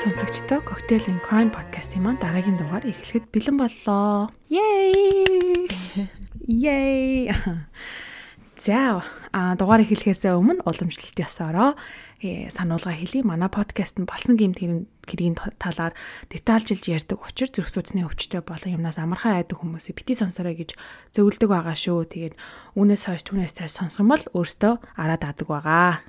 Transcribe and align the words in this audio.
сонсогчдоо 0.00 0.64
Cocktail 0.64 1.04
and 1.12 1.20
Crime 1.20 1.52
podcast-ийн 1.52 2.00
маань 2.00 2.16
дараагийн 2.16 2.56
дугаар 2.56 2.88
эхлэхэд 2.88 3.28
бэлэн 3.28 3.60
боллоо. 3.60 4.32
Yay! 4.48 4.96
Yay! 6.48 7.28
За, 8.56 9.04
а 9.28 9.52
дугаар 9.60 9.84
эхлэхээс 9.84 10.24
өмнө 10.24 10.64
уламжлалт 10.64 11.20
ясаараа 11.20 11.76
э, 12.24 12.48
сануулга 12.48 12.96
хэлье. 12.96 13.20
Манай 13.28 13.52
подкаст 13.52 14.00
нь 14.00 14.08
болсон 14.08 14.40
гэмт 14.40 14.64
хэргийн 15.04 15.36
талаар 15.60 15.92
детальжилж 16.32 16.80
ярьдаг 16.88 17.20
учир 17.20 17.52
зүрх 17.52 17.68
судасны 17.68 18.08
өвчтөй 18.08 18.40
болон 18.40 18.80
юмнаас 18.80 18.96
амархан 18.96 19.44
айдаг 19.44 19.60
хүмүүсийг 19.60 20.00
бити 20.00 20.16
сонсорой 20.16 20.56
гэж 20.56 20.80
зөвлөдөг 21.12 21.52
байгаа 21.52 21.76
шүү. 21.76 22.08
Тэгээд 22.08 22.40
үүнээс 22.72 23.04
хойш 23.04 23.28
түүнээс 23.28 23.52
цааш 23.52 24.00
бол 24.00 24.24
өөртөө 24.32 24.96
араад 24.96 25.22
адаг 25.28 25.44
байгаа. 25.44 26.00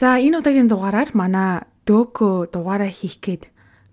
За, 0.00 0.16
энэ 0.16 0.40
удаагийн 0.40 0.70
дугаараар 0.70 1.12
манай 1.12 1.68
дөөгөө 1.88 2.52
дугаараа 2.52 2.90
хийх 2.90 3.20
гээд 3.20 3.44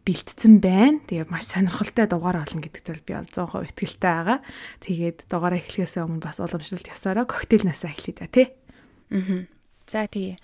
бэлтцэн 0.08 0.64
байна. 0.64 1.04
Тэгээ 1.04 1.27
маш 1.27 1.52
сонирхолтой 1.52 2.08
дугаар 2.08 2.48
олно 2.48 2.63
гэдэгт 2.63 3.04
би 3.04 3.13
бол 3.16 3.27
100% 3.27 3.68
итгэлтэй 3.76 4.00
байгаа. 4.00 4.40
Тэгээд 4.80 5.18
дугаараа 5.27 5.60
эхлэхээс 5.60 6.00
өмнө 6.00 6.23
бас 6.23 6.40
уламжлалт 6.40 6.88
ясаараа 6.88 7.27
коктейлнаас 7.27 7.84
эхлэе 7.84 8.16
да 8.16 8.27
тий. 8.32 8.48
Аа. 9.12 9.44
За 9.88 10.08
тэгээ 10.08 10.40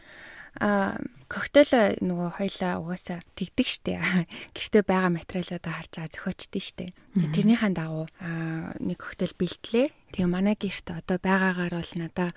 а 0.61 0.99
коктейл 1.31 1.97
нөгөө 1.97 2.29
хоёлаа 2.37 2.77
угаасаа 2.77 3.19
тэгдэг 3.33 3.67
штэ. 3.67 3.97
Гэртээ 4.55 4.83
байгаа 4.85 5.09
материалуудаа 5.09 5.73
харж 5.73 5.91
байгаа 5.97 6.13
зохиочдээ 6.13 6.61
штэ. 6.61 6.85
Тэрнийхэн 7.33 7.73
дагуу 7.73 8.05
а 8.21 8.71
нэг 8.77 9.01
коктейл 9.01 9.33
бэлтлээ. 9.33 9.89
Тэгээ 10.13 10.29
манай 10.29 10.53
гэрт 10.53 10.93
одоо 10.93 11.17
байгаагаар 11.17 11.73
бол 11.73 11.93
надаа 11.97 12.29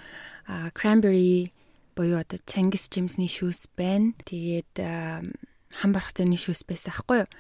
cranberry 0.72 1.52
буюу 1.96 2.20
одоо 2.20 2.38
Цангис 2.44 2.92
Жимсний 2.92 3.32
шүүс 3.32 3.72
байна. 3.72 4.12
Тэгээд 4.28 4.76
хам 4.76 5.90
бархцааны 5.96 6.36
шүүс 6.36 6.68
байсан 6.68 6.92
аахгүй 6.92 7.24
юу? 7.24 7.30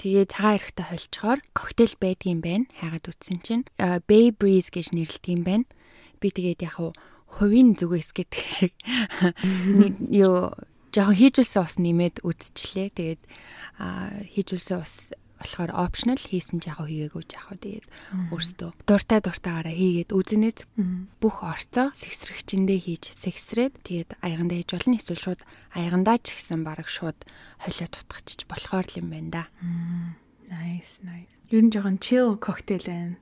Тэгээд 0.00 0.32
цагаан 0.32 0.56
эрэхтэй 0.56 0.86
холчхоор 0.88 1.40
коктейл 1.52 1.94
байдгийн 2.00 2.40
байна. 2.40 2.64
Хайгаад 2.80 3.06
үтсэн 3.12 3.38
чинь 3.44 3.64
Bay 3.78 4.32
Breeze 4.32 4.72
гэж 4.72 4.96
нэрлэдэг 4.96 5.32
юм 5.36 5.42
байна. 5.44 5.66
Би 6.18 6.32
тэгээд 6.32 6.64
яг 6.64 6.80
хувийн 7.28 7.76
зүгээс 7.76 8.16
гэдэг 8.16 8.44
шиг 8.56 8.72
юу 10.08 10.56
жоохон 10.94 11.18
хийжүүлсэн 11.18 11.62
ус 11.62 11.76
нэмээд 11.76 12.24
үдчихлээ. 12.24 12.88
Тэгээд 12.96 13.22
хийжүүлсэн 14.32 14.78
ус 14.80 15.12
болохоор 15.38 15.70
optional 15.74 16.18
хийсэн 16.18 16.58
ч 16.58 16.68
яг 16.68 16.82
хийгээгүй 16.82 17.24
ч 17.24 17.32
яг 17.38 17.48
тэгээд 17.58 17.86
өөртөө 18.34 18.70
дуртай 18.84 19.20
дуртаагаараа 19.22 19.74
хийгээд 19.74 20.10
үзэнэт 20.10 20.58
бүх 21.22 21.36
орцоо 21.46 21.94
сэгсрэгчэндээ 21.94 22.78
хийж 22.82 23.04
сэгсрээд 23.14 23.74
тэгээд 23.86 24.10
аягандаа 24.18 24.58
хийж 24.58 24.70
болно 24.74 24.98
эсвэл 24.98 25.22
шууд 25.22 25.40
аягандаа 25.72 26.16
ч 26.18 26.34
гэсэн 26.34 26.66
баг 26.66 26.82
шууд 26.84 27.18
холио 27.62 27.86
тутгachиж 27.86 28.50
болохоор 28.50 28.86
л 28.90 28.98
юм 28.98 29.08
байна 29.14 29.30
да. 29.30 29.44
Nice 30.50 31.04
nice. 31.04 31.32
Ер 31.54 31.62
нь 31.62 31.72
жоохон 31.72 32.02
chill 32.02 32.36
коктейл 32.36 32.84
байна. 32.84 33.16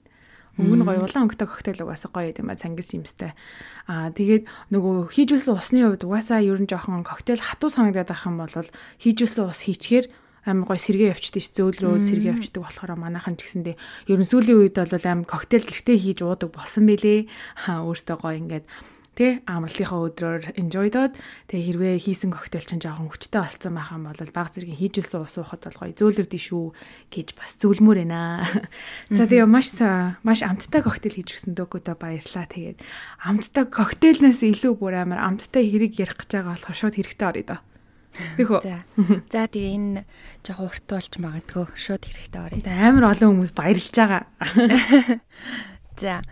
Өнгө 0.56 0.76
нь 0.80 0.86
гоё 0.88 1.04
улаан 1.04 1.28
өнгөтэй 1.28 1.48
коктейл 1.52 1.84
угаасаа 1.84 2.10
гоё 2.16 2.32
юм 2.32 2.48
а 2.48 2.56
цангис 2.56 2.96
юмстай. 2.96 3.36
Аа 3.84 4.08
тэгээд 4.08 4.48
нөгөө 4.72 5.12
хийжүүлсэн 5.12 5.52
усны 5.52 5.84
хувьд 5.84 6.08
угаасаа 6.08 6.40
ер 6.40 6.56
нь 6.56 6.70
жоохон 6.70 7.04
коктейл 7.04 7.44
хатуу 7.44 7.68
санагдаад 7.68 8.08
байх 8.08 8.24
юм 8.24 8.40
бол 8.40 8.56
хийжүүлсэн 9.04 9.44
ус 9.52 9.60
хийчихээр 9.68 10.08
амар 10.46 10.66
гой 10.70 10.78
сэргээ 10.78 11.12
явчихдээ 11.12 11.42
ш 11.42 11.50
зөөл 11.58 11.78
рүү 11.82 12.06
сэргээ 12.06 12.32
явчдаг 12.38 12.62
болохоор 12.62 12.94
манайхан 12.94 13.34
ч 13.34 13.44
гэсэндээ 13.44 13.76
ер 14.14 14.18
нь 14.22 14.30
сүүлийн 14.30 14.58
үед 14.62 14.76
бол 14.78 15.06
амар 15.10 15.26
коктейл 15.26 15.66
гэртээ 15.66 15.98
хийж 15.98 16.18
уудаг 16.22 16.54
болсон 16.54 16.86
бэлээ. 16.86 17.26
Хаа 17.66 17.82
өөртөө 17.82 18.16
гой 18.22 18.34
ингээд 18.38 18.66
тэ 19.16 19.40
амралтынхаа 19.48 20.12
өдрөөр 20.12 20.44
enjoy 20.60 20.92
доод 20.92 21.16
тэ 21.48 21.56
хэрвээ 21.56 22.04
хийсэн 22.04 22.28
коктейл 22.28 22.68
чинь 22.68 22.84
жоохон 22.84 23.08
хүчтэй 23.08 23.40
болцсон 23.40 23.72
байхan 23.72 24.04
бол 24.04 24.20
баг 24.36 24.52
зэргийн 24.52 24.76
хийжүүлсэн 24.76 25.24
ус 25.24 25.40
уухад 25.40 25.64
бол 25.64 25.88
гоё 25.88 25.96
зөөлөрдөө 25.96 26.40
шүү 26.44 26.64
гэж 27.08 27.28
бас 27.32 27.56
зөвлөмөр 27.56 28.04
байна. 28.04 28.44
За 29.16 29.24
тэгээ 29.24 29.48
маш 29.48 29.72
маш 30.20 30.44
амттай 30.44 30.84
коктейл 30.84 31.16
хийж 31.16 31.32
өгсөн 31.32 31.56
дөгөөдөө 31.56 31.96
баярлаа. 31.96 32.44
Тэгээд 32.44 32.78
амттай 33.24 33.64
коктейлнээс 33.72 34.44
илүү 34.44 34.76
бүр 34.76 35.00
амар 35.00 35.24
амттай 35.24 35.64
хэрэг 35.64 35.96
ярих 35.96 36.20
гэж 36.20 36.30
байгаа 36.36 36.52
болохоор 36.52 36.76
шууд 36.76 36.94
хэрэгтэй 37.00 37.28
орё 37.32 37.44
доо. 37.56 37.60
Тэхүү. 38.36 38.60
За. 38.64 38.82
За 39.30 39.46
тэгээ 39.46 39.76
энэ 39.76 40.02
жоо 40.44 40.68
урт 40.68 40.84
болж 40.88 41.12
магадгүй 41.20 41.66
шууд 41.76 42.02
хэрэгтэй 42.04 42.40
орё. 42.40 42.56
Амар 42.64 43.12
олон 43.12 43.36
хүмүүс 43.36 43.52
баярлж 43.52 43.92
байгаа. 43.92 44.24
За. 46.02 46.22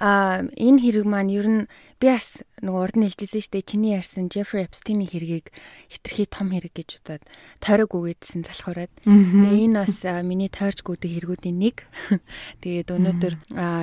А 0.00 0.40
энэ 0.56 0.80
хэрэг 0.80 1.04
маань 1.04 1.28
ер 1.28 1.44
нь 1.44 1.62
би 2.00 2.08
бас 2.08 2.40
нөгөө 2.64 2.80
урд 2.80 2.96
нь 2.96 3.04
хэлжсэн 3.04 3.44
шүү 3.44 3.52
дээ 3.52 3.68
чиний 3.68 3.92
ярьсан 3.92 4.32
Jeffrey 4.32 4.64
Epstein-ийн 4.64 5.12
хэргийг 5.12 5.52
хитрхи 5.92 6.24
том 6.24 6.48
хэрэг 6.56 6.72
гэж 6.72 7.04
удаад 7.04 7.22
тойрог 7.60 7.92
үгээдсэн 7.92 8.48
залхуураад. 8.48 8.88
Тэгээ 9.04 9.68
энэ 9.68 9.76
бас 9.76 10.00
миний 10.24 10.48
тойрч 10.48 10.80
гүдэг 10.80 11.12
хэрэгүүдийн 11.20 11.58
нэг. 11.60 11.84
Тэгээд 12.64 12.88
өнөөдөр 12.96 13.34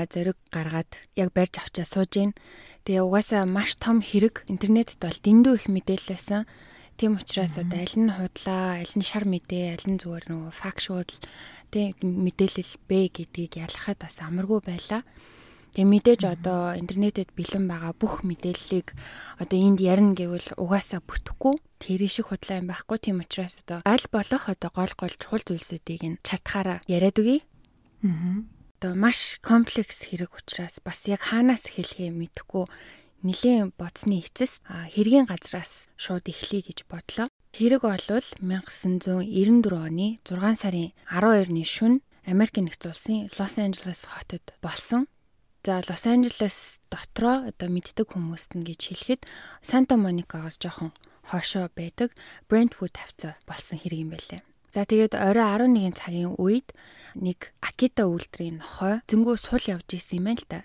зориг 0.09 0.37
гаргаад 0.49 0.89
яг 1.13 1.29
барьж 1.37 1.61
авчаа 1.61 1.85
сууж 1.85 2.09
гин. 2.09 2.33
Тэгээ 2.89 3.05
угаасаа 3.05 3.45
маш 3.45 3.77
том 3.77 4.01
хэрэг 4.01 4.49
интернетд 4.49 4.97
бол 4.97 5.13
дэндүү 5.21 5.53
их 5.53 5.65
мэдээлэл 5.69 6.17
байсан. 6.17 6.49
Тийм 6.97 7.13
учраас 7.21 7.61
одоо 7.61 7.77
аль 7.77 7.93
нь 7.93 8.09
худлаа, 8.09 8.81
аль 8.81 8.95
нь 8.97 9.05
шар 9.05 9.29
мэдээ, 9.29 9.77
аль 9.77 9.85
нь 9.85 10.01
зүгээр 10.01 10.33
нөгөө 10.33 10.49
factual 10.49 11.05
тийм 11.69 11.93
мэдээлэл 12.01 12.73
бэ 12.89 12.99
гэдгийг 13.13 13.61
ялахад 13.61 14.01
бас 14.01 14.17
амаргүй 14.17 14.65
байлаа. 14.65 15.05
Тэгээ 15.77 15.93
мэдээж 15.93 16.21
одоо 16.25 16.73
интернетэд 16.73 17.37
бэлэн 17.37 17.69
байгаа 17.69 17.93
бүх 17.93 18.25
мэдээллийг 18.25 18.97
одоо 19.37 19.57
энд 19.61 19.77
ярина 19.77 20.17
гэвэл 20.17 20.57
угаасаа 20.57 21.05
бүтэхгүй. 21.05 21.61
Тэр 21.77 22.01
шиг 22.09 22.33
худлаа 22.33 22.65
юм 22.65 22.73
байхгүй. 22.73 22.97
Тийм 22.97 23.21
учраас 23.21 23.61
одоо 23.61 23.85
аль 23.85 24.07
болох 24.09 24.49
одоо 24.49 24.73
гол 24.73 24.93
гол 24.97 25.13
чухал 25.21 25.45
зүйлсүүдийг 25.45 26.01
нь 26.01 26.19
чатгаараа 26.25 26.81
яриад 26.89 27.21
өгье. 27.21 27.45
Аа. 28.01 28.41
Одоо 28.81 28.97
маш 28.97 29.37
комплекс 29.45 30.01
хэрэг 30.09 30.33
учраас 30.33 30.81
бас 30.81 31.05
яг 31.05 31.29
хаанаас 31.29 31.69
эхлэхээ 31.69 32.09
мэдэхгүй 32.09 32.65
нилээн 33.27 33.75
бодсны 33.75 34.23
эцэс 34.23 34.63
хэргийн 34.65 35.27
газраас 35.27 35.91
шууд 35.99 36.25
эхлэе 36.31 36.63
гэж 36.71 36.87
бодлоо. 36.87 37.27
Хэрэг 37.51 37.83
болвол 37.83 38.27
1994 38.39 39.27
оны 39.75 40.07
6 40.23 40.61
сарын 40.63 40.95
12-ны 41.11 41.63
шөнө 41.67 41.99
Америк 42.27 42.59
нэгдсэн 42.59 42.91
улсын 42.91 43.19
Лос 43.39 43.55
Анжелес 43.59 44.07
хотод 44.07 44.43
болсон. 44.63 45.07
За 45.63 45.83
Лос 45.83 46.03
Анжелес 46.07 46.79
дотроо 46.91 47.47
одоо 47.51 47.67
мэддэг 47.67 48.07
хүмүүст 48.15 48.55
нь 48.55 48.67
гэж 48.67 48.79
хэлэхэд 48.91 49.21
Санта 49.63 49.95
Моникагаас 49.95 50.59
жоохон 50.59 50.91
хоошоо 51.23 51.67
байдаг 51.71 52.15
Brentwood 52.47 52.95
хавцаа 52.95 53.35
болсон 53.47 53.79
хэрэг 53.79 53.99
юм 53.99 54.11
байлээ. 54.11 54.43
За 54.75 54.83
тэгээд 54.83 55.15
орой 55.15 55.47
11 55.71 55.95
цагийн 55.95 56.35
үед 56.35 56.75
нэг 57.15 57.55
Акита 57.63 58.07
үйлдвэрийн 58.11 58.59
нохой 58.59 58.99
зөнгөө 59.07 59.35
сул 59.39 59.63
явж 59.63 59.87
исэн 59.95 60.19
юм 60.19 60.25
байна 60.27 60.43
л 60.43 60.47
да 60.51 60.59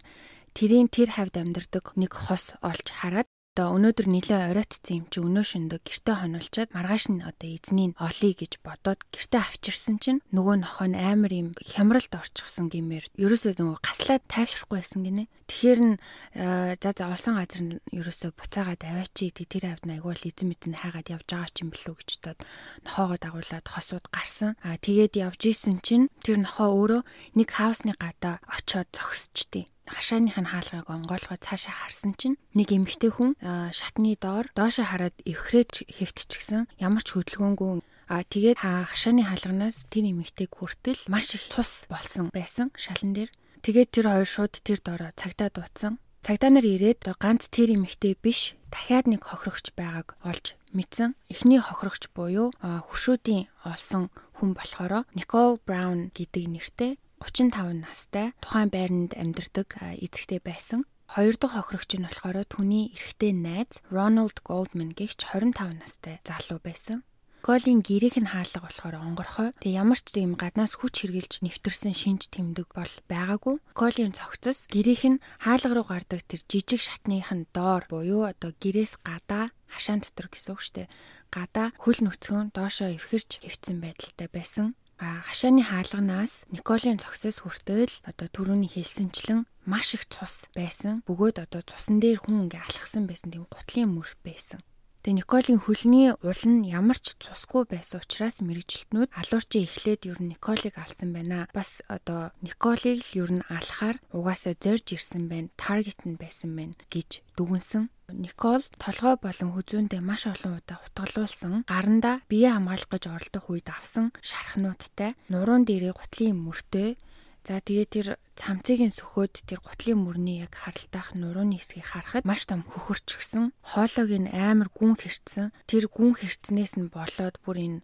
тэрийн 0.57 0.89
тэр 0.93 1.09
хавьд 1.17 1.35
амьдардаг 1.43 1.85
нэг 2.01 2.13
хос 2.25 2.45
олж 2.61 2.87
хараад 3.01 3.29
одоо 3.53 3.77
өнөөдөр 3.77 4.09
нилээ 4.09 4.49
оройтцсан 4.49 5.05
юм 5.05 5.07
чи 5.13 5.21
өнөө 5.21 5.45
шөндө 5.45 5.85
гэртээ 5.85 6.17
хонолчоод 6.25 6.73
маргааш 6.73 7.13
нь 7.13 7.21
одоо 7.21 7.49
эзнийг 7.53 7.93
олъё 8.01 8.33
гэж 8.33 8.65
бодоод 8.65 9.05
гэртээ 9.13 9.45
авчирсан 9.45 10.01
чинь 10.01 10.25
нөгөө 10.33 10.65
нохоо 10.65 10.89
нь 10.89 10.97
амар 10.97 11.33
юм 11.37 11.49
хямралд 11.61 12.17
орчихсон 12.17 12.73
гэмээр 12.73 13.13
ерөөсөө 13.13 13.53
нөгөө 13.61 13.77
гаслаад 13.85 14.25
тайвшрахгүй 14.25 14.81
байсан 14.81 15.05
гинэ. 15.05 15.29
Тэгэхээр 15.53 15.81
нь 15.85 15.97
э, 16.33 16.81
за 16.81 16.91
за 16.97 17.13
улсан 17.13 17.37
газар 17.37 17.61
нь 17.61 17.77
ерөөсөө 17.93 18.31
буцаагаад 18.41 18.83
аваачи 18.89 19.37
тэр 19.37 19.65
хавьд 19.69 19.85
айгуул 19.85 20.25
эзэн 20.25 20.49
мэдэн 20.49 20.81
хайгаад 20.81 21.13
явж 21.13 21.29
байгаа 21.29 21.53
ч 21.53 21.57
юм 21.61 21.77
бэлүү 21.77 21.95
гэж 22.01 22.11
бодоод 22.25 22.41
нохоогоо 22.89 23.19
дагуулад 23.21 23.69
хосууд 23.69 24.09
гарсан. 24.09 24.57
А 24.65 24.81
тэгээд 24.81 25.21
явж 25.21 25.53
исэн 25.53 25.85
чинь 25.85 26.09
тэр 26.25 26.41
нохоо 26.41 26.73
өөрөө 26.73 27.03
нэг 27.37 27.49
хаусны 27.53 27.93
гадаа 28.01 28.41
очоод 28.49 28.89
зогсчтий 28.97 29.69
хашааных 29.89 30.37
нь 30.39 30.51
хаалгыг 30.51 30.87
онгойлгоо 30.87 31.39
цаашаа 31.41 31.73
харсан 31.73 32.15
чинь 32.19 32.39
нэг 32.55 32.69
эмэгтэй 32.71 33.11
хүн 33.15 33.35
шатны 33.75 34.15
доор 34.21 34.51
доошоо 34.55 34.87
хараад 34.87 35.17
эвхрэж 35.27 35.89
хэвтчихсэн 35.91 36.69
ямар 36.79 37.03
ч 37.03 37.17
хөдөлгөөнгүй 37.17 37.83
А 38.13 38.29
тэгээд 38.29 38.61
хашааны 38.61 39.25
хаалганаас 39.25 39.89
тэр 39.89 40.13
эмэгтэйг 40.13 40.53
хүртэл 40.53 41.09
маш 41.09 41.33
их 41.33 41.49
тус 41.49 41.89
болсон 41.89 42.29
байсан 42.29 42.69
шалан 42.77 43.17
дээр. 43.17 43.33
Тэгээд 43.65 43.89
тэр 43.89 44.07
хоёр 44.13 44.29
шууд 44.29 44.53
тэр 44.61 44.85
доороо 44.85 45.09
цагтаа 45.17 45.49
дууцсан. 45.49 45.97
Цагдаа 46.21 46.53
нар 46.53 46.67
ирээд 46.69 47.09
ганц 47.17 47.49
тэр 47.49 47.73
эмэгтэй 47.73 48.21
биш 48.21 48.53
дахиад 48.69 49.09
нэг 49.09 49.25
хохирогч 49.25 49.73
байгааг 49.73 50.21
олж 50.29 50.61
мэдсэн. 50.77 51.17
Эхний 51.33 51.57
хохирогч 51.57 52.13
буюу 52.13 52.53
хөшөөдийн 52.61 53.49
олсон 53.65 54.13
хүн 54.37 54.53
болохоор 54.61 55.09
Nicole 55.17 55.57
Brown 55.65 56.13
гэдэг 56.13 56.45
нэртэй 56.53 56.93
35 57.23 57.87
настай 57.87 58.35
тухайн 58.43 58.71
байранд 58.75 59.13
амьдардаг 59.15 59.79
эцэгтэй 59.79 60.43
байсан. 60.43 60.83
Хоёр 61.07 61.39
дахь 61.39 61.55
хохирогч 61.55 61.95
нь 61.95 62.09
болохоор 62.09 62.43
түүний 62.51 62.91
эрэгтэй 62.97 63.33
найз 63.37 63.79
Ronald 63.95 64.43
Goldman 64.43 64.91
гэгч 64.99 65.31
25 65.31 65.79
настай 65.79 66.19
залуу 66.27 66.59
байсан. 66.59 67.07
Колийн 67.43 67.83
гэрийнх 67.83 68.23
нь 68.23 68.31
хаалга 68.31 68.63
болохоор 68.63 69.03
онгорхой. 69.03 69.51
Тэгээ 69.59 69.83
ямар 69.83 69.99
ч 69.99 70.15
юм 70.15 70.39
гаднаас 70.39 70.79
хүч 70.79 70.95
хэрглэж 71.03 71.43
нэвтэрсэн 71.43 71.91
шинж 71.91 72.31
тэмдэг 72.31 72.71
бол 72.71 72.95
байгаагүй. 73.11 73.59
Колийн 73.75 74.15
цогцос 74.15 74.71
гэрийнх 74.71 75.19
нь 75.19 75.23
хаалга 75.43 75.75
руу 75.75 75.87
гардаг 75.91 76.23
тэр 76.23 76.39
жижиг 76.47 76.79
шатных 76.79 77.35
нь 77.35 77.51
доор 77.51 77.83
буюу 77.91 78.31
одоо 78.31 78.55
гэрээс 78.63 79.03
гадаа 79.03 79.51
хашаан 79.67 80.07
дотор 80.07 80.31
гэсэн 80.31 80.55
үг 80.55 80.63
штэ. 80.63 80.87
Гадаа 81.35 81.75
хөл 81.83 81.99
нүцгэн 82.07 82.55
доошоо 82.55 82.95
эвхэрч 82.95 83.43
хөвцөн 83.43 83.83
байдалтай 83.83 84.31
байсан. 84.31 84.79
А 85.03 85.19
хашааны 85.27 85.67
хаалганаас 85.67 86.47
Николийн 86.55 87.03
цогсоос 87.03 87.43
хүртэл 87.43 87.91
одоо 88.07 88.31
түрүүний 88.31 88.71
хэлсэнчлэн 88.71 89.51
маш 89.67 89.99
их 89.99 90.07
цус 90.07 90.47
байсан. 90.55 91.03
Бөгөөд 91.11 91.43
одоо 91.43 91.67
цусан 91.67 91.99
дээр 91.99 92.23
хүн 92.23 92.47
ингээ 92.47 92.63
алхсан 92.63 93.11
байсан 93.11 93.35
тийм 93.35 93.51
гутлын 93.51 93.91
мөр 93.91 94.15
байсан. 94.23 94.63
Тэгээ 95.03 95.19
Николийн 95.19 95.59
хөлний 95.59 96.15
ул 96.15 96.43
нь 96.47 96.71
ямар 96.71 96.95
ч 96.95 97.19
цусгүй 97.19 97.67
байсан 97.67 97.99
учраас 98.07 98.39
мэрэгжилтнүүд 98.39 99.11
алуурчин 99.11 99.67
эхлээд 99.67 100.07
ер 100.07 100.23
нь 100.23 100.39
Николийг 100.39 100.79
алсан 100.79 101.11
байна. 101.11 101.51
Бас 101.51 101.83
одоо 101.91 102.31
Николийг 102.39 103.03
л 103.03 103.27
ер 103.27 103.31
нь 103.35 103.47
алахаар 103.51 103.99
угаасаа 104.15 104.55
зорж 104.55 104.95
ирсэн 104.95 105.27
байна. 105.27 105.51
Таргет 105.59 106.07
нь 106.07 106.15
байсан 106.15 106.55
байна 106.55 106.79
гэж 106.87 107.27
дүгнсэн. 107.35 107.91
Никол 108.15 108.63
толгой 108.79 109.19
болон 109.19 109.51
хүзүүндээ 109.59 109.99
маш 109.99 110.31
олон 110.31 110.63
удаа 110.63 110.79
утгалуулсан. 110.87 111.67
Гарандаа 111.67 112.23
бие 112.31 112.55
хамгаалах 112.55 112.87
гэж 112.87 113.11
оролдох 113.11 113.51
үед 113.51 113.75
авсан 113.75 114.15
шархнуудтай 114.23 115.19
нуруунд 115.27 115.67
дээрээ 115.67 115.99
гутлын 115.99 116.39
мөртөө 116.47 116.95
За 117.43 117.59
тэгээ 117.59 117.87
тэр 117.91 118.09
цамцыгийн 118.39 118.95
сөхөөд 118.95 119.51
тэр 119.51 119.59
гутлын 119.59 119.99
мөрний 119.99 120.47
яг 120.47 120.55
харалтайх 120.55 121.19
нурууны 121.19 121.59
хэсгийг 121.59 121.91
харахад 121.91 122.23
маш 122.23 122.47
том 122.47 122.63
хөхөрчгсөн. 122.63 123.51
Хоолойг 123.67 124.11
нь 124.15 124.31
амар 124.31 124.71
гүн 124.71 124.95
хэрцсэн. 124.95 125.51
Тэр 125.67 125.91
гүн 125.91 126.15
хэрцнээс 126.15 126.79
нь 126.79 126.87
болоод 126.87 127.43
бүр 127.43 127.59
энэ 127.59 127.81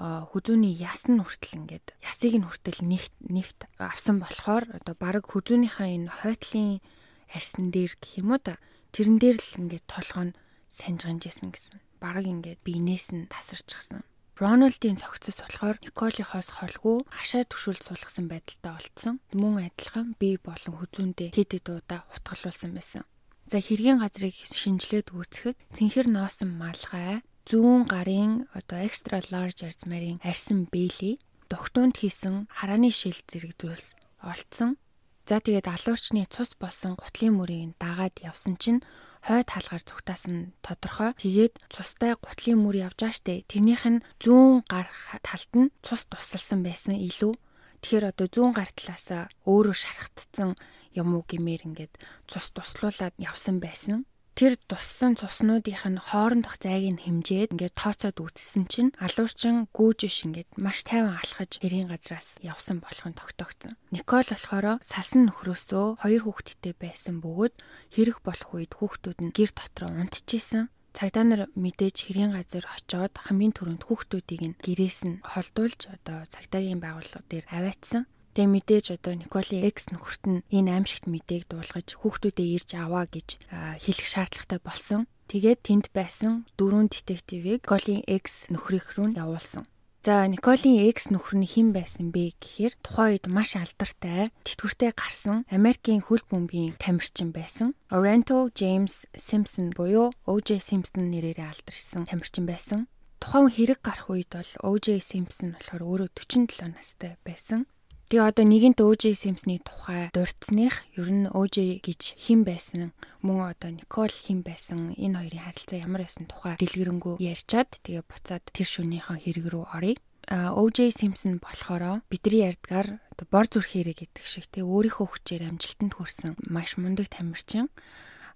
хүзүүний 0.00 0.80
яс 0.80 1.04
нь 1.12 1.20
хүртэл 1.20 1.60
ингээд 1.60 1.92
ясыг 2.00 2.32
нь 2.40 2.48
хүртэл 2.48 2.80
нефт 2.88 3.12
нефт 3.20 3.68
авсан 3.76 4.24
болохоор 4.24 4.80
одоо 4.80 4.96
баг 4.96 5.28
хүзүүнийхээ 5.28 6.08
энэ 6.08 6.12
хойтлын 6.24 6.80
арьсан 7.28 7.68
дээр 7.68 7.92
гэх 8.00 8.24
юм 8.24 8.32
уу 8.32 8.40
та 8.40 8.56
тэрэн 8.96 9.20
дээр 9.20 9.36
л 9.36 9.60
ингээд 9.60 9.84
толгой 9.84 10.32
нь 10.32 10.38
санжганжсэн 10.72 11.52
гэсэн. 11.52 11.76
Бараг 12.00 12.24
ингээд 12.24 12.64
биенээс 12.64 13.12
нь 13.12 13.28
тасарчихсан. 13.28 14.08
Рональдын 14.40 14.96
цогцос 14.96 15.44
болохоор 15.44 15.76
Николихоос 15.84 16.48
холгүй 16.56 17.04
хашаа 17.12 17.44
төшүүлж 17.44 17.84
суулгасан 17.84 18.32
байдалтай 18.32 18.72
олдсон. 18.72 19.14
Мөн 19.36 19.68
адилхан 19.68 20.16
бие 20.16 20.40
болон 20.40 20.80
хүзүүндээ 20.80 21.36
хэд 21.36 21.50
хэд 21.52 21.66
удаа 21.68 22.00
утгалуулсан 22.16 22.72
байсан. 22.72 23.04
За 23.52 23.60
хэргийн 23.60 24.00
газрыг 24.00 24.32
шинжилээд 24.32 25.12
үзэхэд 25.12 25.60
цэнхэр 25.76 26.08
ноосон 26.08 26.56
малгай, 26.56 27.20
зүүн 27.44 27.84
гарын 27.84 28.48
одоо 28.56 28.80
extra 28.80 29.20
large 29.28 29.60
арзмарын 29.68 30.24
арьсан 30.24 30.64
бэйли, 30.72 31.20
дугтуунд 31.52 32.00
хийсэн 32.00 32.48
харааны 32.48 32.88
шил 32.88 33.18
зэрэг 33.28 33.52
зүйлс 33.60 33.92
олцсон. 34.24 34.80
За 35.28 35.44
тэгээд 35.44 35.68
алуурчны 35.68 36.24
цус 36.32 36.56
болсон 36.56 36.96
гутлын 36.96 37.36
мөрийг 37.36 37.76
дагаад 37.76 38.16
явсан 38.24 38.56
чинь 38.56 38.80
хойд 39.22 39.48
хаалгаар 39.50 39.82
зүгтаасан 39.86 40.52
тодорхой. 40.66 41.14
Тэгээд 41.18 41.54
цустай 41.70 42.18
гутлын 42.18 42.58
мөр 42.58 42.76
явж 42.90 42.98
байгаа 42.98 43.14
штэ. 43.14 43.46
Тэрнийх 43.46 43.86
нь 43.86 44.04
зүүн 44.18 44.66
гар 44.66 44.90
талд 45.22 45.52
нь 45.54 45.72
цус 45.86 46.10
тусалсан 46.10 46.66
байсан 46.66 46.98
илүү. 46.98 47.34
Тэгэхээр 47.82 48.10
одоо 48.10 48.26
зүүн 48.26 48.52
гар 48.54 48.70
талаасаа 48.74 49.30
өөрөө 49.46 49.76
шархтцсан 49.78 50.58
юм 50.94 51.08
уу 51.14 51.22
гэмээр 51.26 51.66
ингээд 51.66 51.94
цус 52.26 52.50
туслуулад 52.54 53.14
явсан 53.18 53.62
байсан 53.62 54.06
тэр 54.32 54.56
туссан 54.70 55.12
цуснуудынх 55.20 55.84
нь 55.88 56.00
хоорондох 56.00 56.56
зайг 56.56 56.88
нь 56.88 57.02
хэмжээд 57.04 57.52
ингээд 57.52 57.76
тооцоод 57.76 58.16
үзсэн 58.16 58.64
чинь 58.72 58.90
алуурчин 58.96 59.68
гүүж 59.76 60.00
ш 60.08 60.24
ингээд 60.24 60.48
маш 60.56 60.82
тайван 60.88 61.20
алхаж 61.20 61.60
хэрийн 61.60 61.92
газраас 61.92 62.40
явсан 62.40 62.80
болох 62.80 63.04
нь 63.04 63.18
тогтогдсон. 63.18 63.76
Никол 63.92 64.24
болохоор 64.24 64.80
салсан 64.80 65.28
нөхрөөсөө 65.28 66.00
хоёр 66.00 66.22
хүүхэдтэй 66.24 66.74
байсан 66.80 67.20
бөгөөд 67.20 67.54
хэрэг 67.92 68.18
болох 68.24 68.50
үед 68.56 68.72
хүүхдүүд 68.72 69.18
нь 69.20 69.34
гэр 69.36 69.50
дотроо 69.52 69.92
унтчихсэн. 69.92 70.72
Цагдаа 70.92 71.24
нар 71.24 71.42
мэдээж 71.56 71.96
хэрийн 72.04 72.36
газар 72.36 72.68
очоод 72.68 73.16
хамгийн 73.16 73.56
түрүүнд 73.56 73.84
хүүхдүүдийг 73.88 74.42
нь 74.44 74.58
гэрээс 74.60 75.00
нь 75.08 75.20
холдуулж 75.24 75.88
одоо 75.88 76.28
цагдаагийн 76.28 76.84
байгууллага 76.84 77.24
дээр 77.32 77.48
аваатсан. 77.48 78.04
Тэгээ 78.32 78.48
мэдээж 78.48 78.86
одоо 78.96 79.12
Николи 79.12 79.60
X 79.68 79.92
нөхөрт 79.92 80.24
нь 80.24 80.40
энэ 80.48 80.72
аимшигт 80.72 81.04
мэдээг 81.04 81.52
дуулгаж 81.52 82.00
хүүхдүүдээ 82.00 82.48
ирж 82.56 82.70
аваа 82.80 83.04
гэж 83.04 83.36
хэлэх 83.84 84.08
шаардлагатай 84.08 84.60
болсон. 84.64 85.04
Тэгээд 85.28 85.60
тэнд 85.60 85.86
байсан 85.92 86.48
дөрвөн 86.56 86.88
детективийг 86.88 87.68
Николийн 87.68 88.04
X 88.08 88.48
нөхрийнх 88.48 88.96
рүү 88.96 89.20
явуулсан. 89.20 89.68
За 90.02 90.26
Николийн 90.26 90.90
X 90.90 91.14
нөхөр 91.14 91.38
нь 91.38 91.46
хэн 91.46 91.70
байсан 91.70 92.10
бэ 92.10 92.34
гэхээр 92.42 92.74
тухайн 92.82 93.22
үед 93.22 93.30
маш 93.30 93.54
алдартай 93.54 94.34
тэтгэвртэй 94.42 94.90
гарсан 94.98 95.46
Америкийн 95.46 96.02
хөл 96.02 96.26
бөмбөгийн 96.26 96.74
тамирчин 96.74 97.30
байсан. 97.30 97.78
Oriental 97.86 98.50
James 98.50 99.06
Simpson 99.14 99.70
буюу 99.70 100.10
O.J. 100.26 100.58
Simpson 100.58 101.06
нэрээр 101.06 101.46
алдарсан 101.46 102.10
тамирчин 102.10 102.50
байсан. 102.50 102.90
Тухайн 103.22 103.46
хэрэг 103.54 103.78
гарах 103.78 104.10
үед 104.10 104.34
бол 104.34 104.50
O.J. 104.74 104.98
Simpson 104.98 105.54
болохоор 105.54 105.86
өөрөө 105.86 106.08
47 106.18 106.74
настай 106.74 107.14
байсан. 107.22 107.70
Тэгээ 108.12 108.28
одоо 108.28 108.44
нэгэнт 108.44 108.76
OJ 108.84 109.16
Simpson-ы 109.16 109.64
тухай 109.64 110.12
дурдсных 110.12 110.84
ер 111.00 111.08
нь 111.08 111.32
OJ 111.32 111.80
гэж 111.80 112.20
хэн 112.20 112.44
байсан 112.44 112.92
мөн 113.24 113.56
одоо 113.56 113.72
Никол 113.72 114.12
хэн 114.12 114.44
байсан 114.44 114.92
энэ 115.00 115.16
хоёрын 115.16 115.40
харилцаа 115.48 115.80
ямар 115.80 116.04
байсан 116.04 116.28
тухай 116.28 116.60
дэлгэрэнгүй 116.60 117.16
ярьчаад 117.16 117.80
тэгээ 117.80 118.04
буцаад 118.04 118.44
тэр 118.52 118.68
шөнийхөө 118.68 119.16
хэрэг 119.16 119.46
рүү 119.48 119.64
оръё. 119.64 119.96
А 120.28 120.52
OJ 120.52 120.92
Simpson 120.92 121.40
болохоор 121.40 122.04
бидний 122.12 122.44
ярьдгаар 122.52 123.00
одоо 123.16 123.26
бор 123.32 123.48
зүрх 123.48 123.72
хэрэг 123.72 124.04
гэдэг 124.04 124.24
шиг 124.28 124.44
тэгээ 124.52 124.68
өөрийнхөө 124.68 125.08
хүчээр 125.08 125.48
амжилтанд 125.48 125.96
хүрсэн 125.96 126.36
маш 126.52 126.76
мундаг 126.76 127.08
тамирчин. 127.08 127.72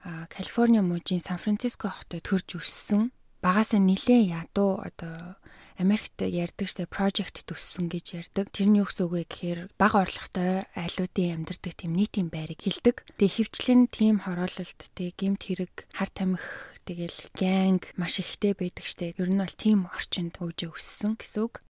А 0.00 0.24
Калифорни 0.32 0.80
мужийн 0.80 1.20
Сан 1.20 1.36
Франциско 1.36 1.92
хотод 1.92 2.24
төрж 2.24 2.64
өссөн. 2.64 3.12
Багасаа 3.44 3.84
нилээн 3.84 4.40
ядуу 4.40 4.80
одоо 4.80 5.36
Америкт 5.76 6.16
ярьдаг 6.24 6.68
штэ 6.72 6.88
project 6.88 7.44
төссөн 7.44 7.92
гэж 7.92 8.06
ярьдаг. 8.16 8.48
Тэр 8.50 8.72
нь 8.72 8.80
юу 8.80 8.88
гэсэн 8.88 9.04
үг 9.06 9.12
вэ 9.12 9.22
гэхээр 9.28 9.60
бага 9.76 10.08
орлоготой 10.08 10.64
айлуудын 10.72 11.44
амьдардаг 11.44 11.72
тийм 11.76 11.92
нийтийн 11.92 12.32
байрыг 12.32 12.64
хилдэг. 12.64 13.04
Тэгээ 13.20 13.36
хөвчлэн 13.36 13.82
тийм 13.92 14.24
хороололт 14.24 14.80
тэг 14.96 15.14
гемт 15.20 15.44
хэрэг 15.44 15.84
хар 15.92 16.10
тамхи 16.10 16.80
тэгэл 16.88 17.20
гэнг 17.36 17.92
маш 18.00 18.22
ихтэй 18.22 18.56
байдаг 18.56 18.86
штэ. 18.88 19.14
Ер 19.20 19.28
нь 19.28 19.42
бол 19.42 19.52
тийм 19.52 19.90
орчинд 19.92 20.40
өвжө 20.40 20.72
өссөн 20.72 21.20
гэсэн 21.20 21.44
үг. 21.44 21.60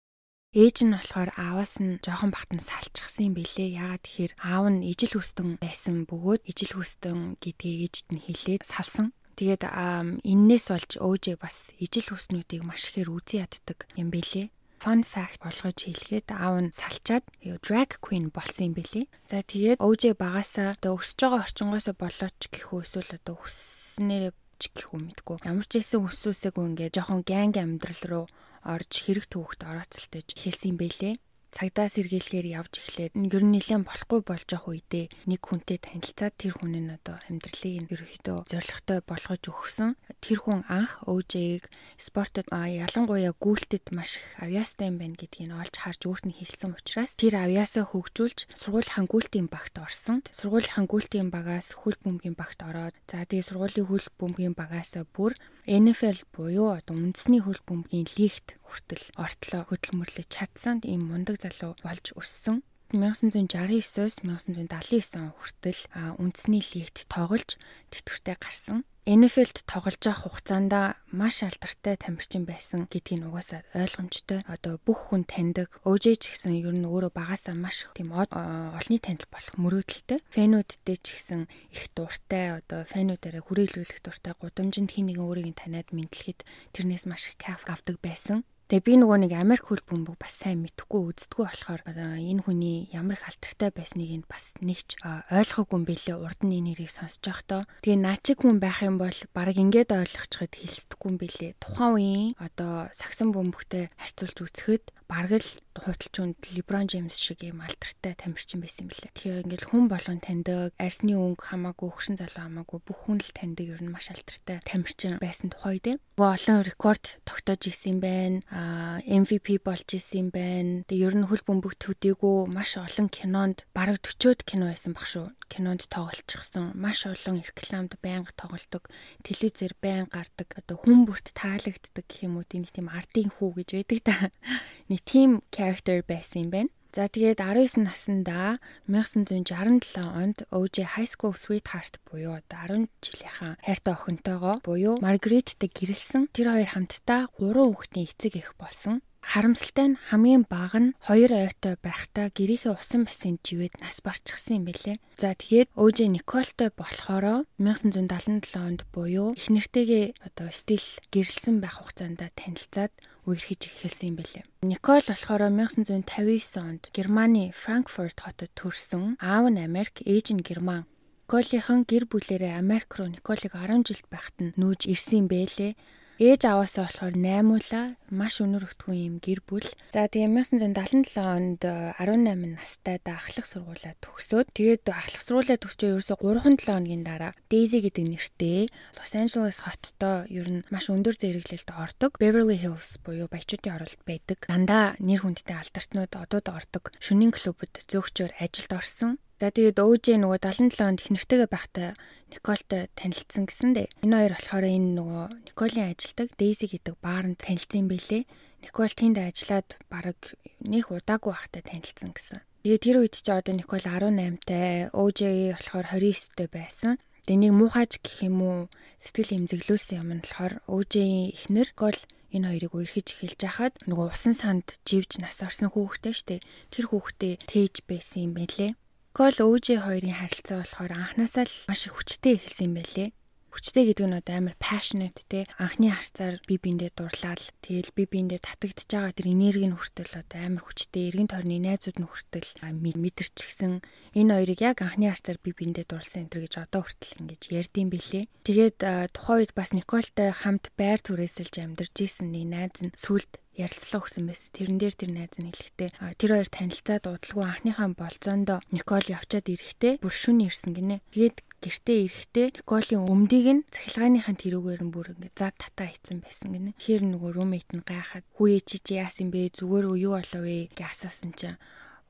Ээж 0.55 0.87
нь 0.87 0.95
болохоор 0.95 1.35
ааваас 1.35 1.75
нь 1.83 1.99
жоохон 1.99 2.31
бахт 2.31 2.55
нь 2.55 2.63
салчихсан 2.63 3.29
юм 3.29 3.33
бэлээ. 3.35 3.75
Яагаад 3.77 4.03
тэгэхээр 4.07 4.33
аав 4.39 4.65
нь 4.71 4.87
ижил 4.87 5.19
хүстэн 5.19 5.59
байсан 5.59 6.07
бөгөөд 6.07 6.47
ижил 6.47 6.79
хүстэн 6.79 7.35
гэдгийг 7.43 7.91
ээжд 7.91 8.07
нь 8.15 8.23
хэлээд 8.23 8.63
салсан. 8.63 9.11
Тэгээд 9.37 9.63
эннээс 9.69 10.65
болж 10.73 10.91
өөжээ 10.97 11.37
бас 11.37 11.69
ижил 11.77 12.09
хүснүүдийг 12.09 12.65
маш 12.65 12.89
ихээр 12.89 13.13
үзий 13.13 13.45
яддаг 13.45 13.85
юм 13.93 14.09
бэлээ. 14.09 14.49
Fun 14.81 15.05
fact 15.05 15.45
болгож 15.45 15.77
хэлэхэд 15.77 16.33
аав 16.33 16.57
нь 16.57 16.73
салчаад 16.73 17.25
drag 17.61 18.01
queen 18.01 18.33
болсон 18.33 18.73
юм 18.73 18.75
бэлээ. 18.77 19.05
За 19.29 19.45
тэгээд 19.45 19.77
өөжээ 19.77 20.17
багасаа 20.17 20.73
одоо 20.73 20.97
өсөж 20.97 21.17
байгаа 21.21 21.45
орчингоосоо 21.45 21.95
болооч 21.97 22.39
гэх 22.49 22.73
үү 22.73 22.81
эсвэл 22.81 23.13
одоо 23.13 23.35
хүснээрээ 23.37 24.33
ч 24.57 24.63
гэх 24.73 24.89
үү 24.93 25.01
мэдгүй. 25.05 25.37
Ямар 25.45 25.65
ч 25.69 25.73
хэсэн 25.81 26.01
хүсвүсэйг 26.01 26.57
ингээд 26.57 26.97
жоохон 26.97 27.21
гэнг 27.21 27.61
амьдрал 27.61 28.03
руу 28.09 28.25
орж 28.65 28.91
хэрэг 29.05 29.29
төвөгт 29.29 29.61
орооцолтож 29.69 30.27
хэлсэн 30.33 30.73
юм 30.73 30.77
бэлээ 30.81 31.15
цагдаа 31.51 31.87
сэргийлэхээр 31.87 32.47
явж 32.59 32.73
эхлээд 32.81 33.13
ер 33.15 33.43
нь 33.43 33.53
нэлээд 33.55 33.87
болохгүй 33.87 34.19
болж 34.23 34.47
явах 34.51 34.67
үедээ 34.71 35.05
нэг 35.31 35.41
хүнтэй 35.41 35.79
танилцаад 35.79 36.33
тэр 36.37 36.53
хүн 36.59 36.73
нь 36.75 36.93
одоо 36.93 37.17
амьдралыг 37.27 37.87
нь 37.87 37.91
ерөөхдөө 37.91 38.37
зоригтой 38.51 38.99
болгож 39.03 39.43
өгсөн. 39.47 39.95
Тэр 40.19 40.39
хүн 40.43 40.61
анх 40.67 41.01
өөжэйг 41.07 41.69
спортод 41.97 42.47
ялангуяа 42.51 43.33
гүйлтэд 43.37 43.91
маш 43.95 44.19
их 44.19 44.27
авьяастай 44.43 44.91
юм 44.91 44.97
байна 44.99 45.15
гэдгийг 45.15 45.53
олж 45.53 45.75
харж 45.77 46.01
өөрт 46.07 46.25
нь 46.27 46.37
хэлсэн 46.37 46.75
учраас 46.75 47.15
тэр 47.15 47.35
авьяасаа 47.39 47.85
хөгжүүлж 47.89 48.39
сургуулийнхаа 48.59 49.05
гүйлтийн 49.07 49.47
багт 49.47 49.75
орсон. 49.79 50.23
Сургуулийнхаа 50.31 50.85
гүйлтийн 50.85 51.29
багаас 51.31 51.73
хөл 51.73 51.97
бөмбөгийн 52.03 52.37
багт 52.37 52.59
ороод 52.63 52.95
за 53.07 53.23
тэгээ 53.23 53.47
сургуулийн 53.47 53.87
хөл 53.87 54.07
бөмбөгийн 54.19 54.55
багаасаа 54.57 55.03
бүр 55.15 55.33
NFL 55.67 56.23
буюу 56.31 56.79
одоо 56.79 56.95
үндэсний 56.95 57.43
хөл 57.43 57.59
бөмбөгийн 57.67 58.07
лигт 58.15 58.55
хүртэл 58.63 59.03
ортлоо 59.19 59.67
хөдөлмөрлөж 59.67 60.31
чадсан 60.31 60.79
ийм 60.87 61.11
мундаг 61.11 61.43
залуу 61.43 61.75
болж 61.83 62.15
өссөн. 62.15 62.63
1969-с 62.95 64.23
1979 64.23 65.19
он 65.19 65.35
хүртэл 65.35 65.81
үндэсний 66.23 66.63
лигт 66.71 67.03
тоглож 67.11 67.59
тэтгэвртэй 67.91 68.39
гарсан. 68.39 68.87
NFL-д 69.07 69.63
тоглож 69.63 69.95
байгаа 70.03 70.19
хугацаанд 70.19 70.73
маш 71.15 71.39
алдартай 71.39 71.95
тамирчин 71.95 72.43
байсан 72.43 72.91
гэдгийг 72.91 73.23
угаасаа 73.23 73.63
ойлгомжтой. 73.71 74.43
Одоо 74.51 74.83
бүх 74.83 75.15
хүн 75.15 75.23
таньдаг. 75.23 75.71
өөжээ 75.87 76.19
ч 76.19 76.35
гэсэн 76.35 76.59
ер 76.59 76.75
нь 76.75 76.83
өөрөө 76.83 77.15
багасаа 77.15 77.55
маш 77.55 77.87
тийм 77.95 78.11
олонний 78.11 78.99
танил 78.99 79.23
болох 79.31 79.55
мөрөөдөлтэй. 79.55 80.19
Фэнүүдтэй 80.27 80.97
ч 80.99 81.23
гэсэн 81.23 81.47
их 81.47 81.87
дуртай. 81.95 82.59
Одоо 82.59 82.83
фэнүүдээрээ 82.83 83.47
хүрээлүүлэх 83.47 84.03
дуртай. 84.03 84.35
Гудамжинд 84.35 84.91
хин 84.91 85.07
нэгэн 85.07 85.23
өөрийг 85.23 85.55
таниад 85.55 85.87
мэдлэхэд 85.95 86.43
тэрнээс 86.75 87.07
маш 87.07 87.31
их 87.31 87.39
кайф 87.39 87.63
авдаг 87.63 88.03
байсан. 88.03 88.43
Тэгээ 88.67 88.83
би 88.83 88.93
нөгөө 88.99 89.17
нэг 89.23 89.31
Америк 89.31 89.71
хөл 89.71 89.79
бөмбөг 89.79 90.19
бас 90.19 90.43
сайн 90.43 90.59
мэдхгүй 90.59 91.15
үздэггүй 91.15 91.39
болохоор 91.47 91.87
энэ 91.87 92.43
хүний 92.43 92.91
ямар 92.91 93.15
их 93.15 93.23
алдартай 93.23 93.71
байсныг 93.71 94.11
нь 94.11 94.27
бас 94.27 94.59
нэгч 94.59 94.99
ойлгоогүй 95.31 95.71
юм 95.79 95.85
бэлээ 95.87 96.19
урд 96.19 96.43
нь 96.43 96.51
энэ 96.59 96.75
нэрийг 96.75 96.91
сонсож 96.91 97.23
байхдаа. 97.31 97.63
Тэгээ 97.87 98.03
наачиг 98.03 98.43
хүн 98.43 98.59
байх 98.59 98.83
юм 98.83 98.99
бол 98.99 99.15
баг 99.31 99.55
ингээд 99.55 99.95
ойлгочиход 99.95 100.51
хэлсдэггүй 100.59 101.07
юм 101.07 101.15
бэлээ. 101.15 101.51
Тухайн 101.63 101.95
үеийн 101.95 102.35
одоо 102.43 102.91
сагсан 102.91 103.31
бөмбөгтэй 103.31 103.87
харьцуулж 103.95 104.35
үзэхэд 104.35 104.83
бараг 105.07 105.39
л 105.39 105.49
худалчуунд 105.79 106.37
Леброн 106.51 106.87
Джеймс 106.91 107.15
шиг 107.15 107.41
юм 107.47 107.63
алдартай 107.63 108.13
тамирчин 108.19 108.59
байсан 108.59 108.85
юм 108.85 108.91
билээ. 108.91 109.11
Тэгэхээр 109.15 109.43
ингээл 109.47 109.69
хүн 109.71 109.85
болгон 109.87 110.19
таньдаг, 110.19 110.75
арсны 110.75 111.15
өнгө 111.15 111.47
хамаагүй, 111.47 111.87
хөршин 111.87 112.19
залуу 112.19 112.43
хамаагүй 112.43 112.79
бүх 112.83 112.99
хүн 113.07 113.23
л 113.23 113.31
таньдаг 113.31 113.67
ер 113.71 113.81
нь 113.83 113.93
маш 113.93 114.11
алдартай 114.11 114.59
тамирчин 114.67 115.15
байсан 115.23 115.53
тухай 115.53 115.79
дээ. 115.79 116.01
Олон 116.19 116.59
рекорд 116.65 117.21
тогтоож 117.23 117.63
исэн 117.71 117.97
юм 117.97 117.99
байна. 118.03 118.37
Аа 118.51 118.99
MVP 119.05 119.63
болж 119.63 119.87
исэн 119.95 120.27
юм 120.27 120.29
байна. 120.33 120.83
Тэгээ 120.91 121.07
ер 121.07 121.15
нь 121.15 121.27
хөл 121.29 121.45
бөмбөг 121.45 121.79
төдийгүй 121.79 122.51
маш 122.51 122.75
олон 122.75 123.07
кинонд 123.07 123.63
бараг 123.71 124.03
40-од 124.03 124.43
кино 124.43 124.67
байсан 124.67 124.91
баг 124.91 125.07
шүү. 125.07 125.36
Кинонд 125.51 125.87
тоглолцсон. 125.89 126.75
Маш 126.75 127.07
олон 127.07 127.41
рекламд 127.41 127.95
байнга 128.03 128.31
тоглолдог. 128.35 128.87
Телевизээр 129.23 129.73
байнга 129.81 130.21
гардаг. 130.21 130.47
Одоо 130.59 130.77
хүн 130.79 131.07
бүрт 131.07 131.31
таалагддаг 131.33 132.05
гэх 132.05 132.27
юм 132.27 132.37
уу 132.37 132.45
тийм 132.47 132.63
тийм 132.67 132.87
ардын 132.91 133.31
хүү 133.31 133.63
гэж 133.63 133.69
байдаг 133.75 133.99
та 134.03 134.15
нэг 134.91 135.01
team 135.07 135.41
character 135.51 136.03
байсан 136.03 136.47
юм 136.47 136.51
байна. 136.51 136.71
За 136.97 137.05
тэгээд 137.05 137.37
19 137.43 137.85
наснда 137.85 138.57
1967 138.89 140.01
онд 140.01 140.49
OJ 140.49 140.97
High 140.97 141.05
School 141.05 141.37
Sweetheart 141.37 142.01
буюу 142.09 142.39
одоо 142.41 142.89
10 142.89 142.89
жилийнхэн 143.05 143.59
хайртай 143.61 143.93
охинтойгоо 143.93 144.55
буюу 144.65 144.97
Margaret-тэй 144.97 145.69
гэрэлсэн. 145.69 146.33
Тэр 146.33 146.47
хоёр 146.57 146.69
хамтдаа 146.73 147.29
3 147.37 147.53
хүүхдийн 147.53 148.07
эцэг 148.07 148.33
эх 148.41 148.57
болсон. 148.57 149.05
Харамсалтай 149.27 149.87
нь 149.91 149.99
хамгийн 150.07 150.47
бага 150.47 150.79
нь 150.79 150.95
хоёр 151.03 151.31
ойртой 151.35 151.75
байхдаа 151.83 152.31
гэрийнхээ 152.31 152.79
усан 152.79 153.03
бассейн 153.03 153.35
живэд 153.43 153.75
нас 153.83 153.99
барчихсан 153.99 154.63
юм 154.63 154.71
бэлээ. 154.71 155.03
За 155.19 155.35
тэгээд 155.35 155.75
өөжөө 155.75 156.07
Николтой 156.15 156.71
болохоро 156.71 157.43
1977 157.59 158.55
онд 158.55 158.81
буюу 158.95 159.35
их 159.35 159.51
нэртэйгээ 159.51 160.23
одоо 160.23 160.47
стил 160.55 160.85
гэрэлсэн 161.11 161.59
байх 161.59 161.75
хугацаанд 161.83 162.23
танилцаад 162.39 162.95
үерхэж 163.27 163.61
эхэлсэн 163.67 164.15
юм 164.15 164.17
бэлээ. 164.23 164.47
Никол 164.63 165.03
болохоор 165.03 165.43
1959 165.51 166.63
онд 166.63 166.83
Германы 166.95 167.51
Франкфурт 167.51 168.23
хотод 168.23 168.51
төрсэн. 168.55 169.19
Аав 169.19 169.51
нь 169.51 169.59
Америк, 169.59 169.99
ээж 170.07 170.31
нь 170.31 170.39
Герман. 170.39 170.87
Николийнхан 171.27 171.83
гэр 171.83 172.07
бүлээрээ 172.07 172.55
Америк 172.55 172.95
руу 172.95 173.11
Николыг 173.11 173.51
10 173.51 173.83
жилд 173.83 174.07
байхад 174.07 174.37
нь 174.39 174.55
нүүж 174.55 174.87
ирсэн 174.87 175.27
бэлээ. 175.27 175.75
Ээж 176.17 176.49
аваасаа 176.49 176.89
болохоор 176.89 177.13
8уулаа 177.13 177.93
маш 178.09 178.41
өнөр 178.41 178.65
өтгөн 178.65 178.97
юм 178.97 179.15
гэр 179.21 179.45
бүл. 179.45 179.69
За 179.93 180.09
тэгээ 180.09 180.33
1977 180.49 181.13
онд 181.13 181.61
18 181.61 182.57
настай 182.57 182.97
ахлах 183.05 183.45
сургуулаа 183.45 183.93
төгсөөд 184.01 184.49
тэгээд 184.49 184.89
ахлах 184.89 185.21
сургуулаа 185.21 185.61
төгсчөө 185.61 185.93
ерөөсө 185.93 186.17
3-7 186.17 186.73
хоногийн 186.73 187.05
дараа 187.05 187.37
Daisy 187.53 187.85
гэдэг 187.85 188.05
нэртэй 188.09 188.65
Лос 188.97 189.13
Анжелес 189.13 189.61
хоттой 189.61 190.25
ер 190.33 190.49
нь 190.49 190.65
маш 190.73 190.89
өндөр 190.89 191.13
зэрэглэлд 191.21 191.69
ордог 191.77 192.17
Beverly 192.17 192.57
Hills 192.57 192.97
буюу 193.05 193.29
баячуудын 193.29 193.77
оролт 193.77 194.01
байдаг. 194.01 194.41
Дандаа 194.49 194.97
нэр 194.97 195.21
хүндтэй 195.21 195.53
алдартнууд 195.53 196.17
одод 196.17 196.49
ордог 196.49 196.97
шөнийн 196.97 197.29
клубуд 197.29 197.77
зөөгчөөр 197.85 198.41
ажилд 198.41 198.73
орсон. 198.73 199.21
За 199.37 199.53
тэгээд 199.53 199.77
өөжээ 199.77 200.17
нөгөө 200.17 200.39
77 200.41 200.81
онд 200.81 200.99
их 201.05 201.09
нэртэйгээ 201.13 201.49
байхдаа 201.53 201.89
Николтой 202.33 202.89
танилцсан 202.97 203.45
гэсэн 203.45 203.71
дээ. 203.77 203.87
Энэ 204.01 204.17
хоёр 204.17 204.33
болохоор 204.33 204.65
энэ 204.65 204.89
нөгөө 204.97 205.25
Николийн 205.53 205.93
ажилдаг 205.93 206.27
Дейзи 206.41 206.65
гэдэг 206.73 206.95
баарнд 207.05 207.37
танилцсан 207.37 207.85
бэлээ. 207.85 208.25
Никол 208.65 208.89
тэнд 208.97 209.21
ажиллаад 209.21 209.69
бараг 209.93 210.17
нэх 210.65 210.89
удаагүй 210.89 211.37
байхдаа 211.37 211.61
танилцсан 211.61 212.17
гэсэн. 212.17 212.41
Тэгээд 212.65 212.81
тэр 212.81 212.97
үед 212.97 213.13
чи 213.13 213.29
одоо 213.29 213.53
Никол 213.53 213.85
18-тай, 213.85 214.89
өөжээ 214.97 215.53
болохоор 215.53 215.85
29-тэй 215.85 216.47
байсан. 216.49 216.97
Тэнийг 217.29 217.53
муухайж 217.53 218.01
гэх 218.01 218.25
юм 218.25 218.41
уу 218.41 218.57
сэтгэл 218.97 219.45
эмзэглүүлсэн 219.45 220.01
юм 220.01 220.09
нь 220.17 220.23
болохоор 220.25 220.65
өөжээ 220.65 221.37
ихнэр 221.37 221.69
Никол 221.77 221.99
энэ 222.33 222.47
хоёрыг 222.49 222.73
үерхэж 222.73 223.07
эхэлж 223.13 223.41
хахад 223.45 223.73
нөгөө 223.85 224.07
усан 224.17 224.33
санд 224.33 224.67
живж 224.81 225.21
нас 225.21 225.45
орсон 225.45 225.69
хүүхдээ 225.71 226.15
штэ 226.17 226.35
тэр 226.73 226.85
хүүхдээ 226.89 227.33
тээж 227.45 227.85
байсан 227.85 228.19
юм 228.25 228.33
байлээ. 228.35 228.73
Никол 229.17 229.49
өөжийн 229.49 229.81
хоёрын 229.81 230.13
харилцаа 230.13 230.61
болохоор 230.61 230.93
анханасаа 230.93 231.49
л 231.49 231.55
маш 231.65 231.89
их 231.89 231.97
хүчтэй 231.97 232.37
эхэлсэн 232.37 232.69
юм 232.69 232.73
байлээ. 232.77 233.09
Хүчтэй 233.51 233.89
гэдэг 233.89 234.05
нь 234.07 234.17
амар 234.19 234.55
passionate 234.59 235.23
те 235.31 235.47
анхны 235.57 235.89
харцаар 235.89 236.37
би 236.45 236.59
биендээ 236.59 236.91
дурлал 236.93 237.43
тэгэл 237.63 237.91
би 237.95 238.03
биендээ 238.05 238.39
татагдж 238.43 238.85
байгаа 238.85 239.13
тэр 239.15 239.27
энерги 239.33 239.67
нь 239.71 239.77
хүртэл 239.77 240.19
одоо 240.19 240.39
амар 240.45 240.63
хүчтэй 240.67 241.09
эргэн 241.09 241.31
тойрны 241.31 241.57
найзууд 241.63 241.97
нь 241.97 242.09
хүртэл 242.11 242.49
мэдэрчихсэн 242.75 243.81
энэ 244.19 244.33
хоёрыг 244.35 244.59
яг 244.61 244.77
анхны 244.83 245.09
харцаар 245.09 245.39
би 245.41 245.51
биендээ 245.55 245.85
дурлсан 245.87 246.27
энэ 246.27 246.43
гэж 246.43 246.53
одоо 246.59 246.81
хүртэл 246.85 247.17
ингэж 247.23 247.41
ярьдсан 247.49 247.87
бэлээ. 247.89 248.25
Тэгээд 248.45 248.77
тухайн 249.15 249.39
үед 249.41 249.51
бас 249.55 249.71
Николтай 249.71 250.29
хамт 250.35 250.69
байр 250.75 250.99
түрээсэлж 251.01 251.55
амьдарч 251.57 251.95
исэн 252.03 252.29
нэг 252.35 252.45
найз 252.51 252.77
нь 252.83 252.93
сүлд 252.93 253.39
ярилцлага 253.57 254.05
өгсөн 254.05 254.29
байсан. 254.29 254.49
Тэрэн 254.53 254.77
дээр 254.77 254.95
тэр 254.95 255.11
найз 255.17 255.33
нь 255.41 255.49
хэлэхдээ 255.49 255.89
тэр 256.21 256.31
хоёр 256.37 256.49
танилцаад 256.53 257.03
удалгүй 257.09 257.45
анхныхаа 257.49 257.89
болцоондоо 257.97 258.59
Никол 258.69 259.05
явчаад 259.09 259.49
ирэхдээ 259.49 259.93
бүр 259.97 260.13
шүн 260.13 260.45
ирсэн 260.45 260.77
гинэ. 260.77 261.01
Тэгээд 261.09 261.41
гэртээ 261.63 261.99
ирэхдээ 262.05 262.47
Николийн 262.61 263.03
өмдийг 263.07 263.47
нь 263.53 263.65
цахилгааныхаа 263.73 264.35
тэрүүгээр 264.37 264.81
нь 264.85 264.93
бүр 264.93 265.07
ингээд 265.17 265.35
зад 265.35 265.55
татаа 265.57 265.87
хийцэн 265.89 266.21
байсан 266.21 266.49
гинэ. 266.53 266.77
Хэр 266.77 267.01
нөгөө 267.05 267.31
румейт 267.33 267.69
нь 267.73 267.81
гайхаад 267.81 268.25
хүүе 268.37 268.59
чи 268.61 268.77
чи 268.77 269.01
яасан 269.01 269.33
бэ? 269.33 269.53
Зүгээр 269.57 269.85
үү 269.89 269.97
юу 270.05 270.13
болов 270.17 270.41
вэ 270.45 270.69
гэж 270.77 270.85
асуусан 270.85 271.31
чинь 271.33 271.57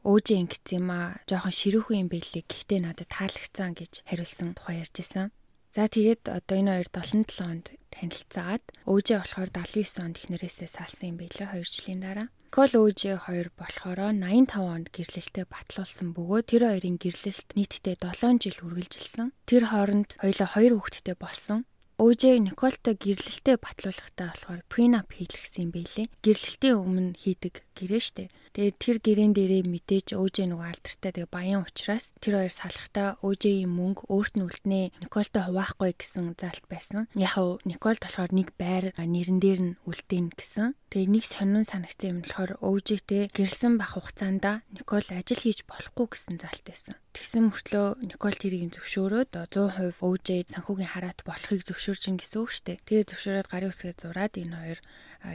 өөжөө 0.07 0.37
ингэц 0.43 0.65
юм 0.75 0.87
аа. 0.91 1.19
Жохон 1.27 1.55
ширүүхэн 1.55 2.01
юм 2.05 2.09
байлээ. 2.11 2.43
Гэхдээ 2.47 2.79
надад 2.83 3.09
таалагдсан 3.11 3.71
гэж 3.75 3.93
хариулсан 4.07 4.55
тухай 4.55 4.83
ярьжсэн. 4.83 5.31
За 5.75 5.85
тэгээд 5.91 6.31
одоо 6.31 6.55
энэ 6.57 6.71
хоёр 6.73 6.89
77 6.89 7.43
онд 7.43 7.65
танилцаад 7.91 8.63
өөжөө 8.87 9.17
болохоор 9.19 9.49
79 9.51 10.03
онд 10.05 10.15
ихнэрээсээ 10.17 10.69
салсан 10.71 11.11
юм 11.11 11.17
байлээ 11.19 11.47
2 11.53 11.61
жилийн 11.63 12.01
дараа. 12.01 12.27
Кол 12.47 12.71
өөжөө 12.71 13.27
хоёр 13.27 13.47
болохоор 13.59 13.99
85 14.15 14.55
онд 14.55 14.87
гэрлэлтэд 14.95 15.51
батлуулсан 15.51 16.15
бөгөөд 16.15 16.45
тэр 16.47 16.63
хоёрын 16.71 16.97
гэрлэлт 16.97 17.49
нийтдээ 17.59 17.95
7 17.99 18.39
жил 18.39 18.63
үргэлжилсэн. 18.63 19.35
Тэр 19.43 19.63
хооронд 19.67 20.15
хоёулаа 20.15 20.49
2 20.55 20.71
хүүхэдтэй 20.79 21.15
болсон. 21.19 21.67
өөжөө 21.97 22.37
Николтой 22.45 22.93
гэрлэлтэд 22.93 23.57
батлуулахдаа 23.57 24.29
болохоор 24.29 24.61
prenup 24.69 25.09
хийлгсэн 25.17 25.65
юм 25.65 25.71
байлээ. 25.73 26.07
Гэрлэлтийн 26.21 26.77
өмнө 26.77 27.17
хийдэг 27.17 27.65
гэрээ 27.73 28.01
штэ. 28.05 28.29
Тэгээд 28.53 28.77
тэр 28.79 28.97
гэрээн 29.03 29.33
дээрээ 29.35 29.63
мэдээж 29.67 30.07
өөжөө 30.15 30.45
нөгөө 30.53 30.67
алдартай 30.67 31.11
тэгээ 31.11 31.29
баян 31.33 31.65
учраас 31.67 32.15
тэр 32.23 32.39
хоёр 32.39 32.53
салахтаа 32.53 33.19
өөжөөгийн 33.25 33.71
мөнгө 33.71 34.07
өөрт 34.07 34.33
нь 34.37 34.45
үлднэ. 34.47 34.81
Николтой 35.03 35.43
хуваахгүй 35.47 35.91
гэсэн 35.97 36.35
залт 36.39 36.65
байсан. 36.71 37.11
Яг 37.17 37.35
Николт 37.67 37.99
болохоор 38.03 38.31
нэг 38.31 38.55
байр 38.55 38.95
нэрэн 38.95 39.39
дээр 39.43 39.61
нь 39.63 39.77
үлдээн 39.83 40.31
гэсэн. 40.37 40.77
Тэгээ 40.87 41.11
нэг 41.11 41.23
сонин 41.27 41.65
санагцсан 41.67 42.09
юм 42.15 42.19
болохоор 42.23 42.51
өөжөөтэй 42.63 43.33
гэрэлсэн 43.35 43.75
бах 43.75 43.99
хугацаанд 43.99 44.63
Никол 44.71 45.03
ажил 45.11 45.41
хийж 45.41 45.67
болохгүй 45.67 46.07
гэсэн 46.15 46.39
залт 46.39 46.63
байсан. 46.63 46.95
Тэгсэн 47.11 47.49
мөртлөө 47.49 48.07
Никол 48.07 48.35
тэрийг 48.37 48.71
зөвшөөрөөд 48.77 49.29
100% 49.51 49.99
өөжөө 49.99 50.39
санхүүгийн 50.53 50.91
хараат 50.93 51.25
болохыг 51.27 51.65
зөвшөөрч 51.65 52.03
ин 52.13 52.17
гэсэн 52.21 52.39
үг 52.39 52.51
дээ. 52.63 52.77
Тэгээ 52.85 53.09
зөвшөөрөөд 53.09 53.47
гарын 53.51 53.71
үсгээ 53.73 53.93
зураад 53.97 54.33
энэ 54.37 54.55
хоёр 54.55 54.79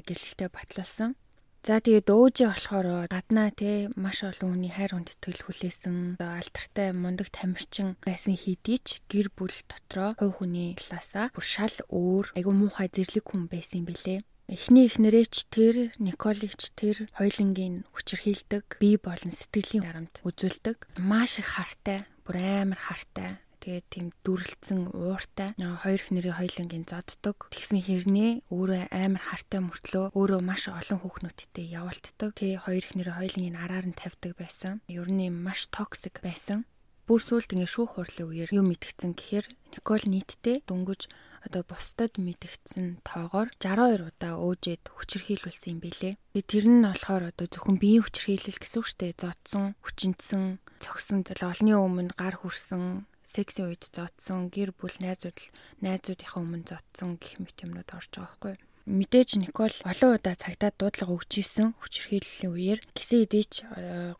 гэрэлтэй 0.06 0.48
батлуулсан. 0.48 1.18
За 1.62 1.78
тэгээд 1.78 2.10
өөжөө 2.10 2.48
болохоор 2.50 3.06
гаднаа 3.06 3.54
те 3.54 3.86
маш 3.94 4.26
олон 4.26 4.58
хүний 4.58 4.74
хайр 4.74 4.98
хүндэтгэл 4.98 5.46
хүлээсэн 5.46 6.18
алдартай 6.18 6.90
мундаг 6.90 7.30
тамирчин 7.30 7.94
байсан 8.02 8.34
хэдий 8.34 8.82
ч 8.82 8.98
гэр 9.06 9.30
бүл 9.30 9.54
дотроо 9.70 10.18
хувь 10.18 10.42
хүний 10.42 10.74
талаасаа 10.74 11.30
бүр 11.30 11.46
шал 11.46 11.76
өөр 11.86 12.34
айгу 12.34 12.50
муухай 12.50 12.90
зэрлэг 12.90 13.30
хүн 13.30 13.46
байсан 13.46 13.86
юм 13.86 13.94
бэлээ. 13.94 14.26
Эхний 14.50 14.90
эхнэрээч 14.90 15.34
тэр 15.54 15.94
Николич 16.02 16.74
тэр 16.74 17.06
хоёлынгийн 17.14 17.86
хүчрхийлдэг 17.94 18.82
бие 18.82 18.98
болон 18.98 19.30
сэтгэлийн 19.30 19.86
дарамт 19.86 20.18
үзүүлдэг. 20.26 20.98
Маш 20.98 21.38
их 21.38 21.46
хартай, 21.46 22.10
бүр 22.26 22.42
амар 22.42 22.82
хартай 22.90 23.38
Тэгээд 23.62 23.86
тийм 23.94 24.06
дүрлцэн 24.26 24.90
ууртай 24.90 25.54
хоёр 25.54 26.00
их 26.02 26.10
нэрийн 26.10 26.34
хоёлынгийн 26.34 26.82
зоддог. 26.90 27.46
Тэгсний 27.54 27.78
хэрнээ 27.86 28.30
өөрөө 28.50 28.90
амар 28.90 29.22
хартай 29.22 29.62
мөртлөө 29.62 30.10
өөрөө 30.18 30.40
маш 30.42 30.66
олон 30.66 30.98
хүүхнүүдтэй 30.98 31.70
явуултдаг. 31.70 32.34
Тэгээ 32.34 32.66
хоёр 32.66 32.82
их 32.82 32.94
нэрийн 32.98 33.18
хоёлынгийн 33.22 33.62
араар 33.62 33.86
нь 33.86 33.94
тавьдаг 33.94 34.34
байсан. 34.34 34.82
Ер 34.90 35.06
нь 35.06 35.30
маш 35.30 35.70
токсик 35.70 36.18
байсан. 36.26 36.66
Бүр 37.06 37.22
сүлд 37.22 37.54
ингээ 37.54 37.70
шүүх 37.70 37.98
хурлын 37.98 38.30
үеэр 38.30 38.50
юм 38.50 38.70
мэдгцэн 38.70 39.14
гэхээр 39.14 39.46
Никол 39.74 40.04
нийтдээ 40.06 40.66
дөнгөж 40.70 41.10
одоо 41.42 41.62
бусдад 41.66 42.14
мэдгдсэн 42.18 43.02
тоогоор 43.02 43.50
62 43.58 44.06
удаа 44.06 44.38
өөжэд 44.38 44.86
хүчирхийлүүлсэн 44.86 45.70
юм 45.74 45.80
билэ. 45.82 46.14
Тэгээ 46.34 46.46
тэр 46.46 46.66
нь 46.70 46.86
болохоор 46.86 47.34
одоо 47.34 47.46
зөвхөн 47.50 47.82
биеийн 47.82 48.06
хүчирхийлэл 48.06 48.62
гэсэн 48.62 48.78
үг 48.78 48.86
шүү 48.86 49.00
дээ. 49.02 49.18
Зодсон, 49.18 49.66
хүчинцэн, 49.82 50.44
цогсон, 50.78 51.26
олонний 51.26 51.74
өмнө 51.74 52.14
гар 52.14 52.38
хүрсэн, 52.38 53.10
сексийн 53.26 53.70
үед 53.72 53.88
зодсон, 53.94 54.50
гэр 54.52 54.74
бүл 54.76 54.96
найзууд 55.00 55.38
найзуудынхаа 55.80 56.42
өмнө 56.42 56.68
зодсон 56.68 57.16
гэх 57.16 57.38
мэт 57.40 57.62
юмнууд 57.64 57.90
орж 57.94 58.10
байгаа 58.12 58.28
байхгүй. 58.28 58.54
Мэдээж 58.82 59.38
Никол 59.38 59.74
олон 59.86 60.10
удаа 60.18 60.34
цагтаа 60.34 60.74
дуудлага 60.74 61.14
өгч 61.14 61.32
исэн 61.38 61.70
хүчирхийллийн 61.78 62.50
үеэр 62.50 62.80
гисэн 62.98 63.22
эдээч 63.30 63.52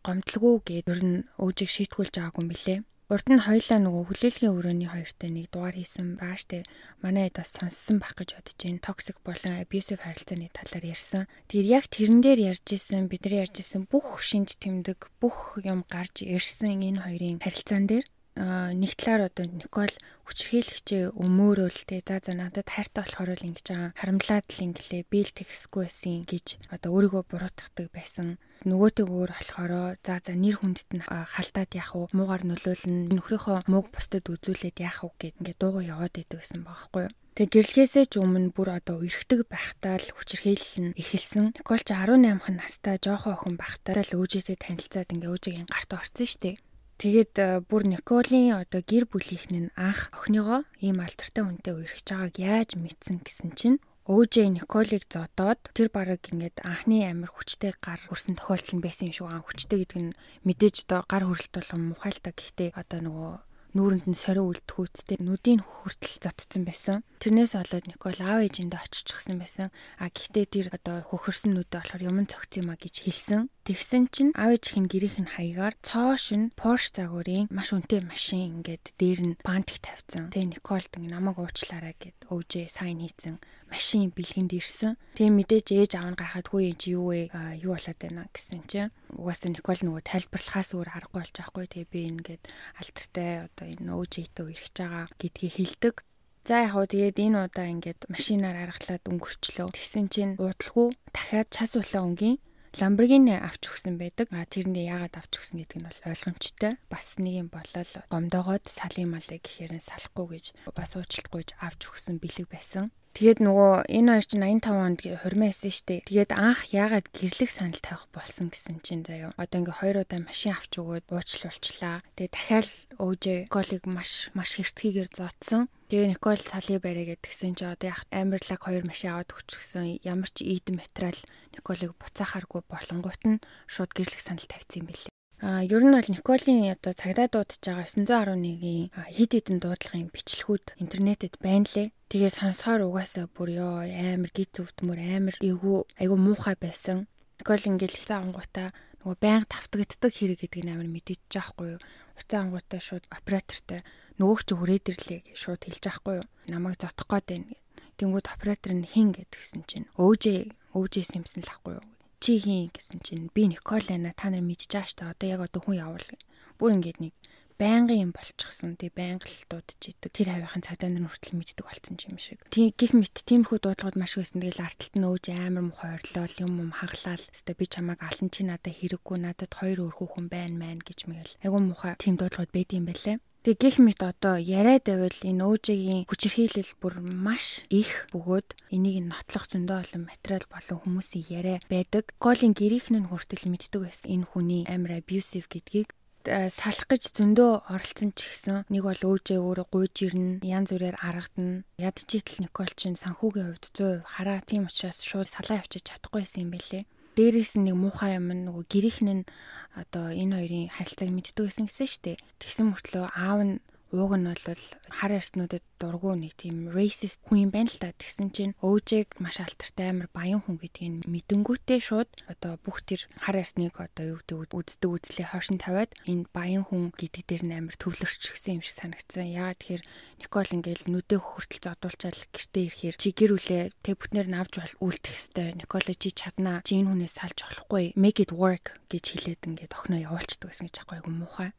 гомдлгүй 0.07 0.55
гэд 0.63 0.87
ер 0.87 1.01
нь 1.03 1.27
өөжийг 1.35 1.67
шийтгүүлж 1.67 2.15
байгаагүй 2.15 2.45
билэ. 2.47 2.75
Урд 3.11 3.27
нь 3.27 3.43
хоёлаа 3.43 3.79
нөгөө 3.83 4.03
хүлээлгийн 4.07 4.55
өрөөний 4.55 4.89
хоёртой 4.89 5.29
нэг 5.35 5.51
дугаар 5.51 5.75
хийсэн 5.75 6.15
баа 6.15 6.39
штэ. 6.39 6.63
Манай 7.03 7.27
хэд 7.27 7.43
бас 7.43 7.51
сонссон 7.51 7.99
байх 7.99 8.15
гэж 8.15 8.39
бодож 8.39 8.57
байна. 8.63 8.79
Токсик 8.79 9.17
болон 9.27 9.59
abusive 9.59 9.99
харилцааны 9.99 10.47
талаар 10.55 10.85
ярьсан. 10.87 11.27
Тэгээд 11.51 11.67
яг 11.67 11.85
тэрэн 11.91 12.19
дээр 12.23 12.39
ярьж 12.55 12.65
исэн, 12.71 13.11
бидний 13.11 13.43
ярьж 13.43 13.59
исэн 13.59 13.91
бүх 13.91 14.23
шинж 14.23 14.55
тэмдэг, 14.63 15.11
бүх 15.19 15.59
юм 15.61 15.83
гарч 15.83 16.23
ирсэн 16.23 16.79
энэ 16.79 17.03
хоёрын 17.03 17.43
харилцаан 17.43 17.85
дээр 17.91 18.07
нэг 18.35 18.91
талаар 18.97 19.29
одоо 19.29 19.45
Никол 19.45 19.93
хүчрхийлэгчээ 20.25 21.13
өмөөрөөл 21.13 21.79
те 21.85 22.01
за 22.01 22.17
за 22.17 22.33
надад 22.33 22.65
хайртай 22.65 23.05
болохоор 23.05 23.37
л 23.37 23.47
ингэж 23.53 23.65
байгаа 23.69 23.91
харамлаад 23.93 24.45
л 24.49 24.65
инглээ 24.65 25.03
би 25.05 25.19
л 25.21 25.37
тэгсгүй 25.37 25.85
байсан 25.85 26.25
гэж 26.25 26.47
одоо 26.73 26.89
өөрийгөө 26.97 27.23
буруутгадаг 27.29 27.87
байсан. 27.93 28.41
Нөгөөтэйг 28.65 29.09
өөр 29.11 29.31
болохоор 29.37 29.73
за 30.01 30.15
за 30.17 30.33
нэр 30.33 30.57
хүндэт 30.57 30.89
нь 30.97 31.05
халтаад 31.05 31.71
яах 31.77 31.93
вэ? 31.93 32.09
Муугар 32.17 32.41
нөлөөлнө. 32.47 33.13
Нөхрийнхөө 33.13 33.69
мууг 33.69 33.93
бусдад 33.93 34.25
үзүүлээд 34.25 34.81
яах 34.81 35.05
вэ 35.05 35.13
гэд 35.19 35.37
ингээд 35.37 35.59
дуугаа 35.61 35.83
яваад 35.83 36.15
идэг 36.17 36.41
гэсэн 36.41 36.63
байхгүй 36.65 37.05
юу? 37.05 37.13
Тэг 37.33 37.49
гэрлэхээсээ 37.49 38.05
ч 38.13 38.21
өмнө 38.21 38.53
бүр 38.53 38.77
одоо 38.77 39.01
эргэдэг 39.01 39.49
байхдаа 39.49 39.97
л 39.97 40.13
хүчирхийлэл 40.13 40.93
нь 40.93 40.95
эхэлсэн. 41.01 41.57
Никол 41.57 41.81
ч 41.81 41.89
18 41.89 42.21
хан 42.45 42.55
настай 42.61 43.01
жоохон 43.01 43.33
охин 43.33 43.55
байхдаа 43.57 44.05
л 44.05 44.17
өөжитэй 44.21 44.53
танилцаад 44.53 45.09
ингээ 45.09 45.33
өөжигийн 45.33 45.65
гарт 45.65 45.91
орсон 45.97 46.29
штеп. 46.29 46.61
Тэгээд 47.03 47.35
э, 47.35 47.59
бүр 47.67 47.83
Николийн 47.83 48.55
одоо 48.55 48.79
гэр 48.79 49.11
бүлийнхэн 49.11 49.67
нь 49.67 49.73
анх 49.75 50.07
охиныгоо 50.15 50.63
ийм 50.79 51.03
алдартай 51.03 51.43
хүнтэй 51.43 51.75
үерхэж 51.75 52.07
байгааг 52.07 52.35
яаж 52.39 52.69
мэдсэн 52.79 53.19
гэсэн 53.27 53.51
чинь 53.59 53.83
өөжөө 54.07 54.47
Николыг 54.47 55.03
зодоод 55.11 55.59
тэр 55.75 55.91
бараг 55.91 56.23
ингээд 56.31 56.63
анхны 56.63 57.03
амир 57.03 57.27
хүчтэй 57.35 57.75
гар 57.83 57.99
хүрсэн 58.07 58.39
тохиолдол 58.39 58.79
нь 58.79 58.85
байсан 58.87 59.11
юм 59.11 59.15
шиг 59.19 59.27
аа 59.27 59.43
хүчтэй 59.43 59.83
гэдэг 59.83 59.99
нь 59.99 60.15
мэдээж 60.47 60.75
одоо 60.87 61.03
гар 61.03 61.27
хүрэлт 61.27 61.51
болгон 61.51 61.83
мухайлтаа 61.91 62.33
гэхдээ 62.39 62.69
одоо 62.71 62.99
нөгөө 63.03 63.31
нүүрэнд 63.73 64.05
нь 64.05 64.15
сорин 64.15 64.53
үлдэхүүцтэй 64.53 65.17
нүдийн 65.17 65.65
хүртэл 65.65 66.21
зодтсон 66.21 66.61
байсан. 66.61 67.01
Тэрнээс 67.17 67.57
болоод 67.57 67.89
Никол 67.89 68.19
аав 68.21 68.45
ээжиндээ 68.45 68.77
очичихсан 68.77 69.41
байсан. 69.41 69.73
А 69.97 70.13
гэхдээ 70.13 70.45
тэр 70.45 70.67
одоо 70.69 71.01
хөхөрсөн 71.09 71.57
нүдэ 71.57 71.81
болохоор 71.81 72.05
юм 72.05 72.21
цогц 72.29 72.61
юм 72.61 72.69
а 72.69 72.77
гэж 72.77 73.01
хэлсэн. 73.01 73.49
Тэгсэн 73.63 74.11
чинь 74.11 74.35
аав 74.35 74.59
ээжийн 74.59 74.91
гэрийнх 74.91 75.23
нь 75.23 75.33
хаягаар 75.39 75.79
цоошин 75.87 76.51
Porsche 76.51 76.99
загварын 76.99 77.47
маш 77.47 77.71
үнэтэй 77.71 78.03
машин 78.03 78.59
ингээд 78.59 78.91
дээр 78.99 79.19
нь 79.23 79.39
бантик 79.39 79.79
тавьсан. 79.79 80.27
Тэгээ 80.35 80.59
Николд 80.59 80.91
намайг 80.99 81.39
уучлаарай 81.39 81.95
гэд 81.95 82.27
өвжээ 82.27 82.67
сайн 82.67 82.99
хийцэн 82.99 83.39
машин 83.71 84.11
бэлгэнд 84.11 84.51
ирсэн. 84.51 84.99
Тэгээ 85.15 85.31
мэдээж 85.31 85.67
ээж 85.79 85.91
аав 85.95 86.11
нь 86.11 86.19
гайхаад 86.19 86.51
хүү 86.51 86.75
чи 86.75 86.91
юу 86.91 87.15
вэ? 87.15 87.31
юу 87.63 87.79
болоод 87.79 87.99
байна 88.03 88.27
гэсэн 88.35 88.67
чинь 88.67 88.91
угаасаа 89.15 89.55
Никол 89.55 89.79
нөгөө 89.79 90.03
тайлбарлахаас 90.11 90.69
өөр 90.75 90.89
аргагүй 90.91 91.23
болж 91.23 91.31
байгаа 91.31 91.47
хгүй. 91.55 91.65
Тэгээ 91.71 91.87
би 91.87 91.99
ингээд 92.11 92.43
алтартай 92.83 93.47
одоо 93.47 93.65
энэ 93.71 93.95
өөжийтэй 93.95 94.43
үерхэж 94.43 94.75
байгаа 94.75 95.07
гэдгийг 95.15 95.55
хэлдэг. 95.55 95.95
За 96.43 96.67
яг 96.67 96.75
хөө 96.75 96.91
тэгээд 96.91 97.15
энэ 97.15 97.47
удаа 97.47 97.71
ингээд 97.71 98.11
машинаар 98.11 98.67
аргалаад 98.67 99.07
өнгөрчлөө. 99.07 99.71
Тэгсэн 99.71 100.11
чинь 100.11 100.35
уудалгүй 100.35 100.91
дахиад 101.15 101.47
час 101.47 101.79
улаан 101.79 102.11
өнгийн 102.11 102.43
Lamborghini 102.73 103.37
авч 103.37 103.69
өгсөн 103.69 104.01
байдаг. 104.01 104.33
А 104.33 104.49
тэрний 104.49 104.89
яагаад 104.89 105.13
авч 105.21 105.37
өгсөн 105.37 105.61
гэдэг 105.61 105.77
нь 105.77 105.85
бол 105.85 105.99
ойлгомжтой. 106.09 106.73
Бас 106.89 107.21
нэг 107.21 107.45
юм 107.45 107.49
болол 107.53 107.91
гомдоогоод 108.09 108.65
салын 108.65 109.13
малыг 109.13 109.45
гэхээр 109.45 109.77
нь 109.77 109.85
салахгүй 109.85 110.25
гэж 110.33 110.45
бас 110.73 110.97
уучлалтгүйж 110.97 111.53
авч 111.61 111.81
өгсөн 111.93 112.17
бэлэг 112.17 112.49
байсан. 112.49 112.89
Тэгээд 113.13 113.45
нөгөө 113.45 113.93
энэ 113.93 114.09
хоёр 114.09 114.25
чинь 114.25 114.41
85 114.41 114.73
онд 114.73 114.99
хурмаа 115.21 115.53
исэн 115.53 115.69
штэ. 115.69 116.01
Тэгээд 116.09 116.33
анх 116.33 116.73
яагаад 116.73 117.13
гэрлэх 117.13 117.51
санал 117.53 117.77
тавих 117.77 118.09
болсон 118.09 118.49
гэсэн 118.49 118.81
чинь 118.81 119.05
заяо. 119.05 119.29
Одоо 119.37 119.61
ингээ 119.61 119.77
хоёр 119.77 119.97
удаа 120.01 120.17
машин 120.25 120.57
авч 120.57 120.81
өгөөд 120.81 121.13
уучлуулчлаа. 121.13 122.01
Тэгээд 122.17 122.33
дахиад 122.33 122.69
өөжөө 122.97 123.37
Николыг 123.45 123.83
маш 123.85 124.33
маш 124.33 124.57
хэртгийгээр 124.57 125.09
зодсон. 125.13 125.69
Тэгээ 125.93 126.17
Никол 126.17 126.41
салыг 126.41 126.81
бариа 126.81 127.13
гэдгсэн 127.13 127.53
чи 127.53 127.69
одоо 127.69 127.93
яг 127.93 128.01
амарлаг 128.09 128.61
хоёр 128.65 128.81
машин 128.81 129.13
аваад 129.13 129.29
өчгсөн 129.29 130.01
ямар 130.01 130.29
ч 130.33 130.41
ийдэн 130.41 130.81
материал 130.81 131.19
Николыг 131.53 131.93
буцаахааргүй 132.01 132.65
болонгууд 132.65 133.21
нь 133.29 133.43
шууд 133.69 133.93
гэрлэх 133.93 134.25
санал 134.25 134.49
тавьсан 134.49 134.81
юм 134.81 134.89
билээ. 134.89 135.13
А 135.43 135.59
ер 135.61 135.83
нь 135.83 135.91
бол 135.91 136.07
Николийн 136.07 136.71
одоо 136.71 136.95
цагдаа 136.95 137.27
дуудаж 137.27 137.59
байгаа 137.61 137.85
911-ийн 137.85 138.89
хид 139.11 139.31
хідэн 139.35 139.59
дуудлагын 139.59 140.07
бичлэгүүд 140.07 140.79
интернетэд 140.79 141.35
байна 141.43 141.67
лээ. 141.67 141.91
Тэгээ 142.13 142.29
сонсохоор 142.29 142.85
угаасаа 142.93 143.25
бүр 143.25 143.57
ёо 143.57 143.89
амар 143.89 144.29
гид 144.37 144.53
зүвдмөр 144.53 145.01
амар 145.01 145.35
эйгүү 145.41 145.97
айгу 145.97 146.13
муухай 146.13 146.53
байсан. 146.53 147.09
Никол 147.41 147.57
ингээл 147.57 147.97
хилцаа 147.97 148.21
ангуудаа 148.21 148.69
нөгөө 149.01 149.17
байнга 149.17 149.49
тавтагддаг 149.49 150.13
хэрэг 150.13 150.45
гэдгийг 150.45 150.69
амар 150.69 150.93
мэдээж 150.93 151.25
байхгүй 151.33 151.67
юу. 151.73 151.81
Уцаа 152.13 152.45
ангуудаа 152.45 152.77
шууд 152.85 153.09
оператортай 153.09 153.81
нөгөөч 154.21 154.45
ч 154.45 154.49
хүрээд 154.53 154.89
ирлээ 154.93 155.19
гэж 155.25 155.37
шууд 155.41 155.61
хэлж 155.65 155.83
байхгүй 155.89 156.13
юу. 156.21 156.27
Намайг 156.53 156.77
зотох 156.77 157.09
гээд 157.09 157.27
байна. 157.33 157.57
Тэнгүүд 157.97 158.27
оператор 158.29 158.77
нь 158.77 158.85
хин 158.85 159.09
гэдгсэн 159.17 159.65
чинь 159.65 159.89
өөжээ 159.97 160.53
өөжээс 160.77 161.17
юмсан 161.17 161.41
л 161.41 161.49
ахгүй 161.49 161.81
юу 161.81 161.85
чи 162.23 162.39
хийн 162.39 162.71
гэсэн 162.71 163.03
чинь 163.03 163.27
би 163.35 163.51
Никол 163.51 163.83
байна 163.83 164.13
та 164.15 164.29
нар 164.31 164.45
мэдж 164.45 164.71
байгаа 164.71 164.85
штэ 164.87 165.03
одоо 165.11 165.27
яг 165.27 165.41
одоо 165.43 165.59
хүн 165.59 165.81
явуул. 165.81 166.07
Бүр 166.55 166.77
ингээд 166.79 167.03
нэг 167.03 167.13
байнгын 167.57 168.03
юм 168.09 168.11
болчихсон. 168.11 168.75
Тэг 168.75 168.93
байнга 168.97 169.25
л 169.27 169.45
дуудаж 169.49 169.81
идэг. 169.81 170.11
Тэр 170.11 170.29
хавийнхын 170.33 170.65
цагдаа 170.65 170.89
нар 170.89 171.09
хүртэл 171.09 171.37
мэддэг 171.37 171.65
болсон 171.65 171.95
юм 171.99 172.17
шиг. 172.17 172.39
Тэг 172.49 172.75
гих 172.77 172.93
мэт 172.93 173.15
тиймэрхүү 173.23 173.59
дуудлагууд 173.61 173.97
маш 173.97 174.17
байсан. 174.17 174.41
Тэгэл 174.41 174.65
арталт 174.65 174.93
нь 174.97 175.07
өөж 175.07 175.25
амар 175.33 175.65
мухай 175.69 175.91
орлол 175.97 176.35
юм 176.41 176.53
юм 176.67 176.71
хаглал. 176.73 177.23
Хэвээ 177.33 177.59
би 177.59 177.65
чамайг 177.69 177.99
алан 178.01 178.29
чи 178.33 178.41
надад 178.43 178.73
хэрэггүй 178.73 179.17
надад 179.21 179.51
хоёр 179.53 179.89
өөр 179.89 179.95
хүүхэн 179.97 180.27
байна 180.31 180.55
мэн 180.57 180.79
гэж 180.81 180.99
мэгэл. 181.05 181.37
Айгу 181.45 181.59
мухай 181.61 181.93
тийм 181.99 182.17
дуудлагууд 182.17 182.51
байдсан 182.53 182.85
байлээ. 182.89 183.17
Тэг 183.43 183.59
гих 183.59 183.75
мэт 183.75 183.99
одоо 183.99 184.39
яриад 184.39 184.87
байвал 184.87 185.19
энэ 185.19 185.43
өөжигийн 185.43 186.07
хүчирхийлэл 186.07 186.79
бүр 186.79 187.03
маш 187.03 187.67
их 187.67 188.07
бөгөөд 188.15 188.55
энийг 188.71 189.03
нотлох 189.03 189.51
зөндөө 189.51 189.83
олон 189.83 190.07
материал 190.07 190.47
болон 190.47 190.79
хүмүүсийн 190.79 191.27
яриа 191.27 191.59
байдаг. 191.67 192.15
Голын 192.23 192.55
гэрийнхэн 192.55 193.03
нь 193.03 193.09
хүртэл 193.11 193.51
мэддэг 193.51 193.83
байсан 193.83 194.07
энэ 194.15 194.29
хүний 194.31 194.63
амар 194.63 195.03
abusive 195.03 195.51
гэдгийг 195.51 195.91
салах 196.27 196.87
гэж 196.87 197.11
зөндөө 197.19 197.67
оролцсон 197.67 198.15
ч 198.15 198.31
гэсэн 198.31 198.65
нэг 198.71 198.83
бол 198.87 199.01
өөжөө 199.03 199.39
өөрөө 199.43 199.67
гуйж 199.67 199.95
ирнэ, 200.07 200.39
янз 200.43 200.71
бүрээр 200.71 200.95
аргадна. 201.03 201.67
Ядчийтл 201.75 202.39
Никол 202.39 202.71
чинь 202.79 202.95
санхүүгийн 202.95 203.59
хувьд 203.59 203.65
100% 203.75 204.07
хараа 204.07 204.39
тийм 204.47 204.71
учраас 204.71 205.03
шууд 205.03 205.27
салаа 205.27 205.59
явчих 205.59 205.83
чадахгүй 205.83 206.23
байсан 206.23 206.47
юм 206.47 206.51
бэлээ. 206.55 206.87
Дээрээс 207.19 207.59
нэг 207.59 207.75
муухай 207.75 208.17
юм 208.17 208.31
нөгөө 208.31 208.63
гэрийнхэн 208.71 209.09
нь 209.21 209.27
одоо 209.75 210.09
энэ 210.09 210.33
хоёрын 210.39 210.73
харилцааг 210.73 211.11
мэддэг 211.11 211.45
гэсэн 211.45 211.65
гэсэн 211.67 211.87
штеп. 211.91 212.19
Тэгсэн 212.41 212.71
мөртлөө 212.71 213.05
аав 213.13 213.39
нь 213.43 213.53
ууг 213.93 214.17
нь 214.17 214.25
бол 214.25 214.63
хар 214.89 215.11
арснуудад 215.13 215.61
дургу 215.77 216.17
нэг 216.17 216.33
тийм 216.33 216.73
racist 216.73 217.21
хүн 217.29 217.45
юм 217.45 217.51
байна 217.53 217.69
л 217.69 217.77
та. 217.77 217.93
Тэгсэн 217.93 218.33
чинь 218.33 218.57
өөжийг 218.65 219.21
маш 219.21 219.37
алтартай 219.37 219.93
амар 219.93 220.09
баян 220.09 220.41
хүн 220.41 220.57
гэдгийг 220.57 221.05
мэдэнгүүтээ 221.05 221.79
шууд 221.79 222.09
одоо 222.25 222.57
бүх 222.65 222.81
тэр 222.81 223.05
хар 223.21 223.37
арсныг 223.37 223.77
одоо 223.77 224.17
юу 224.17 224.19
гэдэг 224.25 224.49
үздэг 224.49 224.89
үзлээ 224.89 225.27
хойшин 225.29 225.61
тавиад 225.61 225.91
энэ 226.09 226.25
баян 226.33 226.65
хүн 226.65 226.89
гэдэг 226.97 227.23
дээр 227.29 227.43
нь 227.45 227.57
амар 227.57 227.75
төвлөрчихсэн 227.77 228.57
юм 228.57 228.63
шиг 228.65 228.81
санагдсан. 228.81 229.29
Яагаад 229.29 229.61
тэгэхээр 229.61 229.83
Никол 230.23 230.49
ингээл 230.55 230.85
нүдээ 230.87 231.19
хөртөл 231.19 231.61
зодуулчаал 231.67 232.21
гэртээ 232.31 232.63
ирэхээр 232.63 232.95
чи 232.95 233.09
гэр 233.11 233.31
үлээ 233.35 233.63
тэг 233.83 233.95
бүтнээр 233.99 234.27
нь 234.31 234.39
авч 234.39 234.53
үлдэх 234.79 235.15
хэвээр 235.19 235.59
Никол 235.59 235.85
чи 235.99 236.09
чаднаа 236.15 236.63
чи 236.63 236.79
энэ 236.79 236.89
хүнээс 236.89 237.13
салж 237.19 237.37
болохгүй 237.43 237.93
make 237.99 238.23
it 238.23 238.31
work 238.31 238.79
гэж 238.87 239.03
хэлээд 239.13 239.41
ингээд 239.51 239.75
охиноо 239.75 239.99
явуулчихдаг 240.07 240.49
гэсэн 240.49 240.67
гэж 240.71 240.75
аахгүй 240.79 240.97
юм 241.03 241.21
муухай. 241.21 241.51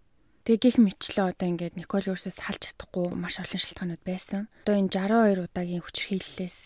Тэгээ 0.44 0.60
гих 0.60 0.76
мэтчлээ 0.76 1.32
одоо 1.32 1.48
ингээд 1.48 1.80
Никол 1.80 2.04
өөрсөө 2.04 2.36
салж 2.36 2.68
чадахгүй 2.68 3.16
маш 3.16 3.40
олон 3.40 3.60
шалтгаанууд 3.64 4.02
байсан. 4.04 4.52
Одоо 4.68 4.76
энэ 4.76 4.92
62 4.92 5.48
удаагийн 5.48 5.80
хүчирхийллээс 5.80 6.58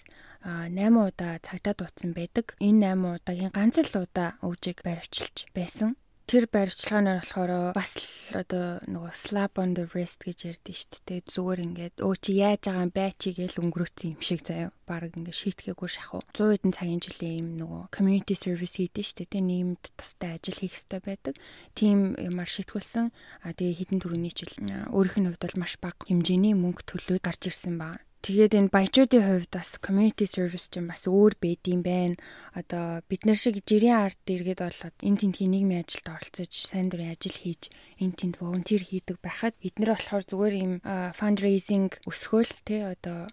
8 0.43 0.75
удаа 0.99 1.39
цагдаа 1.39 1.75
дутсан 1.79 2.11
байдаг. 2.11 2.59
Энэ 2.59 2.99
8 2.99 3.23
удаагийн 3.23 3.55
ганц 3.55 3.79
л 3.79 4.03
удаа 4.03 4.35
өвжийг 4.43 4.83
баривчилж 4.83 5.55
байсан 5.55 5.95
тэр 6.29 6.45
баримтчилгаанаар 6.53 7.25
болохоор 7.25 7.73
бас 7.73 7.97
л 7.97 8.37
одоо 8.37 8.85
нөгөө 8.85 9.13
slap 9.17 9.57
on 9.57 9.73
the 9.73 9.89
wrist 9.97 10.21
гэж 10.21 10.61
ярьдэн 10.61 10.77
шүү 10.77 11.01
дээ. 11.09 11.21
Зүгээр 11.25 11.61
ингээд 11.65 11.97
өө 12.05 12.15
чи 12.21 12.37
яаж 12.37 12.69
байгаа 12.69 12.85
юм 12.85 12.93
бай 12.93 13.11
чи 13.17 13.33
гээл 13.33 13.57
өнгөрөөцсөн 13.65 14.13
юм 14.13 14.21
шиг 14.21 14.45
заяа. 14.45 14.69
Бараг 14.85 15.17
ингээд 15.17 15.41
шийтгээгүй 15.41 15.89
шахав. 15.89 16.21
100 16.37 16.61
хэдэн 16.61 16.77
цагийн 16.77 17.01
жилийн 17.01 17.37
юм 17.41 17.49
нөгөө 17.65 17.83
community 17.89 18.37
service 18.37 18.77
хийдэн 18.77 19.05
шүү 19.09 19.17
дээ. 19.25 19.33
Тэ 19.33 19.41
нийгэмд 19.41 19.83
тустай 19.97 20.31
ажил 20.37 20.61
хийх 20.61 20.77
хэрэгтэй 20.77 21.01
байдаг. 21.01 21.35
Тим 21.73 22.13
юмар 22.21 22.49
шийтгүүлсэн. 22.53 23.09
А 23.49 23.57
тэгээ 23.57 23.79
хідэн 23.89 24.01
төрөний 24.05 24.33
жил 24.37 24.53
өөрийнх 24.93 25.17
нь 25.17 25.29
хувьд 25.33 25.45
бол 25.49 25.61
маш 25.65 25.81
бага 25.81 26.05
хэмжээний 26.13 26.53
мөнгө 26.53 26.85
төлөөд 26.85 27.25
гарч 27.25 27.49
ирсэн 27.49 27.81
баг. 27.81 28.05
Тэгээд 28.19 28.59
энэ 28.59 28.75
баячуудын 28.75 29.23
хувьд 29.23 29.51
бас 29.55 29.79
community 29.79 30.27
service 30.27 30.67
чинь 30.67 30.91
бас 30.91 31.07
өөр 31.07 31.39
байд 31.39 31.63
юм 31.71 31.87
байна. 31.87 32.19
Одоо 32.51 32.99
бид 33.07 33.23
нар 33.23 33.39
шиг 33.39 33.63
жирийн 33.63 34.11
ард 34.11 34.19
иргэд 34.27 34.59
болоод 34.59 34.97
энэ 34.99 35.21
тентхийн 35.23 35.55
нийгмийн 35.55 35.87
ажилд 35.87 36.11
оролцож 36.11 36.51
сайн 36.51 36.91
дурын 36.91 37.15
ажил 37.15 37.39
хийж 37.39 37.71
энэ 38.03 38.19
тэнд 38.19 38.43
волонтер 38.43 38.83
хийдэг 38.83 39.23
байхад 39.23 39.55
эднэр 39.63 39.95
болохоор 39.95 40.25
зүгээр 40.27 40.55
юм 40.59 40.73
fundraising 41.15 41.95
өсгөөл 42.11 42.55
те 42.67 42.77
одоо 42.99 43.31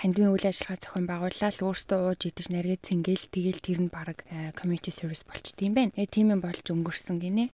хандвийн 0.00 0.32
үйл 0.32 0.48
ажиллагаа 0.48 0.80
зохион 0.80 1.06
байгуулаад 1.12 1.56
өөрсдөө 1.60 1.98
ууж 2.00 2.20
идэж 2.32 2.46
наргээд 2.48 2.86
цэнгээл 2.88 3.26
тэгэл 3.28 3.60
тэр 3.60 3.80
нь 3.84 3.92
баг 3.92 4.24
community 4.56 4.88
service 4.88 5.28
болчт 5.28 5.60
юм 5.60 5.76
байна. 5.76 5.92
Тэгээ 5.92 6.08
тийм 6.08 6.32
юм 6.32 6.40
болж 6.40 6.64
өнгөрсөн 6.64 7.20
гинэ. 7.20 7.52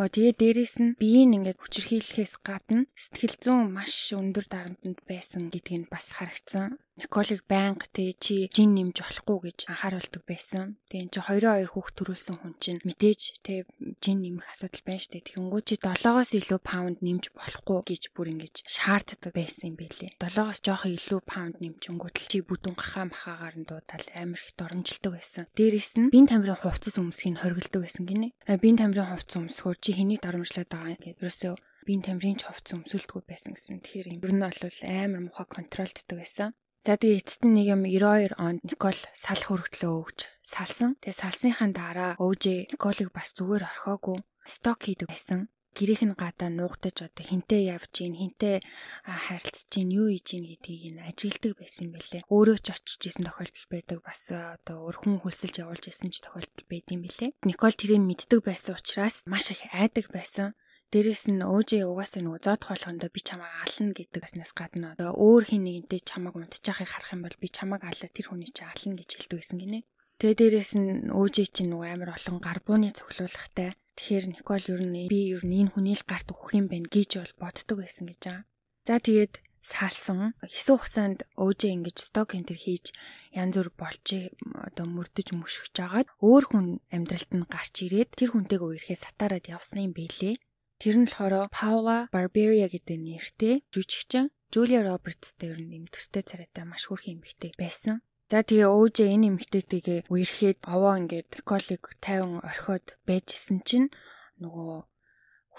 Оо 0.00 0.08
тэгээ 0.08 0.32
дээрэс 0.40 0.80
нь 0.80 0.96
биеийг 0.96 1.36
ингээд 1.36 1.60
хүчирхийлэхээс 1.60 2.40
гадна 2.40 2.88
сэтгэл 2.96 3.36
зүйн 3.36 3.68
маш 3.76 4.16
өндөр 4.16 4.48
дарамтанд 4.48 4.96
байсан 5.04 5.52
гэдг 5.52 5.76
нь 5.76 5.90
бас 5.92 6.16
харагдсан. 6.16 6.80
Николыг 7.00 7.48
байнга 7.48 7.88
тэ 7.88 8.12
чи 8.20 8.52
жин 8.52 8.76
нэмж 8.76 9.00
болохгүй 9.00 9.38
гэж 9.48 9.58
анхааруулдаг 9.72 10.22
байсан. 10.28 10.76
Тэгээ 10.92 11.00
эн 11.00 11.10
чи 11.10 11.20
2-2 11.24 11.72
хүүхд 11.72 11.94
төрүүлсэн 11.96 12.36
хүн 12.44 12.54
чинь 12.60 12.84
мэдээж 12.84 13.20
тэ 13.40 13.64
жин 14.04 14.20
нэмэх 14.20 14.44
асуудал 14.52 14.84
байна 14.84 15.00
штэ. 15.00 15.24
Тэгэнгүүт 15.24 15.64
чи 15.64 15.76
7-оос 15.80 16.30
илүү 16.36 16.60
паунд 16.60 16.98
нэмж 17.00 17.32
болохгүй 17.32 17.80
гэж 17.88 18.02
бүр 18.12 18.36
ингэж 18.36 18.54
шаарддаг 18.68 19.32
байсан 19.32 19.72
юм 19.72 19.76
бэлээ. 19.80 20.20
7-оос 20.20 20.60
жоохон 20.60 20.92
илүү 21.00 21.20
паунд 21.24 21.56
нэмчингүүт 21.64 22.16
л 22.20 22.28
чи 22.28 22.38
бүдүүн 22.44 22.76
гахаа 22.76 23.08
махаагаар 23.08 23.56
нь 23.56 23.64
дуудаад 23.64 24.06
амар 24.12 24.40
их 24.44 24.52
доромжилдог 24.60 25.12
байсан. 25.16 25.48
Дээрэс 25.56 25.96
нь 25.96 26.12
бие 26.12 26.28
тамирын 26.28 26.60
хувцас 26.60 27.00
өмсгийг 27.00 27.40
хоригддаг 27.40 27.80
байсан 27.80 28.04
гинэ. 28.04 28.36
Бие 28.60 28.76
тамирын 28.76 29.08
хувцас 29.08 29.40
өмсөхөөр 29.40 29.78
чи 29.80 29.90
хэнийг 29.96 30.20
доромжлоод 30.20 30.68
байгаа 30.68 30.92
юм 30.92 31.00
гэдэг. 31.00 31.20
Ерөөсөө 31.24 31.54
бие 31.88 32.00
тамирын 32.04 32.36
ч 32.36 32.44
хувцас 32.44 32.76
өмсөлтгүй 32.76 33.22
байсан 33.24 33.56
гэсэн. 33.56 33.80
Тэгэхээр 33.80 34.08
ер 34.20 34.32
нь 34.36 34.44
бол 34.44 34.76
амар 34.84 35.20
муха 35.24 35.44
контролддог 35.48 36.18
байсан. 36.20 36.52
За 36.80 36.96
тэгээ 36.96 37.20
эцэст 37.20 37.44
нь 37.44 37.52
нэг 37.60 37.66
юм 37.76 37.82
92 37.84 38.40
онд 38.40 38.64
Никол 38.64 38.96
салах 39.12 39.52
хөргөдлөө 39.52 39.92
өгч 40.00 40.18
салсан. 40.40 40.96
Тэгээ 41.04 41.20
салсныхаа 41.20 41.68
дараа 41.76 42.12
өвжээ 42.16 42.72
Николыг 42.72 43.12
бас 43.12 43.36
зүгээр 43.36 43.68
орхиогүй 43.68 44.24
сток 44.48 44.88
хийдэг 44.88 45.12
байсан. 45.12 45.52
Гэрийнх 45.76 46.02
нь 46.08 46.16
гадаа 46.16 46.48
нуугдаж 46.48 46.96
одоо 47.04 47.20
хинтээ 47.20 47.76
явж 47.76 47.92
гин 48.00 48.16
хинтээ 48.16 48.64
харилцаж 49.04 49.68
гин 49.68 49.92
юу 49.92 50.08
хийж 50.08 50.26
гин 50.32 50.44
гэдгийг 50.48 50.84
нь 50.96 51.04
ажигладаг 51.04 51.52
байсан 51.60 51.86
бэлээ. 51.92 52.26
Өөрөө 52.32 52.58
ч 52.64 52.66
очиж 52.72 53.02
исэн 53.12 53.28
тохиолдол 53.28 53.66
байдаг 53.68 53.98
бас 54.00 54.20
одоо 54.32 54.78
өрхөн 54.88 55.20
хөлсөлж 55.20 55.60
явуулж 55.60 55.84
исэн 55.84 56.08
ч 56.10 56.24
тохиолдол 56.24 56.64
байд 56.64 56.88
юм 56.88 57.04
бэлээ. 57.04 57.36
Никол 57.44 57.76
тэрийг 57.76 58.02
мэддэг 58.02 58.40
байсан 58.40 58.74
учраас 58.80 59.28
маш 59.28 59.52
их 59.52 59.62
айдаг 59.70 60.08
байсан. 60.10 60.56
Дээрэс 60.90 61.30
нь 61.30 61.46
өөжөө 61.46 61.86
угаасаа 61.86 62.18
нөгөө 62.26 62.42
зоодох 62.42 62.74
болгондоо 62.74 63.14
би 63.14 63.22
чамайг 63.22 63.54
ална 63.62 63.94
гэдэг 63.94 64.22
аснаас 64.26 64.50
гадна 64.50 64.98
одоо 64.98 65.14
өөр 65.14 65.44
хин 65.46 65.62
нэгэнтэй 65.62 66.02
чамайг 66.02 66.34
унтчихахыг 66.34 66.90
харах 66.90 67.14
юм 67.14 67.22
бол 67.22 67.36
би 67.38 67.46
чамайг 67.46 67.86
алаад 67.86 68.10
тэр 68.10 68.26
хүний 68.26 68.50
чинь 68.50 68.66
ална 68.66 68.98
гэж 68.98 69.10
хэлдэг 69.14 69.38
байсан 69.38 69.58
гинэ. 69.62 69.86
Тэгээ 70.18 70.38
дээрэс 70.42 70.72
нь 70.82 71.14
өөжөө 71.14 71.46
чинь 71.54 71.70
нөгөө 71.70 71.88
амар 71.94 72.10
олон 72.18 72.42
гарбууны 72.42 72.90
цоглуулгатай. 72.90 73.70
Тэгэхээр 73.94 74.26
Никол 74.34 74.64
ер 74.66 74.82
нь 74.82 75.06
би 75.06 75.30
ер 75.30 75.46
нь 75.46 75.62
энэ 75.62 75.72
хүний 75.78 75.94
л 75.94 76.02
гарт 76.10 76.26
өгөх 76.34 76.58
юм 76.58 76.66
байна 76.66 76.90
гэж 76.90 77.10
бол 77.22 77.34
боддог 77.38 77.76
байсан 77.86 78.10
гэж 78.10 78.20
байгаа. 78.26 78.44
За 78.82 78.98
тэгээд 78.98 79.34
салсан 79.62 80.34
хэсэг 80.42 80.74
хугацаанд 80.74 81.18
өөжөө 81.38 81.70
ингэж 81.70 81.96
сток 82.02 82.34
энтер 82.34 82.58
хийж 82.58 82.90
янз 83.30 83.54
бүр 83.54 83.70
болж 83.78 84.06
одоо 84.42 84.86
мөрдөж 84.90 85.38
мөшгөж 85.38 85.70
жагаад 85.70 86.10
өөр 86.18 86.44
хүн 86.50 86.66
амьдралд 86.90 87.30
нь 87.38 87.46
гарч 87.46 87.74
ирээд 87.86 88.10
тэр 88.18 88.34
хүнтэйгээ 88.34 88.70
үерхээ 88.74 88.98
сатараад 88.98 89.46
явсан 89.46 89.86
юм 89.86 89.94
бэлээ. 89.94 90.34
Тэр 90.80 90.96
нь 90.96 91.04
болохоор 91.12 91.52
Paula 91.52 92.08
Barberia 92.08 92.64
гэдэг 92.72 92.96
нэртэй 92.96 93.54
жүжигчин 93.68 94.32
Julia 94.48 94.80
Roberts-тэй 94.80 95.52
ер 95.52 95.60
нь 95.60 95.76
юм 95.76 95.84
төстэй 95.92 96.24
царайтай 96.24 96.64
маш 96.64 96.88
хүрхэн 96.88 97.20
эмэгтэй 97.20 97.52
байсан. 97.60 98.00
За 98.32 98.40
тэгээ 98.40 98.72
өөжөө 98.72 99.12
энэ 99.12 99.28
эмэгтэйтэйгээ 99.28 100.00
үерхэд 100.08 100.64
овоо 100.64 100.96
ингээд 100.96 101.44
коллег 101.44 101.82
50 102.00 102.40
орхиод 102.40 102.86
байжсэн 103.04 103.60
чинь 103.68 103.92
нөгөө 104.40 104.88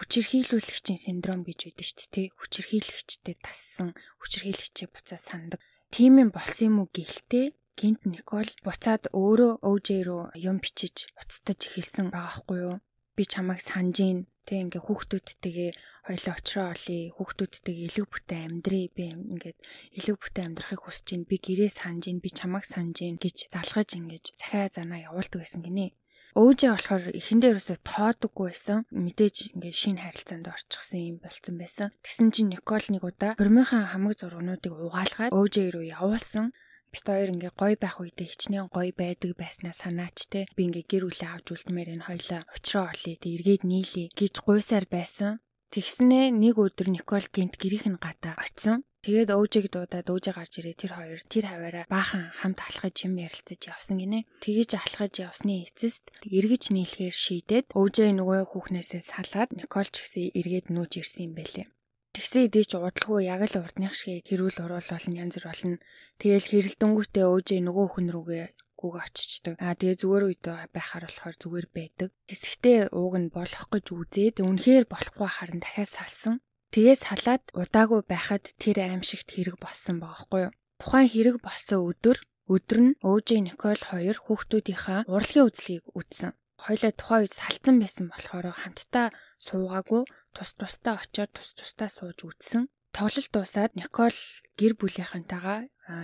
хүчирхийлүүлэгчийн 0.01 0.97
синдром 0.97 1.45
гэж 1.45 1.69
байдаг 1.69 1.85
шүү 1.85 2.09
дээ 2.09 2.27
хүчирхийлэгчтэй 2.41 3.35
тассан 3.45 3.93
хүчирхийлэгчээ 4.25 4.89
буцаа 4.89 5.21
сандаг. 5.21 5.61
Тийм 5.93 6.17
юм 6.17 6.29
болсон 6.33 6.65
юм 6.65 6.75
уу 6.81 6.89
гэлтэй? 6.89 7.53
Гинт 7.77 8.09
Никол 8.09 8.49
буцаад 8.65 9.13
өөрөө 9.13 9.61
өөжөө 9.61 10.01
рүү 10.07 10.23
юм 10.41 10.57
бичиж 10.63 11.13
уцтаж 11.19 11.59
эхэлсэн 11.69 12.09
байгаа 12.09 12.41
хгүй 12.41 12.59
юу? 12.65 12.77
Би 13.15 13.23
чамайг 13.29 13.61
санаж 13.61 13.95
гин 14.01 14.19
Тэг 14.45 14.57
ингээ 14.67 14.81
хүүхдүүдтэйгээ 14.81 15.71
хоёлоо 16.07 16.33
очроо 16.33 16.67
олъё. 16.73 17.13
Хүүхдүүдтэйгээ 17.15 17.87
элэг 17.87 18.07
бүтэй 18.09 18.39
амьдрий. 18.41 18.85
Би 18.89 19.03
ингээд 19.13 19.59
элэг 19.97 20.17
бүтэй 20.17 20.43
амьдрахыг 20.49 20.81
хүсэж 20.81 21.07
байна. 21.13 21.29
Би 21.29 21.37
гэрээ 21.37 21.71
санаж 21.71 22.03
байна. 22.09 22.23
Би 22.25 22.29
чамайг 22.33 22.65
санаж 22.65 22.97
байна 23.01 23.21
гэж 23.21 23.37
залгаж 23.53 23.89
ингэж 23.95 24.23
захиа 24.41 24.67
занаа 24.73 24.99
явуулдаг 25.05 25.39
байсан 25.45 25.61
гинэ. 25.61 25.93
Өөжөө 26.31 26.71
болохоор 26.71 27.05
эхэндээ 27.11 27.51
ерөөсө 27.51 27.75
тоодоггүй 27.83 28.45
байсан. 28.55 28.87
Мэдээж 28.87 29.51
ингээ 29.51 29.73
шинэ 29.75 29.99
харилцаанд 29.99 30.47
орчихсан 30.47 30.99
юм 31.03 31.17
болцсон 31.19 31.55
байсан. 31.59 31.87
Тэгсэн 32.07 32.31
чинь 32.31 32.55
Никол 32.55 32.85
нэг 32.87 33.03
удаа 33.03 33.35
хөрмийнхаа 33.35 33.91
хамаг 33.91 34.15
зургнуудыг 34.15 34.71
угаалгаад 34.71 35.35
өөжөө 35.35 35.67
рүү 35.75 35.85
явуулсан 35.91 36.55
бит 36.93 37.05
хоёр 37.07 37.33
ингээ 37.33 37.53
гой 37.57 37.73
байх 37.79 37.97
үедээ 38.03 38.27
хичнээн 38.29 38.67
гой 38.67 38.89
байдаг 38.91 39.31
байснаа 39.39 39.73
санаач 39.73 40.17
те 40.31 40.45
би 40.55 40.61
ингээ 40.67 40.85
гэр 40.91 41.03
бүлээ 41.07 41.31
авч 41.31 41.47
үлдмээр 41.55 41.89
энэ 41.95 42.07
хоёлаа 42.07 42.41
учраа 42.55 42.85
олъё 42.93 43.15
те 43.17 43.27
эргээд 43.35 43.63
нийлээ 43.71 44.07
гэж 44.19 44.33
гуйсаар 44.45 44.85
байсан 44.91 45.39
Тэгснээ 45.71 46.35
нэг 46.35 46.59
өдөр 46.59 46.91
Никол 46.91 47.23
гинт 47.31 47.55
гэрийнх 47.55 47.87
нь 47.87 47.95
гадаа 47.95 48.35
очисон. 48.35 48.83
Тэгээд 49.07 49.31
өөжийг 49.31 49.71
дуудаад 49.71 50.03
өөжөө 50.03 50.33
гарч 50.35 50.59
ирээ 50.59 50.75
тэр 50.75 50.91
хоёр 50.99 51.19
тэр 51.31 51.47
хаваараа 51.47 51.85
баахан 51.87 52.27
хамт 52.35 52.59
алхаж 52.59 53.07
юм 53.07 53.15
ярилцаж 53.15 53.71
явсан 53.71 54.03
гинэ. 54.03 54.27
Тэгэж 54.43 54.75
алхаж 54.75 55.23
явсны 55.23 55.63
эцэст 55.63 56.11
эргэж 56.27 56.75
нийлэхээр 56.75 57.15
шийдээд 57.15 57.65
өөжөө 57.71 58.09
нөгөө 58.19 58.51
хүүхнээсээ 58.51 59.01
салаад 59.07 59.55
Никол 59.55 59.87
ч 59.87 60.03
гэсэн 60.03 60.35
эргээд 60.35 60.67
нүүж 60.75 60.91
ирсэн 60.99 61.31
юм 61.31 61.33
байлээ. 61.39 61.71
Тэгсэн 62.11 62.51
ч 62.51 62.75
удалгүй 62.75 63.31
яг 63.31 63.41
л 63.47 63.63
урдных 63.63 63.95
шиг 63.95 64.27
хэрүүл 64.27 64.57
уруул 64.67 64.87
болно 64.91 65.15
янз 65.15 65.35
бүр 65.39 65.47
болно. 65.47 65.77
Тэгэл 66.19 66.47
хэрэлдэнгүүтээ 66.51 67.25
өөжөө 67.31 67.59
нөгөө 67.63 67.87
хүн 67.91 68.07
рүүгээ 68.11 68.45
гүүгээ 68.81 69.05
очичдаг. 69.07 69.55
Аа 69.63 69.77
тэгээ 69.79 69.99
зүгээр 70.01 70.23
үедээ 70.27 70.57
байхаар 70.75 71.05
болохоор 71.07 71.35
зүгээр 71.39 71.67
байдаг. 71.71 72.09
Хэсэгтээ 72.27 72.79
ууг 72.91 73.15
нь 73.21 73.29
болох 73.29 73.65
гэж 73.69 73.85
үзээд 73.93 74.35
үнэхээр 74.41 74.85
болохгүй 74.89 75.29
харан 75.31 75.59
дахиад 75.61 75.91
салсан. 75.93 76.35
Тэгээ 76.73 76.97
салаад 76.97 77.43
удаагүй 77.53 78.01
байхад 78.09 78.43
тэр 78.57 78.77
аимшигт 78.81 79.29
хэрэг 79.31 79.55
болсон 79.61 80.01
байгаа 80.01 80.19
хгүй 80.23 80.41
юу. 80.49 80.53
Тухайн 80.81 81.09
хэрэг 81.13 81.37
болсон 81.45 81.79
өдөр 81.89 82.17
өдөр 82.51 82.79
нь 82.81 82.97
өөжөө 83.05 83.39
Никол 83.47 83.81
хоёр 83.91 84.17
хүүхдүүдийнхаа 84.17 84.99
урлагийн 85.07 85.47
үзлийг 85.47 85.83
үзсэн. 85.93 86.31
Хойлоо 86.61 86.91
тухайн 86.95 87.21
үед 87.25 87.33
салцсан 87.37 87.75
байсан 87.81 88.05
болохоор 88.09 88.45
хамтдаа 88.51 89.07
суугаагүй 89.45 90.03
тус 90.35 90.51
тустай 90.59 90.95
очиод 90.97 91.31
тус 91.35 91.49
тустай 91.57 91.89
сууж 91.91 92.19
үзсэн. 92.27 92.63
Тоглолт 92.91 93.31
дуусаад 93.31 93.71
Никол 93.79 94.17
гэр 94.59 94.73
бүлийнхэнтэйгээ 94.75 95.59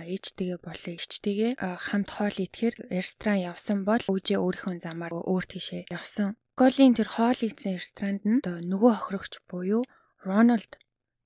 ээжтэйгээ 0.08 0.58
болон 0.64 0.92
эгчтэйгээ 0.96 1.52
хамт 1.60 2.08
хоол 2.16 2.36
идэхээр 2.44 2.76
ресторан 2.88 3.40
явсан 3.52 3.78
бол 3.84 4.00
өвжээ 4.08 4.38
өөрийнхөө 4.40 4.80
замаар 4.80 5.12
өөр 5.20 5.44
тийшээ 5.52 5.82
явсан. 5.92 6.40
Николийн 6.56 6.96
тэр 6.96 7.08
хоол 7.12 7.40
идсэн 7.44 7.76
ресторанд 7.76 8.22
нь 8.24 8.40
нөгөө 8.42 8.92
охирогч 8.96 9.32
буюу 9.52 9.84
Рональд 10.24 10.80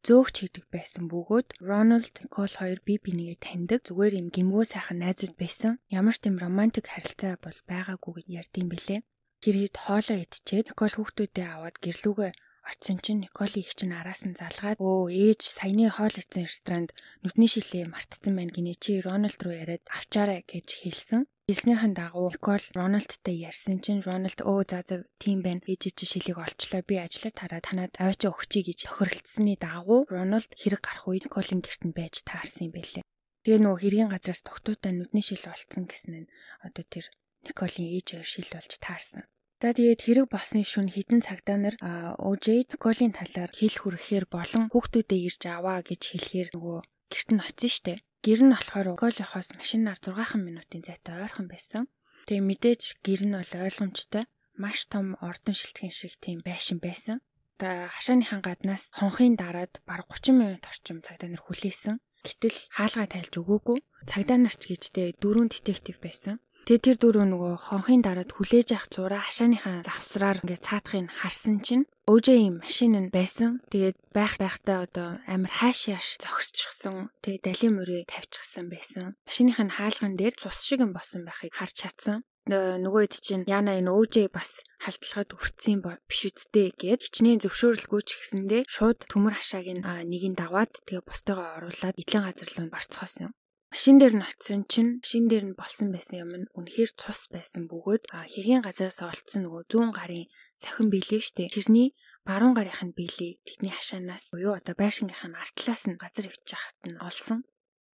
зөөгч 0.06 0.34
хийдэг 0.42 0.66
байсан 0.74 1.06
бөгөөд 1.06 1.48
Рональд 1.62 2.14
Никол 2.26 2.52
хоёр 2.58 2.80
бие 2.82 2.98
бинийгээ 2.98 3.38
таньдаг 3.38 3.80
зүгээр 3.86 4.18
юм 4.20 4.28
гимгүү 4.34 4.64
сайхан 4.66 4.98
найзууд 4.98 5.34
байсан. 5.38 5.78
Ямар 5.98 6.14
ч 6.18 6.26
тийм 6.26 6.36
романтик 6.42 6.90
харилцаа 6.90 7.38
бол 7.38 7.58
байгаагүй 7.70 8.12
гэж 8.18 8.26
ярьдсан 8.38 8.66
бэлээ. 8.66 9.00
Тэр 9.42 9.56
хэд 9.62 9.76
хоолоо 9.78 10.18
идчихэд 10.20 10.66
Никол 10.74 10.92
хүүхдүүдээ 10.98 11.46
аваад 11.54 11.76
гэрлүүгээ 11.78 12.32
Очсон 12.62 12.98
чинь 13.02 13.20
Николи 13.26 13.58
их 13.58 13.74
чинь 13.74 13.92
араас 13.98 14.22
нь 14.22 14.38
залгаад 14.38 14.78
өө 14.78 15.10
ээж 15.10 15.40
саяны 15.58 15.90
хоол 15.90 16.14
идсэн 16.14 16.46
ресторанд 16.46 16.90
нүдний 17.26 17.50
шилээ 17.50 17.90
мартсан 17.90 18.38
байна 18.38 18.54
гинэ 18.54 18.78
чи 18.78 19.02
Рональд 19.02 19.40
руу 19.42 19.54
яриад 19.62 19.82
авчаарай 19.90 20.46
гэж 20.46 20.68
хэлсэн. 20.86 21.26
Хэлснийхэн 21.50 21.92
дагуу 21.98 22.30
Никол 22.30 22.62
Рональдтай 22.78 23.34
ярьсан 23.50 23.82
чинь 23.82 24.06
Рональд 24.06 24.46
өө 24.46 24.62
за 24.70 24.78
за 24.86 24.96
тийм 25.18 25.42
байна. 25.42 25.66
Ээж 25.66 25.90
чи 25.98 26.06
шилийг 26.06 26.38
олчлоо. 26.38 26.86
Би 26.86 27.02
ажиллаад 27.02 27.36
хараад 27.42 27.66
танаад 27.66 27.92
аваачаа 27.98 28.30
өгчий 28.30 28.62
гэж 28.62 28.86
хохиролцсны 28.86 29.58
дагуу 29.58 30.06
Рональд 30.06 30.54
хэрэг 30.54 30.86
гарах 30.86 31.10
үед 31.10 31.26
Николын 31.26 31.66
гэрт 31.66 31.82
нь 31.82 31.96
байж 31.98 32.22
таарсан 32.22 32.70
юм 32.70 32.78
байлээ. 32.78 33.02
Тэгээ 33.42 33.58
нөгөө 33.58 33.82
хэргийн 33.82 34.10
газраас 34.14 34.46
тогтуутай 34.46 34.94
нүдний 34.94 35.24
шил 35.26 35.42
олцсон 35.50 35.90
гэсэн 35.90 36.14
нь 36.14 36.30
одоо 36.62 36.86
тэр 36.86 37.10
Николийн 37.42 37.90
ээж 37.98 38.22
шил 38.22 38.46
болж 38.54 38.72
таарсан. 38.78 39.26
За 39.62 39.70
тэгээд 39.70 40.02
хэрэг 40.02 40.26
болсны 40.26 40.66
шөнө 40.66 40.90
хідэн 40.90 41.22
цагтаа 41.22 41.54
нар 41.54 41.78
ОЖ 42.18 42.66
Николийн 42.66 43.14
талаар 43.14 43.46
хэл 43.54 43.78
хүрэхээр 43.78 44.26
болон 44.26 44.66
хүүхдүүдээ 44.66 45.20
ирж 45.30 45.42
аваа 45.46 45.86
гэж 45.86 46.02
хэлэхээр 46.02 46.48
нөгөө 46.58 46.78
гэрт 46.82 47.28
нь 47.30 47.44
очсон 47.46 47.70
штэ. 47.70 48.02
Гэр 48.26 48.40
нь 48.42 48.50
болохоор 48.58 48.98
Николихоос 48.98 49.54
машинаар 49.54 50.02
6 50.02 50.42
минутын 50.42 50.82
зайтай 50.82 51.14
ойрхон 51.14 51.46
байсан. 51.46 51.86
Тэгээ 52.26 52.42
мэдээж 52.42 52.82
гэр 53.06 53.22
нь 53.22 53.38
бол 53.38 53.52
ойлгомжтой 53.62 54.24
маш 54.58 54.78
том 54.90 55.14
ордон 55.22 55.54
шилтгэн 55.54 55.94
шиг 55.94 56.18
тийм 56.18 56.42
байшин 56.42 56.82
байсан. 56.82 57.22
Та 57.54 57.86
хашааныхан 57.86 58.42
гаднаас 58.42 58.90
хонхын 58.98 59.38
дараад 59.38 59.78
баг 59.86 60.10
30 60.10 60.42
минут 60.42 60.66
орчим 60.66 61.06
цагдаа 61.06 61.30
нар 61.30 61.42
хүлээсэн. 61.46 62.02
Гэтэл 62.26 62.58
хаалгаа 62.74 63.06
тайлж 63.06 63.34
өгөөгүй. 63.38 63.78
Цагдаа 64.10 64.38
нарч 64.42 64.66
гэжтэй 64.66 65.14
дөрвөн 65.22 65.54
детектив 65.54 66.02
байсан. 66.02 66.42
Тэгээ 66.62 66.84
тэр 66.86 66.96
дөрөв 67.02 67.26
нөгөө 67.26 67.54
хонхын 67.66 68.02
дараад 68.06 68.30
хүлээж 68.38 68.68
авах 68.70 68.86
зураа 68.94 69.22
хашааныхаа 69.26 69.82
завсраар 69.82 70.38
ингээд 70.46 70.62
цаадахыг 70.62 71.10
харсан 71.10 71.58
чинь 71.66 71.90
өөжийн 72.06 72.62
машин 72.62 72.94
нь 73.02 73.10
байсан. 73.10 73.58
Тэгээд 73.66 73.98
байх 74.14 74.38
байхдаа 74.38 74.86
одоо 74.86 75.08
амар 75.26 75.50
хааш 75.50 75.90
яаш 75.90 76.22
зогсчихсон. 76.22 77.10
Тэгээд 77.26 77.42
далийн 77.42 77.74
мөрөө 77.74 78.06
тавьчихсан 78.06 78.70
байсан. 78.70 79.18
Машиныхын 79.26 79.74
хаалган 79.74 80.14
дээр 80.14 80.38
цус 80.38 80.62
шиг 80.62 80.86
юм 80.86 80.94
босон 80.94 81.26
байхыг 81.26 81.50
харж 81.50 81.74
чадсан 81.82 82.22
нөгөө 82.50 83.02
хэд 83.06 83.14
чинь 83.22 83.44
яна 83.46 83.78
энэ 83.78 83.94
өөжэй 83.94 84.26
бас 84.26 84.66
халтлагад 84.82 85.30
өртсөн 85.38 85.78
биш 85.82 86.20
үсттэй 86.26 86.74
гэд 86.74 87.06
хичнээн 87.06 87.38
зөвшөөрөлгүй 87.46 88.02
ч 88.02 88.10
гэсэндээ 88.18 88.62
шууд 88.66 89.06
төмөр 89.06 89.38
хашааг 89.38 89.70
нь 89.70 89.86
нэгийг 90.10 90.34
даваад 90.34 90.74
тэгээ 90.82 91.06
бустайгаа 91.06 91.62
оруулаад 91.62 91.96
эдлэн 92.02 92.26
газар 92.26 92.50
руу 92.50 92.66
барцхоосон. 92.74 93.30
Машин 93.72 93.96
дээр 93.96 94.14
нь 94.20 94.26
очисон 94.28 94.62
чинь 94.68 95.00
машин 95.00 95.24
дээр 95.32 95.44
нь 95.48 95.56
болсон 95.56 95.88
байсан 95.96 96.16
юм 96.20 96.32
нь 96.44 96.50
үнэхээр 96.58 96.92
цус 97.00 97.32
байсан 97.32 97.72
бөгөөд 97.72 98.04
хэргийн 98.12 98.60
газараас 98.60 99.00
олцсон 99.00 99.48
нөгөө 99.48 99.62
зүүн 99.72 99.90
гарын 99.96 100.28
сахин 100.60 100.92
биелээ 100.92 101.24
штэ. 101.24 101.48
Тэрний 101.48 101.96
баруун 102.28 102.52
гарынх 102.52 102.84
нь 102.84 102.92
биелээ. 102.92 103.40
Тэдний 103.48 103.72
хашаанаас 103.72 104.28
буюу 104.28 104.60
одоо 104.60 104.76
байшингийнх 104.76 105.24
нь 105.24 105.40
артлаас 105.40 105.82
нь 105.88 105.96
газар 105.96 106.28
өвчих 106.28 106.60
хат 106.60 106.80
нь 106.84 107.00
олсон. 107.00 107.48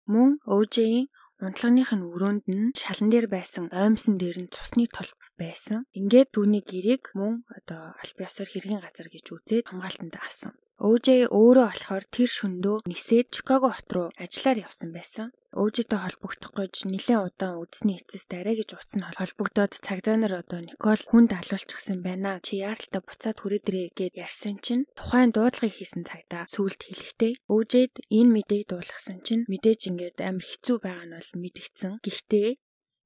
Мөн 0.08 0.40
өөжийн 0.48 1.12
Унтлагынх 1.44 1.92
нь 1.92 2.08
өрөөнд 2.08 2.46
нь 2.48 2.72
шалан 2.80 3.12
дээр 3.12 3.28
байсан 3.28 3.68
оймсон 3.76 4.16
дээр 4.16 4.38
нь 4.48 4.54
цусны 4.56 4.88
толб 4.88 5.20
байсан. 5.36 5.84
Ингээд 6.00 6.32
түүний 6.32 6.64
гэрийг 6.64 7.12
мөн 7.20 7.44
одоо 7.52 7.92
аль 8.00 8.16
биесээр 8.16 8.48
хэргийн 8.52 8.80
газар 8.80 9.12
гэж 9.12 9.26
үзээд 9.36 9.68
хамгаалтанд 9.68 10.16
авсан. 10.24 10.56
Өөжээ 10.76 11.32
өөрөө 11.32 11.68
болохоор 11.72 12.06
тэр 12.12 12.30
шөндөө 12.38 12.76
нисээд 12.92 13.28
Чикаго 13.32 13.72
хот 13.72 13.90
руу 13.96 14.08
ажиллаар 14.20 14.68
явсан 14.68 14.92
байсан. 14.92 15.32
Өөжитэй 15.56 16.00
холбогдох 16.04 16.52
гэж 16.52 16.92
нэлээд 16.92 17.40
удаан 17.40 17.64
үдсний 17.64 17.96
эцэс 17.96 18.28
дараа 18.28 18.60
гэж 18.60 18.76
утас 18.76 19.00
нь 19.00 19.08
холбогдоод 19.08 19.80
цагдаа 19.80 20.20
нар 20.20 20.44
одоо 20.44 20.60
Никол 20.60 21.00
хүнд 21.00 21.32
алуулчихсан 21.32 22.04
байна. 22.04 22.44
Чи 22.44 22.60
яаралтай 22.60 23.00
буцаад 23.00 23.40
хүрээдрээ 23.40 23.96
гэд 23.96 24.20
ярьсан 24.20 24.60
чинь 24.60 24.84
тухайн 25.00 25.32
дуудлагыг 25.32 25.72
хийсэн 25.80 26.04
цагдаа 26.04 26.44
сүулт 26.52 26.84
хэлэхдээ 26.84 27.34
өөжэд 27.48 27.94
энэ 28.12 28.34
мэдээг 28.36 28.64
дуулгасан 28.68 29.24
чинь 29.24 29.48
мэдээж 29.48 29.82
ингээд 29.96 30.20
амар 30.28 30.44
хэцүү 30.44 30.78
байгаа 30.84 31.08
нь 31.08 31.16
бол 31.16 31.32
мэдгдсэн. 31.40 32.04
Гэхдээ 32.04 32.50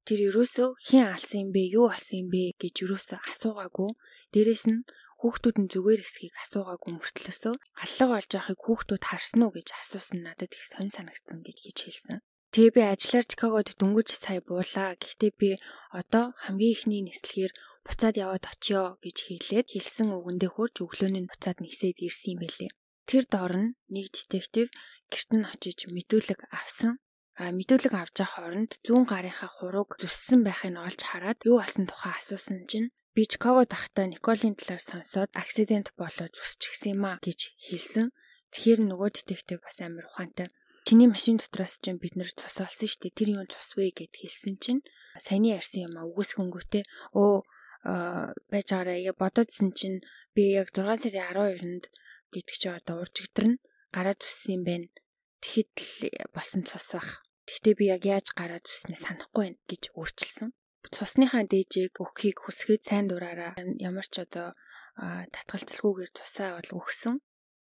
тэр 0.09 0.19
юусоо 0.33 0.73
хэн 0.89 1.05
алсан 1.13 1.37
юм 1.45 1.49
бэ? 1.53 1.61
Юу 1.69 1.93
алсан 1.93 2.25
юм 2.25 2.33
бэ 2.33 2.57
гэж 2.57 2.75
юусоо 2.81 3.21
асуугаагүй. 3.29 3.93
Дээрэс 4.33 4.65
нь 4.73 4.81
хүүхдүүд 5.19 5.57
нь 5.59 5.71
зүгээр 5.73 6.01
эсхийг 6.03 6.33
асуугаагүй 6.43 6.91
мөртлөөсөө 6.95 7.55
аллаг 7.83 8.09
олж 8.17 8.31
яахыг 8.39 8.59
хүүхдүүд 8.63 9.03
харсан 9.03 9.41
уу 9.43 9.51
гэж 9.55 9.67
асуусан 9.75 10.19
надад 10.23 10.51
их 10.55 10.63
сонь 10.63 10.91
санагдсан 10.95 11.39
гэж 11.43 11.57
хийж 11.59 11.79
хэлсэн. 11.83 12.17
Тэгээ 12.49 12.73
би 12.75 12.81
ажиллаар 12.81 13.25
Чикагод 13.29 13.69
дөнгөж 13.77 14.09
сая 14.17 14.41
буулаа. 14.41 14.97
Гэхдээ 14.97 15.31
би 15.37 15.49
одоо 15.93 16.33
хамгийн 16.43 16.73
ихний 16.73 17.01
нислэгээр 17.05 17.53
буцаад 17.85 18.15
яваад 18.17 18.45
очиё 18.49 18.97
гэж 19.05 19.17
хэлээд 19.27 19.67
хэлсэн 19.69 20.09
үгэндээ 20.17 20.51
хурж 20.57 20.75
өглөөний 20.81 21.29
буцаад 21.29 21.61
нисээд 21.61 22.01
ирсэн 22.01 22.33
юм 22.33 22.39
байлээ. 22.41 22.71
Тэр 23.05 23.23
доор 23.29 23.53
нь 23.53 23.73
нэг 23.93 24.05
детектив 24.09 24.67
гэрт 25.13 25.29
нь 25.37 25.45
очиж 25.45 25.77
мэдүүлэг 25.93 26.39
авсан. 26.49 26.97
А 27.37 27.53
мэдүүлэг 27.53 27.93
авч 27.93 28.15
явах 28.17 28.33
хооронд 28.33 28.71
зүүн 28.81 29.05
гарынхаа 29.05 29.49
хурууг 29.53 30.01
зүссэн 30.01 30.41
байхыг 30.41 30.73
олж 30.73 31.01
хараад 31.05 31.39
юу 31.45 31.61
болсон 31.61 31.85
тухай 31.85 32.13
асуусан 32.17 32.65
чинь 32.65 32.89
Би 33.19 33.27
Чикаго 33.27 33.65
тахта 33.67 34.07
Николийн 34.07 34.55
талаар 34.55 34.79
сонсоод 34.79 35.31
акцидент 35.35 35.91
болоод 35.99 36.31
зүсчихсэн 36.39 36.95
юм 36.95 37.03
а 37.03 37.19
гэж 37.19 37.51
хэлсэн. 37.67 38.15
Тэгэхээр 38.55 38.79
нөгөө 38.87 39.09
детектив 39.11 39.59
бас 39.59 39.75
амар 39.83 40.07
ухаантай. 40.07 40.47
Чиний 40.87 41.11
машин 41.11 41.35
дотроос 41.35 41.83
чинь 41.83 41.99
бид 41.99 42.15
нэр 42.15 42.31
цус 42.31 42.63
олсон 42.63 42.87
дээ. 42.87 43.11
Тэр 43.19 43.29
юу 43.35 43.45
цус 43.51 43.75
вэ 43.75 43.91
гэд 43.91 44.15
хэлсэн 44.15 44.55
чинь 44.63 44.87
саяны 45.19 45.51
ярьсан 45.51 45.91
юм 45.91 45.99
а 45.99 46.07
үгүйсгэнгүүтээ 46.07 46.83
өө 47.19 47.43
байж 48.47 48.67
байгаарэ 48.71 49.11
бодоодсэн 49.11 49.75
чинь 49.75 49.99
би 50.31 50.55
яг 50.55 50.71
6 50.71 51.11
сарын 51.11 51.27
12-нд 51.59 51.91
гэдэг 52.31 52.55
чи 52.55 52.67
одоо 52.71 53.03
уржигдэрнэ 53.03 53.59
гараа 53.91 54.15
зүссэн 54.15 54.55
юм 54.55 54.63
байна. 54.63 54.87
Тэгэхэд 55.43 56.31
болсон 56.31 56.63
цус 56.63 56.95
бах. 56.95 57.19
Гэхдээ 57.51 57.75
би 57.75 57.91
яг 57.91 58.07
яаж 58.07 58.31
гараа 58.31 58.63
зүснээ 58.63 58.95
санахгүй 58.95 59.43
байна 59.43 59.59
гэж 59.67 59.91
өөрчилсөн 59.91 60.55
цусныхаа 60.95 61.43
дээжийг 61.51 61.93
өгөхийг 62.03 62.37
хүсгээд 62.41 62.83
сайн 62.87 63.05
дураараа 63.07 63.53
ямар 63.87 64.07
ч 64.13 64.15
одоо 64.25 64.47
татгалцалгүйгээр 65.35 66.11
тусаа 66.15 66.49
бол 66.57 66.71
өгсөн. 66.81 67.15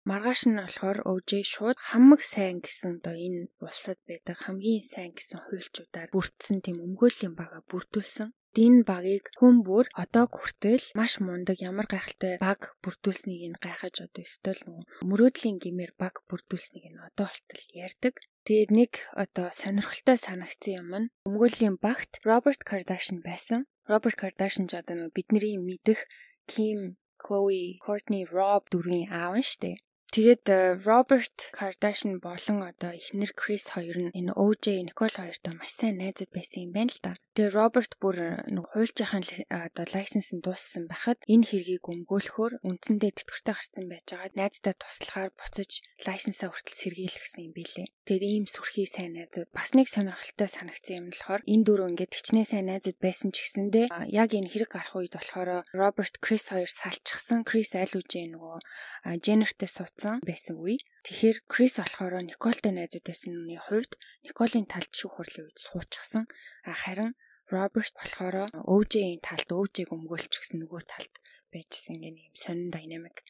Маргааш 0.09 0.41
нь 0.45 0.61
болохоор 0.61 0.99
өвжээ 1.11 1.43
шууд 1.53 1.77
хамаг 1.87 2.21
сайн 2.21 2.61
гэсэн 2.61 3.01
одоо 3.01 3.15
энэ 3.17 3.49
улсад 3.65 3.97
байдаг 4.05 4.37
хамгийн 4.45 4.83
сайн 4.85 5.11
гэсэн 5.17 5.39
хуульчуудаар 5.41 6.09
бүрдсэн 6.13 6.57
тийм 6.61 6.77
өмгөөллийн 6.85 7.33
бага 7.33 7.65
бүрдүүлсэн. 7.69 8.29
Энэ 8.55 8.87
багийг 8.87 9.25
хүн 9.35 9.55
бүр 9.67 9.85
одоо 10.03 10.25
хүртэл 10.29 10.85
маш 10.99 11.13
мундаг 11.25 11.57
ямар 11.69 11.87
гайхалтай 11.89 12.37
баг 12.37 12.77
бүрдүүлснийг 12.85 13.43
нь 13.51 13.61
гайхаж 13.65 13.95
одоо 14.05 14.23
өстөл 14.23 14.61
мөрөөдлийн 15.09 15.57
гимээр 15.63 15.91
баг 15.99 16.23
бүрдүүлснийг 16.29 16.85
нь 16.93 17.03
одоо 17.07 17.25
болтол 17.27 17.63
ярьдаг. 17.85 18.15
Тэгээд 18.45 18.71
нэг 18.77 18.91
одоо 19.17 19.49
сонирхолтой 19.49 20.21
санагдсан 20.21 20.73
юм 20.77 20.89
нь 21.01 21.11
өмгөөллийн 21.25 21.81
багт 21.81 22.21
Роберт 22.21 22.61
Кардашин 22.61 23.25
байсан. 23.25 23.65
Роберт 23.89 24.21
Кардашин 24.21 24.69
ч 24.69 24.77
одоо 24.77 25.09
бидний 25.09 25.57
мэдих 25.57 26.05
Ким, 26.45 27.01
Chloe, 27.17 27.81
Courtney, 27.81 28.21
Rob 28.29 28.69
дөрвийн 28.69 29.09
аав 29.09 29.33
нь 29.41 29.49
штэ. 29.49 29.81
Тэгээд 30.15 30.47
Роберт 30.87 31.51
Кардашин 31.51 32.23
болон 32.23 32.63
одоо 32.63 32.95
эхнэр 32.95 33.35
Крис 33.35 33.75
хоёр 33.75 33.99
нь 33.99 34.15
энэ 34.15 34.31
OJ 34.31 34.87
Никол 34.87 35.11
хоёртой 35.11 35.59
маш 35.59 35.75
сайн 35.75 35.99
найзууд 35.99 36.31
байсан 36.31 36.63
юм 36.63 36.71
байна 36.71 36.87
л 36.87 37.03
да. 37.03 37.19
Тэгээд 37.35 37.51
Роберт 37.51 37.99
бүр 37.99 38.47
нэг 38.47 38.63
хуульчийн 38.71 39.43
одоо 39.51 39.83
лайсенс 39.91 40.31
нь 40.31 40.39
дууссан 40.39 40.87
байхад 40.87 41.19
энэ 41.27 41.51
хэргийг 41.51 41.83
өмгөөлөхөөр 41.83 42.63
үндсэндээ 42.63 43.11
тэтгэвртэй 43.11 43.55
гарсан 43.59 43.85
байж 43.91 44.07
байгаад 44.07 44.39
найздаа 44.39 44.73
туслахаар 44.79 45.35
буцаж 45.35 45.83
лайсенсаа 46.07 46.47
хүртэл 46.47 46.79
сэргийлгэсэн 46.79 47.51
юм 47.51 47.51
билээ. 47.51 47.91
Тэгээд 48.07 48.23
ийм 48.23 48.45
сүрхий 48.47 48.87
сайн 48.87 49.19
найзууд 49.19 49.51
бас 49.51 49.75
нэг 49.75 49.91
сонирхолтой 49.91 50.47
санагдсан 50.47 50.95
юм 50.95 51.05
болохоор 51.11 51.43
энэ 51.43 51.65
дөрөв 51.67 51.91
ингээд 51.91 52.15
хичнээн 52.15 52.47
сайн 52.47 52.71
найзууд 52.71 53.03
байсан 53.03 53.35
ч 53.35 53.43
гэсэндээ 53.43 53.91
яг 54.15 54.31
энэ 54.31 54.47
хэрэг 54.47 54.71
гарах 54.71 54.95
үед 54.95 55.19
болохоор 55.19 55.67
Роберт 55.75 56.23
Крис 56.23 56.55
хоёр 56.55 56.71
салчихсан. 56.71 57.43
Крис 57.43 57.75
аль 57.75 57.99
үжээ 57.99 58.31
нөгөө 58.31 59.19
Jennifer-тэй 59.19 59.67
суудсан 59.67 60.04
байсан 60.25 60.55
үе. 60.61 60.77
Тэгэхээр 61.05 61.37
Крис 61.49 61.81
болохоор 61.81 62.21
Николтой 62.23 62.71
найзууд 62.73 63.05
байсан 63.05 63.33
нүний 63.33 63.61
хувьд 63.61 63.97
Николийн 64.25 64.67
талд 64.69 64.91
шүүх 64.93 65.19
хурлын 65.19 65.45
үед 65.49 65.59
суучихсан. 65.59 66.25
Харин 66.65 67.13
Роберт 67.49 67.93
болохоор 67.93 68.49
өөжийн 68.65 69.21
талд 69.21 69.49
өөжийг 69.53 69.93
өмгөөлч 69.93 70.33
гэсэн 70.41 70.65
нөгөө 70.65 70.81
талд 70.89 71.13
байжсэн 71.53 72.01
гэх 72.01 72.17
юм 72.17 72.35
сонин 72.35 72.69
динамик 72.73 73.21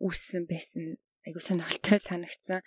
үүссэн 0.00 0.48
байсан. 0.48 0.96
Айгуу 1.26 1.44
сонирхолтой 1.44 2.00
санагдсан. 2.08 2.64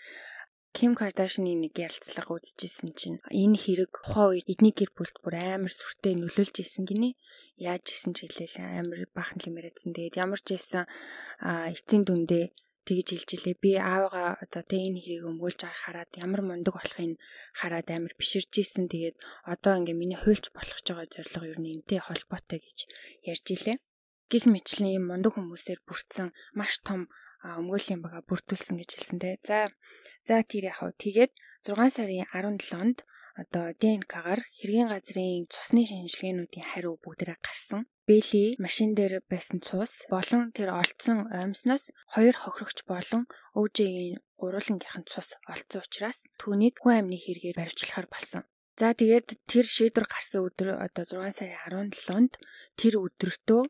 Ким 0.73 0.97
Кардашины 0.97 1.53
нэг 1.53 1.77
ярилцлага 1.77 2.33
үзчихсэн 2.37 2.97
чинь 2.97 3.21
энэ 3.29 3.57
хэрэг 3.61 3.93
тухайн 3.93 4.41
үед 4.41 4.49
эдний 4.49 4.73
гэр 4.73 4.89
бүлд 4.97 5.21
бүр 5.21 5.37
амар 5.37 5.69
сүртэй 5.69 6.17
нөлөөлж 6.17 6.65
исэн 6.65 6.89
гинэ. 6.89 7.13
Яаж 7.61 7.93
исэн 7.93 8.17
ч 8.17 8.25
хэлээл 8.25 8.81
амар 8.81 9.05
баахан 9.13 9.37
лимэрэдсэн. 9.45 9.93
Тэгээд 9.93 10.17
ямар 10.17 10.41
ч 10.41 10.57
байсан 10.57 10.89
эцсийн 11.69 12.09
дүндээ 12.09 12.45
тэгж 12.87 13.07
хэлж 13.15 13.29
илээ. 13.35 13.55
Би 13.63 13.71
аавгаа 13.79 14.39
одоо 14.43 14.63
тэ 14.67 14.77
энэ 14.87 14.99
хэрийг 15.01 15.23
өмгөөлж 15.31 15.59
байгааг 15.63 15.81
хараад 15.83 16.11
ямар 16.19 16.41
мундаг 16.43 16.73
болохыг 16.75 17.19
хараад 17.59 17.87
амар 17.89 18.13
биширж 18.19 18.51
исэн. 18.59 18.85
Тэгээд 18.91 19.15
одоо 19.43 19.73
ингээ 19.79 19.97
миний 19.97 20.19
хуульч 20.19 20.51
болох 20.51 20.79
ч 20.83 20.87
байгаа 20.91 21.07
зорилго 21.07 21.45
ер 21.51 21.59
нь 21.59 21.71
энтэй 21.79 21.99
холбоотой 22.03 22.59
гэж 22.59 22.77
ярьж 23.31 23.45
илээ. 23.55 23.77
Гэх 24.31 24.43
мэтлэн 24.51 24.95
юм 24.99 25.05
мундаг 25.11 25.33
хүмүүсээр 25.35 25.79
бүрдсэн 25.87 26.35
маш 26.59 26.73
том 26.87 27.07
өмгөөлийн 27.43 27.99
бага 28.03 28.23
бүрдүүлсэн 28.27 28.75
гэж 28.79 28.89
хэлсэнтэй. 28.95 29.35
За 29.43 29.71
за 30.27 30.43
тэр 30.47 30.71
яхав 30.71 30.95
тэгээд 30.95 31.31
6 31.67 31.75
сарын 31.95 32.27
17-нд 32.31 32.97
одоо 33.41 33.65
ДНК-гаар 33.81 34.41
хэргийн 34.57 34.91
газрын 34.93 35.49
цусны 35.53 35.83
шинжилгээнүүдийн 35.89 36.67
хариу 36.71 36.95
бүгдээрээ 37.03 37.39
гарсан. 37.43 37.81
Бэли 38.03 38.59
машин 38.59 38.99
дээр 38.99 39.23
байсан 39.31 39.63
цус 39.63 40.03
болон 40.11 40.51
тэр 40.51 40.75
олдсон 40.75 41.31
оймсноос 41.31 41.95
хоёр 42.11 42.35
хохирогч 42.35 42.83
болон 42.83 43.31
өвжийн 43.55 44.19
гурвангийнхан 44.35 45.07
цус 45.07 45.39
олдсон 45.47 45.87
учраас 45.87 46.19
түүнийг 46.35 46.83
хүн 46.83 47.07
амны 47.07 47.15
хэрэгээр 47.15 47.55
баривчлахаар 47.55 48.11
болсон. 48.11 48.43
За 48.75 48.91
тэгээд 48.91 49.47
тэр 49.47 49.63
шийдвэр 49.63 50.03
гарсан 50.11 50.43
өдөр 50.43 50.83
одоо 50.83 51.07
6 51.07 51.31
сарын 51.31 51.95
17-нд 51.95 52.33
тэр 52.75 52.93
өдөртөө 52.99 53.61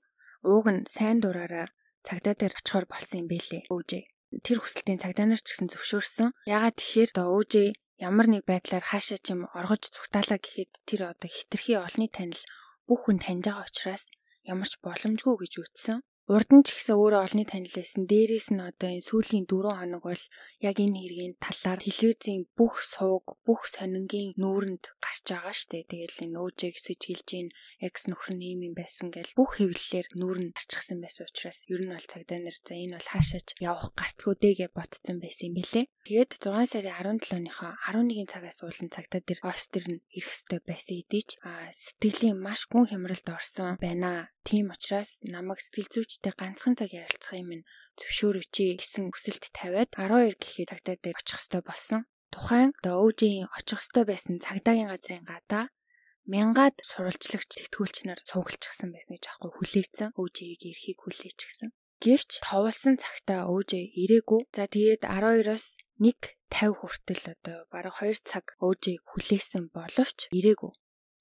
ууг 0.49 0.65
нь 0.73 0.81
сайн 0.89 1.21
дураараа 1.21 1.69
цагдаа 2.01 2.33
дээр 2.33 2.57
очихоор 2.57 2.89
болсон 2.89 3.21
юм 3.21 3.27
бэлээ. 3.29 3.69
Өвжээ. 3.69 4.03
Тэр 4.41 4.57
хүсэлтийн 4.65 4.97
цагдаа 4.97 5.29
нар 5.29 5.41
ч 5.45 5.53
гэсэн 5.53 5.69
зөвшөөрсөн. 5.69 6.33
Ягаад 6.49 6.81
тэгэхээр 6.81 7.09
одоо 7.13 7.37
өвжээ 7.37 7.69
ямар 8.01 8.27
нэг 8.33 8.49
байдлаар 8.49 8.81
хаашаа 8.81 9.21
ч 9.21 9.37
юм 9.37 9.45
оргож 9.53 9.93
зүгтаалаа 9.93 10.41
гэхэд 10.41 10.73
тэр 10.89 11.13
одоо 11.13 11.29
хитрхи 11.29 11.77
олны 11.77 12.09
танил 12.09 12.41
бүх 12.89 13.05
хүн 13.05 13.21
таньж 13.21 13.45
байгаа 13.45 13.69
учраас 13.69 14.09
ямар 14.43 14.67
ч 14.67 14.79
боломжгүй 14.83 15.35
гэж 15.43 15.53
үтсэн. 15.63 15.99
Урд 16.23 16.55
нь 16.55 16.63
ч 16.63 16.71
гэсэн 16.71 16.95
өөрөө 16.95 17.19
олонний 17.19 17.43
танил 17.43 17.75
байсан. 17.75 18.07
Дээрээс 18.07 18.55
нь 18.55 18.63
одоо 18.63 18.87
энэ 18.95 19.03
сүүлийн 19.03 19.43
4 19.43 19.75
хоног 19.75 20.07
бол 20.07 20.23
яг 20.63 20.77
энэ 20.79 20.95
хэргийн 21.03 21.35
талаар 21.35 21.83
телевизийн 21.83 22.47
бүх 22.55 22.79
сууг, 22.79 23.43
бүх 23.43 23.67
сонингийн 23.67 24.31
нүүрэнд 24.39 24.95
гарч 25.03 25.25
байгаа 25.27 25.51
штэ. 25.51 25.83
Тэгэл 25.83 26.23
энэ 26.23 26.39
өөжэй 26.39 26.71
гэсэж 26.79 27.01
хэлж 27.03 27.27
ийн 27.35 27.49
экс 27.83 28.07
нөхөр 28.07 28.39
нь 28.39 28.45
ийм 28.55 28.71
юм 28.71 28.75
байсан 28.79 29.11
гэл 29.11 29.35
бүх 29.35 29.59
хэвлэлээр 29.59 30.07
нүүрэнд 30.15 30.55
гарчихсан 30.55 31.03
байсан 31.03 31.27
учраас 31.27 31.59
ер 31.67 31.81
нь 31.83 31.91
бол 31.91 32.07
цагдаа 32.07 32.39
нар 32.39 32.55
за 32.55 32.71
энэ 32.71 32.95
бол 32.95 33.09
хаашаач 33.11 33.47
явах 33.59 33.91
гарцгүй 33.91 34.35
дэгээ 34.39 34.71
ботцсон 34.71 35.19
байсан 35.19 35.51
юм 35.51 35.55
бэлээ. 35.59 35.91
Тэгээд 36.07 36.31
6 36.39 36.71
сарын 36.71 37.19
17-ныхоо 37.19 37.71
11-ийн 37.83 38.31
цагаас 38.31 38.63
уулын 38.63 38.87
цагтаа 38.87 39.19
дээр 39.19 39.43
офис 39.43 39.67
дээр 39.75 39.87
нь 39.91 40.03
ирэх 40.15 40.31
ёстой 40.31 40.63
байсан 40.63 40.95
хэдий 41.03 41.23
ч 41.27 41.31
сэтгэлийн 41.75 42.39
маш 42.39 42.63
гүн 42.71 42.87
хямралд 42.87 43.27
орсон 43.27 43.75
байна. 43.75 44.31
Тийм 44.43 44.75
учраас 44.75 45.23
намайг 45.23 45.63
сэтгэл 45.63 45.87
зүйчтэй 46.13 46.33
ганцхан 46.37 46.77
цаг 46.77 46.91
ярилцах 46.93 47.33
юм 47.41 47.49
нь 47.57 47.67
зөвшөөрөөч 47.97 48.77
гэсэн 48.77 49.09
хүсэлт 49.09 49.49
тавиад 49.49 49.89
12 49.97 50.37
гэхэд 50.37 50.69
цагтаа 50.69 50.95
дээр 51.01 51.17
очих 51.17 51.41
ёстой 51.41 51.61
болсон. 51.65 52.01
Тухайн 52.29 52.69
өөжийн 52.85 53.49
очих 53.57 53.81
ёстой 53.81 54.05
байсан 54.05 54.37
цагдаагийн 54.37 54.93
газрын 54.93 55.25
гадаа 55.25 55.65
мянгаад 56.29 56.77
сурвалжлагч 56.85 57.49
сэтгүүлч 57.57 57.97
нар 58.05 58.21
цуглчихсан 58.29 58.89
байсан 58.93 59.13
гэж 59.17 59.25
аахгүй 59.25 59.51
хүлээцэн 59.57 60.09
өөжийг 60.13 60.61
эрхийг 60.69 60.99
хүлээч 61.01 61.39
гэсэн. 61.49 61.69
Гэвч 62.03 62.31
товолсон 62.45 62.95
цагтаа 63.01 63.49
өөжөө 63.49 63.83
ирээгүй. 64.03 64.41
За 64.53 64.69
тэгээд 64.69 65.01
12-оос 65.09 65.65
1:50 65.97 66.77
хүртэл 66.77 67.25
одоо 67.33 67.57
бараг 67.73 67.95
2 68.05 68.21
цаг 68.21 68.45
өөжийг 68.61 69.01
хүлээсэн 69.07 69.73
боловч 69.73 70.29
ирээгүй. 70.37 70.71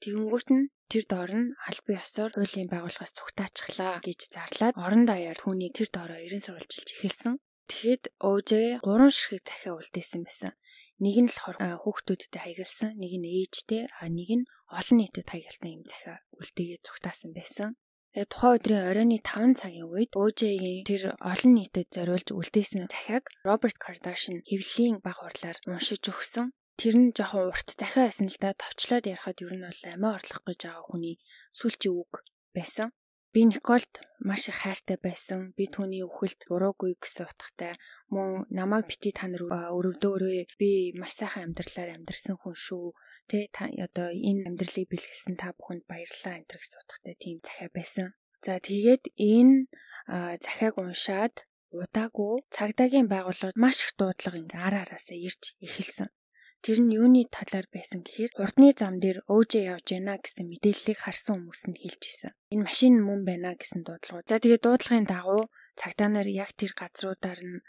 Тэгэнгүүт 0.03 0.49
нь 0.51 0.67
тэр 0.91 1.05
доор 1.07 1.31
нь 1.31 1.55
албан 1.69 1.95
ёсоор 2.03 2.31
хуулийн 2.35 2.69
байгууллагаас 2.71 3.15
цугтаачихлаа 3.15 4.03
гэж 4.03 4.21
зарлаад 4.35 4.75
орон 4.75 5.07
даяар 5.07 5.39
түүнийг 5.39 5.73
тэр 5.79 5.89
доороо 5.95 6.19
ерэн 6.27 6.43
сурвалжилж 6.43 6.89
эхэлсэн. 6.91 7.35
Тэгэхэд 7.71 8.05
өөжөө 8.19 8.67
гурван 8.83 9.13
ширхэг 9.15 9.47
захиа 9.47 9.79
үлдээсэн 9.79 10.23
байсан. 10.27 10.53
Нэг 10.99 11.17
нь 11.23 11.31
болохоор 11.31 11.59
хүүхдүүдтэй 11.87 12.41
хаягдсан, 12.43 12.91
нэг 12.99 13.13
нь 13.23 13.31
ээжтэй, 13.31 13.83
а 14.03 14.11
нэг 14.11 14.31
нь 14.43 14.49
олон 14.79 14.97
нийтэд 14.99 15.29
хаягдсан 15.31 15.71
юм 15.71 15.83
захиа 15.87 16.19
үлдээгээд 16.35 16.83
цугтаасан 16.83 17.31
байсан. 17.39 17.71
Тэгээ 18.13 18.29
тухайн 18.29 18.55
өдрийн 18.59 18.87
оройны 18.91 19.19
5 19.25 19.57
цагийн 19.57 19.89
үед 19.89 20.13
өөжгийн 20.19 20.85
тэр 20.85 21.17
олон 21.17 21.53
нийтэд 21.57 21.89
зориулж 21.97 22.29
үлдээсэн 22.35 22.91
захиаг 22.91 23.25
Роберт 23.47 23.79
Кардашин 23.81 24.45
хэвлэлийн 24.45 25.01
баг 25.01 25.17
хурлаар 25.23 25.57
уншиж 25.65 26.03
өгсөн. 26.13 26.53
Тэр 26.83 26.99
нь 26.99 27.15
жоохон 27.15 27.55
урт 27.55 27.79
дахиад 27.79 28.11
байсан 28.11 28.27
л 28.27 28.39
да 28.43 28.59
товчлоод 28.59 29.07
ярихад 29.07 29.39
ер 29.39 29.55
нь 29.55 29.63
бол 29.63 29.83
амиа 29.87 30.19
орлох 30.19 30.43
гэж 30.43 30.61
байгаа 30.67 30.83
хүний 30.91 31.17
сүүлчийн 31.55 31.95
үг 31.95 32.13
байсан. 32.51 32.91
Би 33.31 33.47
Николд 33.47 33.93
маш 34.19 34.51
их 34.51 34.67
хайртай 34.67 34.99
байсан. 34.99 35.55
Би 35.55 35.71
түүний 35.71 36.03
үхэлд 36.03 36.43
буруугүй 36.51 36.99
гэсэн 36.99 37.31
утгатай 37.31 37.79
мөн 38.11 38.51
намайг 38.51 38.91
бити 38.91 39.15
та 39.15 39.31
нар 39.31 39.47
өрөвдөөрөө 39.47 40.59
би 40.59 40.91
маш 40.99 41.23
сайхан 41.23 41.55
амьдралаар 41.55 42.03
амьдарсан 42.03 42.35
хүн 42.43 42.57
шүү. 42.67 42.91
Тэ 43.31 43.47
та 43.55 43.71
одоо 43.87 44.11
энэ 44.11 44.51
амьдралыг 44.51 44.91
бэлгэлсэн 44.91 45.39
та 45.39 45.55
бүхэнд 45.55 45.87
баярлалаа 45.87 46.35
энэ 46.43 46.51
гэсэн 46.51 46.81
утгатай 46.83 47.15
тийм 47.23 47.39
захиа 47.47 47.71
байсан. 47.71 48.07
За 48.43 48.59
тэгээд 48.59 49.03
энэ 49.23 49.71
захиаг 50.43 50.75
уншаад 50.83 51.47
удаагүй 51.71 52.43
цагдаагийн 52.51 53.07
байгууллагад 53.07 53.55
маш 53.55 53.87
их 53.87 53.95
дуудлага 53.95 54.43
ингээ 54.43 54.67
ара 54.67 54.79
араасаа 54.83 55.15
ирж 55.15 55.55
эхэлсэн. 55.63 56.11
Тэр 56.63 56.79
нь 56.79 56.95
юуны 56.95 57.27
талаар 57.27 57.67
байсан 57.75 58.07
гэхээр 58.07 58.39
урдны 58.39 58.71
зам 58.71 59.03
дээр 59.03 59.19
өөжөө 59.27 59.63
явж 59.75 59.87
байна 59.93 60.15
гэсэн 60.23 60.47
мэдээллийг 60.47 60.99
харсан 61.03 61.35
хүмүүс 61.43 61.63
нь 61.69 61.81
хэлж 61.83 62.03
исэн. 62.07 62.33
Энэ 62.55 62.67
машин 62.71 62.95
мөн 63.03 63.21
байна 63.27 63.59
гэсэн 63.59 63.83
дуудлага. 63.83 64.23
За 64.31 64.39
тэгээд 64.39 64.63
дуудлагын 64.63 65.07
дагуу 65.11 65.51
цагдаа 65.75 66.09
нар 66.15 66.29
яг 66.31 66.55
тэр 66.55 66.73
газруудаар 66.79 67.41
нь 67.43 67.63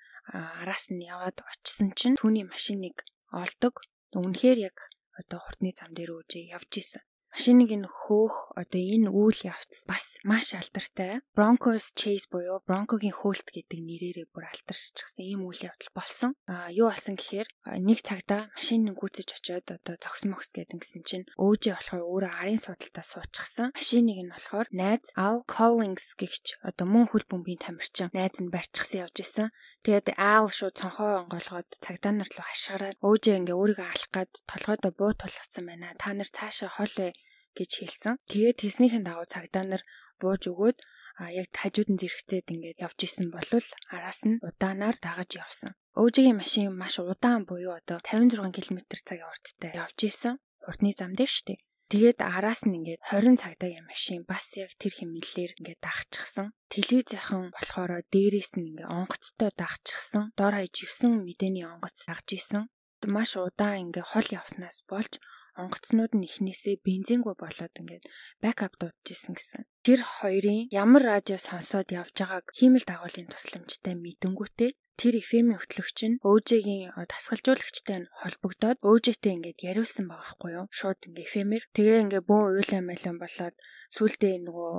араас 0.61 0.93
нь 0.93 1.01
яваад 1.01 1.41
очисон 1.41 1.89
чинь 1.97 2.17
түүний 2.21 2.45
машиныг 2.45 3.01
олдог. 3.33 3.81
Үнэхээр 4.13 4.59
яг 4.69 4.77
одоо 5.17 5.41
хурдны 5.41 5.73
зам 5.73 5.91
дээр 5.97 6.13
өөжөө 6.13 6.53
явж 6.53 6.71
исэн 6.77 7.03
машиныг 7.33 7.69
энэ 7.73 7.89
хөөх 7.89 8.53
одоо 8.53 8.81
энэ 8.81 9.09
үйл 9.09 9.39
явц 9.49 9.83
бас 9.89 10.21
маш 10.23 10.53
алдартай. 10.53 11.25
Broncos 11.33 11.91
Chase 11.97 12.29
буюу 12.29 12.61
Bronco-гийн 12.63 13.17
хөөлт 13.17 13.49
гэдэг 13.49 13.79
нэрээрээ 13.81 14.27
бүр 14.29 14.45
алдаршчихсан 14.47 15.25
ийм 15.25 15.41
үйл 15.49 15.65
явдал 15.65 15.91
болсон. 15.97 16.31
А 16.45 16.69
юу 16.69 16.93
болсон 16.93 17.17
гэхээр 17.17 17.49
нэг 17.81 17.99
цагта 18.05 18.53
машин 18.53 18.93
гүйцэж 18.93 19.27
очиод 19.33 19.65
одоо 19.65 19.97
зогс 19.97 20.23
мокс 20.29 20.53
гэдэг 20.53 20.77
гисэн 20.77 21.03
чинь 21.03 21.25
өөжөө 21.41 21.73
болохоор 21.73 22.03
өөрөө 22.05 22.33
арын 22.37 22.61
судалтаа 22.61 23.05
суучихсан. 23.05 23.73
Машиныг 23.73 24.19
нь 24.21 24.33
болохоор 24.33 24.67
найз 24.69 25.09
Al 25.17 25.41
Collins 25.49 26.13
гэгч 26.13 26.61
одоо 26.61 26.85
мөн 26.85 27.09
хөл 27.09 27.25
бөмбөгийн 27.25 27.65
тамирчин 27.65 28.13
найз 28.13 28.37
нь 28.37 28.53
барьчихсан 28.53 29.09
явж 29.09 29.17
исэн. 29.25 29.49
Тэгээд 29.83 30.15
Ал 30.15 30.47
шууд 30.47 30.79
цонхоо 30.79 31.27
онгоолгоод 31.27 31.67
цагдаа 31.83 32.13
нар 32.15 32.29
руу 32.31 32.47
хашгираад 32.47 32.97
өөжөө 33.03 33.35
ингээ 33.39 33.59
өөрийгөө 33.59 33.87
алах 33.91 34.11
гад 34.15 34.31
толгойдоо 34.47 34.91
буу 34.95 35.11
тулгацсан 35.11 35.67
байна. 35.67 35.91
Та 35.99 36.15
нар 36.15 36.29
цаашаа 36.31 36.71
холээ 36.71 37.11
гэж 37.57 37.71
хэлсэн. 37.83 38.15
Тэгээд 38.31 38.63
хэлснийхэн 38.63 39.03
дагуу 39.03 39.27
цагдаа 39.27 39.63
нар 39.67 39.83
бууж 40.23 40.47
өгөөд 40.47 40.77
а 41.19 41.29
яг 41.35 41.51
хажууд 41.51 41.89
нь 41.91 41.99
зэрэгцээд 42.01 42.47
ингээд 42.47 42.79
явж 42.79 42.99
исэн 43.05 43.27
болвол 43.29 43.67
араас 43.91 44.23
нь 44.23 44.39
удаанаар 44.39 44.97
дагаж 45.03 45.31
явсан. 45.43 45.75
Өөжигийн 45.99 46.39
машин 46.39 46.73
маш 46.73 46.95
удаан 46.97 47.43
буюу 47.43 47.75
одоо 47.77 47.99
56 48.01 48.55
км 48.55 48.79
цагийн 48.87 49.29
урттай 49.29 49.71
явж 49.77 49.99
исэн. 50.09 50.39
Урдны 50.63 50.95
зам 50.95 51.11
дээр 51.13 51.29
штеп. 51.29 51.59
Тэгээд 51.93 52.25
араас 52.25 52.65
нь 52.65 52.73
ингээд 52.73 53.05
20 53.05 53.37
цагдаагийн 53.37 53.85
машин 53.85 54.25
бас 54.25 54.49
яг 54.57 54.73
тэр 54.81 54.97
хэмнэлээр 54.97 55.61
ингээд 55.61 55.81
дагчихсан. 55.85 56.49
Телевизийнхэн 56.73 57.53
болохоор 57.53 58.01
дээрээс 58.09 58.57
нь 58.57 58.73
ингээд 58.73 58.89
онгоцтой 58.89 59.53
дагчихсан. 59.53 60.33
Дор 60.33 60.57
хаяж 60.57 60.73
9 60.73 61.21
мэдээний 61.21 61.69
онгоц 61.69 62.09
дагж 62.09 62.27
исэн. 62.33 62.65
Маш 63.05 63.37
удаан 63.37 63.93
ингээд 63.93 64.09
хол 64.09 64.25
явснаас 64.25 64.81
болж 64.89 65.21
онгоцнууд 65.53 66.17
нь 66.17 66.25
ихнээсээ 66.25 66.81
бензингүй 66.81 67.37
болоод 67.37 67.73
ингээд 67.77 68.09
бэкап 68.41 68.73
дуудчихсан 68.81 69.37
гэсэн. 69.37 69.61
Тэр 69.85 70.01
хоёрын 70.01 70.73
ямар 70.73 71.05
радио 71.13 71.37
сонсоод 71.37 71.93
явж 71.93 72.17
байгааг 72.17 72.49
хиймэл 72.57 72.89
дагуулын 72.89 73.29
тусламжтай 73.29 73.93
мэдэнгүүтээ 73.93 74.71
тэр 74.99 75.13
FM-ийн 75.27 75.59
хөтлөгч 75.59 75.99
нь 76.09 76.19
өөжгийн 76.21 76.93
тасгалжуулагчтай 77.11 77.97
нь 78.01 78.11
холбогдоод 78.21 78.77
өөжтэй 78.85 79.33
ингээд 79.35 79.59
яриулсан 79.69 80.05
байгаа 80.07 80.23
байхгүй 80.23 80.51
юу? 80.57 80.65
Шууд 80.77 80.99
ингээд 81.07 81.29
FM-ээр 81.33 81.63
тэгээ 81.75 82.03
ингээд 82.03 82.27
бөө 82.29 82.41
уйлан 82.57 82.85
мэлэн 82.87 83.17
болоод 83.21 83.55
сүултээ 83.95 84.35
нөгөө 84.45 84.73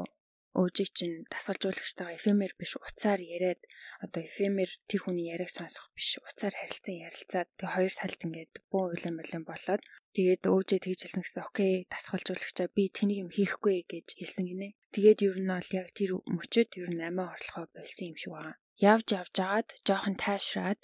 өөжий 0.55 0.89
чинь 0.97 1.27
дасгалжуулагчтайгаа 1.35 2.15
FM-ээр 2.23 2.55
биш 2.55 2.79
уцаар 2.79 3.19
яриад 3.19 3.61
одоо 4.05 4.23
FM-ээр 4.23 4.71
тэр 4.87 5.01
хүний 5.03 5.27
яриаг 5.35 5.51
сонсох 5.51 5.91
биш 5.99 6.23
уцаар 6.23 6.55
харилцан 6.55 7.03
ярилцаад 7.07 7.49
тэгээ 7.59 7.75
хоёр 7.75 7.95
талд 7.99 8.21
ингээд 8.23 8.53
бөө 8.71 8.85
уйлан 8.95 9.15
мэлэн 9.19 9.45
болоод 9.51 9.83
тэгээд 10.15 10.43
өөжөө 10.47 10.79
тэгж 10.79 11.01
хэлсэн 11.03 11.23
гэсэн 11.27 11.43
окей 11.43 11.75
дасгалжуулагчаа 11.91 12.69
би 12.71 12.87
тэнийг 12.87 13.19
юм 13.27 13.31
хийхгүй 13.35 13.83
гэж 13.91 14.07
хэлсэн 14.15 14.47
гинэ. 14.47 14.69
Тэгээд 14.95 15.27
ер 15.27 15.37
нь 15.43 15.51
бол 15.51 15.71
яг 15.75 15.89
тэр 15.91 16.11
мөчөд 16.23 16.71
ер 16.79 16.91
нь 16.95 17.03
амиа 17.03 17.35
орлохоо 17.35 17.67
болсон 17.75 18.15
юм 18.15 18.19
шиг 18.23 18.31
байна. 18.39 18.55
Явж 18.81 19.07
явж 19.21 19.35
агаад 19.39 19.69
жоохон 19.87 20.17
тайвшраад 20.19 20.81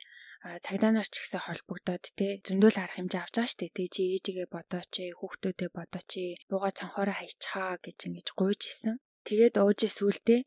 цагдаа 0.64 0.90
нар 0.94 1.08
ч 1.10 1.14
ихсээ 1.20 1.42
холбогдоод 1.46 2.04
те 2.18 2.40
зөндөл 2.46 2.78
арга 2.80 2.96
хэмжээ 2.96 3.22
авч 3.22 3.34
байгаа 3.36 3.52
штэ 3.52 3.66
те 3.76 3.84
чи 3.92 4.02
ээжигээ 4.14 4.48
бодооч 4.54 4.94
хүүхдүүдэд 5.18 5.72
бодооч 5.78 6.10
бууга 6.48 6.70
цанхоороо 6.78 7.16
хайчхаа 7.18 7.76
гэж 7.84 7.98
ингэж 8.06 8.28
гуйж 8.38 8.62
исэн 8.70 8.96
Тэгээд 9.28 9.60
өөжөө 9.60 9.90
сүултээ 9.96 10.40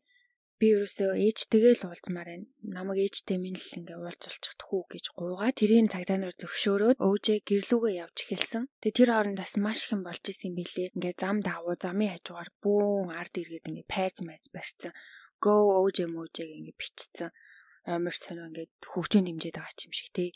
би 0.58 0.66
ерөөсөө 0.74 1.10
ээжтэйгээ 1.26 1.74
л 1.78 1.86
уулзмаар 1.88 2.28
байна. 2.30 2.46
Намайг 2.74 3.06
ээжтэй 3.06 3.38
минь 3.38 3.58
л 3.58 3.76
ингээ 3.78 3.98
уулзуулчих 4.02 4.54
тхүү 4.58 4.82
гэж 4.92 5.04
гуйгаа. 5.14 5.50
Тэрийн 5.54 5.90
цагдаа 5.92 6.18
нар 6.18 6.34
зөвшөөрөөд 6.34 6.98
өөжөө 6.98 7.38
гэрлүүгээ 7.48 7.94
явж 8.02 8.16
эхэлсэн. 8.22 8.64
Тэгээ 8.82 8.98
тэр 8.98 9.10
хооронд 9.14 9.38
бас 9.38 9.54
маш 9.64 9.78
их 9.86 9.94
юм 9.94 10.02
болж 10.06 10.24
исэн 10.26 10.46
юм 10.50 10.54
билээ. 10.58 10.94
Ингээ 10.98 11.14
зам 11.22 11.36
давуу 11.42 11.74
замын 11.78 12.12
хажуугаар 12.18 12.50
бүүн 12.62 13.08
ард 13.14 13.34
иргэд 13.38 13.68
ингээ 13.70 13.92
пайз 13.94 14.16
майз 14.26 14.44
барьсан. 14.50 14.92
Go 15.42 15.54
өөжөө 15.82 16.08
мөөжөө 16.10 16.46
ингээ 16.46 16.78
бичсэн. 16.78 17.30
Амар 17.84 18.14
сонио 18.14 18.48
ингээ 18.48 18.66
хөгжөөнд 18.92 19.26
дэмжиж 19.28 19.54
байгаа 19.54 19.84
юм 19.86 19.94
шиг 19.94 20.10
тий 20.14 20.30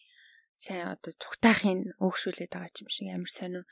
сайн 0.58 0.90
одоо 0.94 1.14
цугтаахын 1.22 1.94
өөгшүүлээд 2.02 2.50
байгаа 2.50 2.82
юм 2.82 2.90
шиг 2.90 3.06
амар 3.14 3.30
сонио 3.30 3.62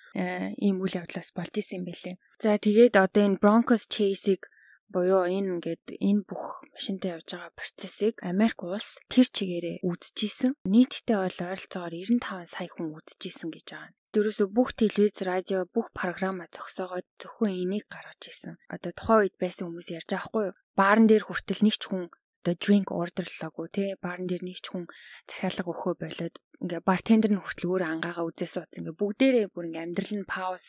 ийм 0.62 0.78
үйл 0.78 0.98
явдлаас 1.02 1.30
болж 1.34 1.54
исэн 1.58 1.82
юм 1.82 1.84
билээ. 1.90 2.16
За 2.38 2.56
тэгээд 2.62 2.94
одоо 2.94 3.22
энэ 3.26 3.42
Broncos 3.42 3.90
Chase-ийг 3.90 4.46
буюу 4.86 5.26
энэ 5.26 5.58
ингээд 5.58 5.84
энэ 5.98 6.22
бүх 6.30 6.62
машинтай 6.70 7.18
явж 7.18 7.34
байгаа 7.34 7.52
процессыг 7.58 8.14
Америк 8.22 8.62
улс 8.62 9.02
тэр 9.10 9.26
чигээрээ 9.26 9.82
үзчихсэн. 9.82 10.54
Нийтдээ 10.62 11.18
бол 11.18 11.38
ойролцоогоор 11.42 11.94
95 11.94 12.54
сая 12.54 12.70
хүн 12.70 12.94
үзчихсэн 12.94 13.50
гэж 13.50 13.66
байгаа. 13.66 13.94
Дөрөөсөө 14.14 14.48
бүх 14.48 14.72
телевиз, 14.78 15.20
радио, 15.26 15.66
бүх 15.68 15.90
програма 15.92 16.46
зогсоогоод 16.48 17.04
зөвхөн 17.20 17.52
энийг 17.52 17.84
гаргаж 17.90 18.30
ирсэн. 18.30 18.56
Одоо 18.70 18.94
тухайн 18.96 19.28
үед 19.28 19.36
байсан 19.36 19.68
хүмүүс 19.68 19.92
ярьж 19.92 20.08
байгаа 20.08 20.28
хгүй 20.30 20.44
юу? 20.48 20.56
Баарн 20.78 21.08
дээр 21.08 21.24
хүртэл 21.26 21.64
нэг 21.64 21.76
ч 21.80 21.88
хүн 21.88 22.12
одоо 22.46 22.54
drink 22.62 22.88
ордерлоогүй 22.92 23.66
те 23.74 23.84
баарн 24.04 24.28
дээр 24.28 24.44
нэг 24.46 24.58
ч 24.62 24.70
хүн 24.70 24.84
захиалга 25.26 25.72
өгөхөө 25.72 25.94
болоод 26.04 26.34
ингээ 26.62 26.82
бартендер 26.82 27.32
нь 27.32 27.42
хүртэл 27.42 27.70
өөр 27.70 27.82
ангаагаа 27.86 28.24
үзээ 28.28 28.50
сууц 28.50 28.72
ингээ 28.78 28.96
бүгдээрээ 28.96 29.46
бүр 29.52 29.66
ингээ 29.68 29.84
амьдрал 29.84 30.14
нь 30.20 30.30
пауз 30.30 30.64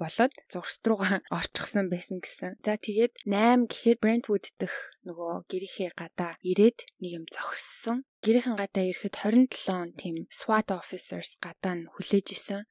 болоод 0.00 0.32
зургт 0.50 0.82
руугаа 0.86 1.20
орчихсан 1.38 1.86
байсан 1.92 2.18
гэсэн. 2.22 2.58
За 2.64 2.74
тэгээд 2.76 3.12
8 3.26 3.70
гэхэд 3.70 3.98
Brentwood 4.02 4.46
дэх 4.58 4.74
нөгөө 5.08 5.48
гэрийнхээ 5.48 5.90
гадаа 5.96 6.36
ирээд 6.44 6.78
нэг 7.00 7.12
юм 7.18 7.24
зогссон. 7.30 8.04
Гэрийнхэн 8.20 8.58
гадаа 8.58 8.84
ирэхэд 8.90 9.14
27 9.14 9.94
тийм 9.94 10.16
SWAT 10.28 10.68
officers 10.74 11.38
гадаа 11.38 11.74
нь 11.78 11.88
хүлээж 11.88 12.26
исэн. 12.34 12.66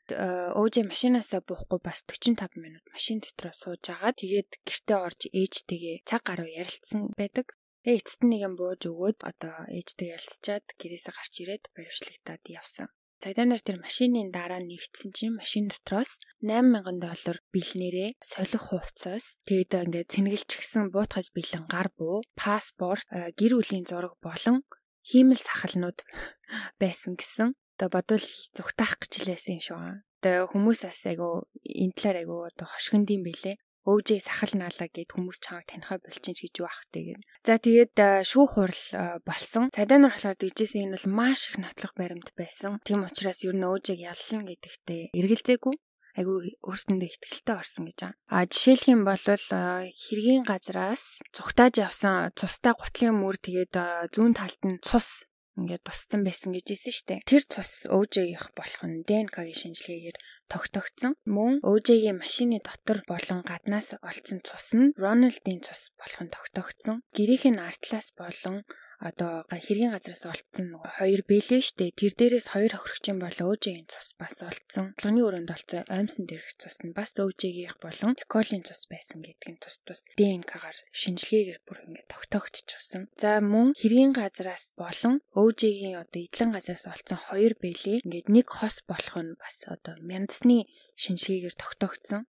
өөж 0.60 0.74
машинаасаа 0.86 1.42
буухгүй 1.42 1.80
бас 1.82 2.04
45 2.04 2.60
минут 2.60 2.84
машин 2.92 3.24
дотроо 3.24 3.56
сууж 3.56 3.84
агаад 3.90 4.20
тэгээд 4.20 4.50
гэртээ 4.68 4.98
орж 5.08 5.22
ээжтэйгээ 5.32 6.04
цаг 6.04 6.22
гаруй 6.28 6.52
ярилцсан 6.52 7.16
байдаг. 7.16 7.56
Тэгээ 7.88 8.04
эцэст 8.04 8.22
нь 8.28 8.36
нэг 8.36 8.42
юм 8.44 8.54
бууж 8.60 8.84
өгөөд 8.84 9.24
одоо 9.24 9.64
ээжтэй 9.72 10.12
ярилцчаад 10.12 10.76
гэрээсээ 10.76 11.14
гарч 11.16 11.34
ирээд 11.40 11.64
баривчлагдаад 11.72 12.44
явсан. 12.52 12.92
Цагдаа 13.24 13.48
нар 13.48 13.64
тэр 13.64 13.80
машины 13.80 14.28
дараа 14.28 14.60
нэгдсэн 14.60 15.16
чинь 15.16 15.40
машин 15.40 15.72
дотроос 15.72 16.20
8000 16.44 17.00
доллар 17.00 17.38
бэлнээрээ 17.56 18.20
солих 18.20 18.76
хувцас 18.76 19.40
тэгээд 19.48 19.88
ингээд 19.88 20.12
цэнгэлчихсэн 20.12 20.92
буутгаж 20.92 21.32
бэлэн 21.32 21.64
гар 21.72 21.88
буу, 21.96 22.28
паспорт, 22.36 23.08
гэр 23.08 23.56
бүлийн 23.56 23.88
зураг 23.88 24.20
болон 24.20 24.68
хиймэл 25.08 25.40
сахалнууд 25.40 26.04
байсан 26.84 27.16
гэсэн. 27.16 27.56
Одоо 27.80 27.88
бодвол 27.88 28.28
зүгтаах 28.52 29.00
гэж 29.00 29.32
лээсэн 29.32 29.56
юм 29.56 29.64
шиг 29.64 29.80
байна. 29.80 30.04
Одоо 30.20 30.52
хүмүүс 30.52 30.84
бас 30.84 31.08
айгу 31.08 31.48
энэ 31.64 31.96
талаар 31.96 32.18
айгу 32.20 32.36
одоо 32.44 32.68
хошгонд 32.68 33.08
юм 33.16 33.24
бэлээ 33.24 33.56
өвжээ 33.88 34.20
сахал 34.20 34.54
наалаа 34.60 34.92
гэд 34.92 35.16
хүмүүс 35.16 35.40
чамайг 35.40 35.66
танихаа 35.72 36.04
болчих 36.04 36.36
гэж 36.44 36.54
юу 36.60 36.68
ах 36.68 36.84
тэгээд. 36.92 37.24
За 37.48 37.56
тэгээд 37.56 37.96
шүүх 38.28 38.60
хурал 38.60 38.84
болсон. 39.24 39.72
Цадаа 39.72 39.98
нар 40.04 40.12
болохоор 40.12 40.36
дижсэн 40.36 40.92
энэ 40.92 41.00
бол 41.00 41.08
маш 41.16 41.48
их 41.48 41.56
нотлох 41.56 41.96
баримт 41.96 42.36
байсан. 42.36 42.84
Тийм 42.84 43.08
учраас 43.08 43.48
ер 43.48 43.56
нь 43.56 43.64
өөжийг 43.64 44.04
яллан 44.04 44.44
гэдэгтээ 44.44 45.16
эргэлзээгүй 45.16 45.76
айгүй 46.18 46.58
өөрсөндөө 46.66 47.10
ихтгэлтэй 47.14 47.56
орсон 47.62 47.86
гэж 47.86 47.98
байгаа. 48.02 48.18
А 48.34 48.50
жишээлх 48.50 48.86
юм 48.90 49.02
бол 49.06 49.22
хэргийн 49.22 50.44
газраас 50.50 51.22
цухтааж 51.30 51.78
явсан 51.78 52.34
цустай 52.34 52.74
гутлын 52.74 53.14
мөр 53.22 53.38
тэгээд 53.38 53.74
зүүн 54.18 54.34
талд 54.34 54.62
нь 54.66 54.82
цус 54.82 55.30
ингээд 55.58 55.86
тусцсан 55.86 56.22
байсан 56.26 56.54
гэж 56.54 56.66
хэлсэн 56.74 56.94
штэ. 56.94 57.16
Тэр 57.26 57.44
цус 57.46 57.86
өөжөөгийнх 57.90 58.54
болох 58.54 58.82
нь 58.86 59.02
ДНК-гийн 59.06 59.58
шинжилгээгээр 59.58 60.18
тогтогдсон. 60.52 61.14
Мөн 61.36 61.60
ОЖ-ийн 61.64 62.18
машины 62.24 62.58
дотор 62.64 63.04
болон 63.08 63.40
гаднаас 63.50 63.94
олцсон 64.02 64.40
цус 64.48 64.68
нь 64.78 64.94
Рональдын 65.04 65.60
цус 65.66 65.92
болох 66.00 66.22
нь 66.24 66.34
тогтогдсон. 66.34 67.04
Гэрийнх 67.16 67.46
нь 67.52 67.62
артлаас 67.62 68.08
болон 68.18 68.64
одоо 68.98 69.46
хэргийн 69.46 69.94
газраас 69.94 70.26
олцсон 70.26 70.74
нөгөө 70.74 70.92
хоёр 70.98 71.22
бэлээ 71.30 71.62
штэ 71.62 71.94
тэр 71.94 72.14
дээрээс 72.18 72.48
хоёр 72.50 72.74
хохирогчийн 72.74 73.22
бол 73.22 73.38
өөжийн 73.38 73.86
цус 73.86 74.18
бас 74.18 74.42
олцсон. 74.42 74.98
Толгоны 74.98 75.22
өрөөнд 75.22 75.54
олцсон 75.54 75.86
оймсон 75.86 76.26
дээрх 76.26 76.58
цус 76.58 76.82
нь 76.82 76.98
бас 76.98 77.14
өөжөөгийнх 77.22 77.78
болон 77.78 78.18
Николийн 78.18 78.66
цус 78.66 78.90
байсан 78.90 79.22
гэдэг 79.22 79.50
нь 79.54 79.62
тус 79.62 79.78
тус 79.86 80.02
ДНК-гаар 80.18 80.78
шинжилгээгээр 80.90 81.60
бүр 81.62 81.78
ингээд 81.86 82.10
тогтоогдчихсон. 82.10 83.04
За 83.22 83.38
мөн 83.38 83.78
хэргийн 83.78 84.18
газраас 84.18 84.74
болон 84.82 85.22
өөжөгийн 85.38 86.02
одоо 86.02 86.20
эдлэн 86.26 86.58
газраас 86.58 86.86
олцсон 86.90 87.20
хоёр 87.22 87.54
бэлээ 87.54 88.02
ингээд 88.02 88.28
нэг 88.34 88.48
хос 88.50 88.82
болох 88.90 89.14
нь 89.22 89.38
бас 89.38 89.62
одоо 89.70 89.94
мяндсны 90.02 90.66
шинжилгээгээр 90.98 91.54
тогтоогдсон 91.54 92.26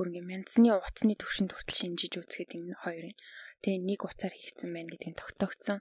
бүр 0.00 0.16
ингээ 0.16 0.32
мяндсны 0.32 0.72
утасны 0.72 1.12
төвшөнд 1.12 1.52
хүртэл 1.52 1.80
шинжиж 1.84 2.12
үзэхэд 2.16 2.56
энэ 2.56 2.72
хоёрын 2.80 3.12
тэгээ 3.62 3.80
нэг 3.84 4.00
уцаар 4.08 4.34
хийгдсэн 4.34 4.70
байна 4.72 4.90
гэдгийг 4.92 5.16
тогтоогдсон 5.20 5.78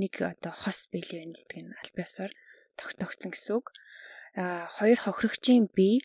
нэг 0.00 0.12
одоо 0.20 0.52
хос 0.52 0.90
бэлээ 0.92 1.22
байна 1.22 1.34
гэдгийг 1.38 1.64
нь 1.66 1.76
аль 1.78 1.92
биесээр 1.96 2.32
тогтоогдсон 2.78 3.30
гэсэн 3.32 3.54
үг. 3.58 3.66
А 4.38 4.70
хоёр 4.78 4.98
хохирогчийн 5.02 5.70
бие 5.74 6.00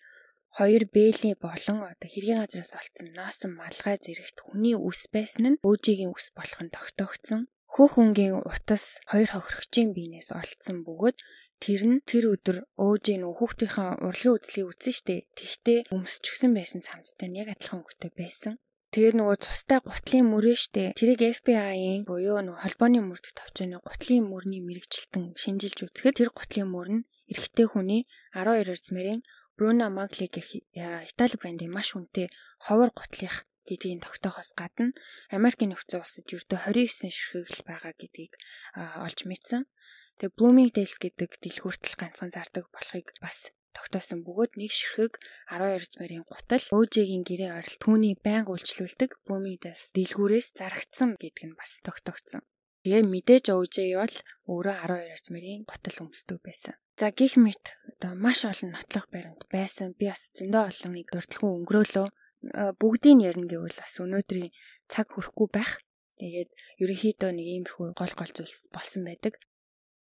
хоёр 0.55 0.83
бэлийн 0.87 1.35
болон 1.35 1.83
одоо 1.83 2.09
хэргийн 2.09 2.41
газраас 2.41 2.71
олцсон 2.79 3.07
ноосон 3.11 3.51
малгай 3.59 3.99
зэрэгт 3.99 4.37
хүний 4.39 4.75
үс 4.79 5.11
байсан 5.11 5.45
нь 5.55 5.59
өөжигийн 5.67 6.15
үс 6.15 6.31
болох 6.31 6.61
нь 6.63 6.71
тогтоогдсон. 6.71 7.51
Хөх 7.75 7.99
хүнгийн 7.99 8.39
утас 8.39 9.03
хоёр 9.11 9.29
хохирогчийн 9.35 9.91
биенээс 9.91 10.31
олцсон 10.31 10.87
бөгөөд 10.87 11.17
тэр 11.59 11.81
нь 11.91 11.99
тэр 12.07 12.23
өдөр 12.33 12.57
өөжийн 12.79 13.23
хүүхдийнхээ 13.27 13.99
урлагийн 14.07 14.35
үзлийг 14.35 14.67
үзсэн 14.71 14.93
штэ. 14.95 15.27
Тэгтээ 15.35 15.79
өмсчихсэн 15.91 16.51
байсан 16.55 16.79
цамцтай 16.79 17.27
нь 17.27 17.39
яг 17.41 17.51
адилхан 17.51 17.83
өнгөтэй 17.83 18.11
байсан. 18.15 18.55
Тэгээд 18.95 19.19
нөгөө 19.19 19.37
цустай 19.43 19.83
гутлын 19.83 20.23
мөрөө 20.31 20.55
штэ. 20.55 20.95
Тэрийг 20.95 21.19
FBI-ийн 21.43 22.07
буюу 22.07 22.39
нөгөө 22.39 22.63
холбооны 22.63 23.03
мөрдөх 23.03 23.35
товчооны 23.35 23.83
гутлын 23.83 24.23
мөрний 24.23 24.63
мэрэгчлэлтэн 24.63 25.35
шинжилж 25.35 25.83
үзэхэд 25.83 26.23
тэр 26.23 26.31
гутлын 26.31 26.71
мөр 26.71 26.87
нь 26.95 27.05
эрэгтэй 27.27 27.67
хүний 27.67 28.07
12 28.31 28.63
размерын 28.63 29.19
Bruno 29.59 29.91
Magli 29.91 30.31
гэх 30.31 30.47
Итали 31.11 31.35
брендийн 31.35 31.75
маш 31.75 31.91
хүнтэй 31.91 32.31
ховор 32.63 32.95
гутлынх 32.95 33.43
гэдгийг 33.67 33.99
тогтоохоос 33.99 34.55
гадна 34.55 34.95
Америкийн 35.27 35.75
нөхцөл 35.75 35.99
улсад 35.99 36.31
ердөө 36.31 36.71
29 36.71 37.11
ширхэгэл 37.11 37.67
байгаа 37.67 37.91
гэдгийг 37.99 38.39
олж 38.79 39.19
мэдсэн. 39.27 39.67
Тэгээ 40.23 40.35
Bloomingdale's 40.39 40.95
гэдэг 41.03 41.43
дэлгүүртэл 41.43 41.99
ганцхан 41.99 42.31
зардаг 42.31 42.71
болохыг 42.71 43.11
бас 43.19 43.51
тогтоосон 43.75 44.23
бөгөөд 44.23 44.55
нэг 44.55 44.71
ширхэг 44.71 45.19
12 45.51 45.99
замын 45.99 46.23
гутал 46.23 46.65
өөжигийн 46.71 47.27
гэрээ 47.27 47.51
орол 47.59 47.75
түүний 47.83 48.15
байнга 48.23 48.55
үйлчлүүлдэг 48.55 49.11
бөмигдээс 49.27 49.91
дэлгүүрээс 49.93 50.47
зарагдсан 50.55 51.19
гэдг 51.19 51.51
нь 51.51 51.57
бас 51.59 51.83
тогтогдсон. 51.83 52.41
Тэгээ 52.87 53.03
мэдээж 53.03 53.45
өөжэй 53.51 53.91
бол 53.99 54.15
өөрөө 54.47 54.75
12 54.87 55.25
замын 55.27 55.67
гутал 55.67 55.97
өмсдөг 56.07 56.39
байсан. 56.39 56.79
За 56.95 57.11
гих 57.11 57.35
мэт 57.35 57.75
одоо 57.91 58.15
маш 58.15 58.47
олон 58.47 58.71
нотлох 58.71 59.11
баримт 59.11 59.43
байсан. 59.51 59.91
Би 59.99 60.07
бас 60.07 60.31
зөндөө 60.37 60.63
олон 60.71 60.91
нэг 60.95 61.11
дурталгүй 61.11 61.51
өнгөрөөлөө 61.59 62.07
бүгдийг 62.79 63.19
ярина 63.25 63.49
гэвэл 63.51 63.81
бас 63.81 63.93
өнөөдрийн 63.99 64.53
цаг 64.87 65.11
хүрэхгүй 65.11 65.47
байх. 65.51 65.81
Тэгээд 66.21 66.49
ерөнхийдөө 66.79 67.31
нэг 67.35 67.47
иймэрхүү 67.51 67.87
гол 67.99 68.13
гол 68.15 68.31
зүйлс 68.31 68.71
болсон 68.71 69.03
байдаг. 69.03 69.35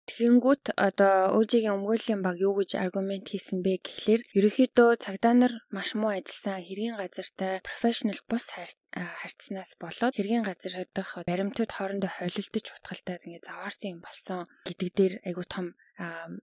Тэгэнгүүт 0.09 0.73
одоо 0.87 1.37
өөжигийн 1.37 1.77
өмгөөллийн 1.77 2.21
баг 2.25 2.35
юу 2.41 2.57
гэж 2.57 2.73
аргумент 2.83 3.25
хийсэн 3.29 3.61
бэ 3.65 3.85
гэхлээр 3.85 4.21
ерөнхийдөө 4.37 4.89
цагдаа 5.03 5.33
нар 5.37 5.53
маш 5.75 5.93
муу 5.93 6.11
ажилласан 6.17 6.57
хэргийн 6.65 6.97
газартай 6.97 7.61
профешнл 7.61 8.21
бус 8.29 8.45
харьцснаас 8.57 9.71
болоод 9.77 10.13
хэргийн 10.17 10.43
газар 10.49 10.73
шатах 10.73 11.09
баримтууд 11.29 11.71
хоорондоо 11.73 12.11
холилдож 12.17 12.65
утгалтай 12.73 13.17
ингэ 13.21 13.45
заваарсан 13.45 13.89
юм 13.93 14.01
болсон 14.01 14.39
гэдэг 14.67 14.89
дээр 14.97 15.13
айгу 15.27 15.43
том 15.45 15.65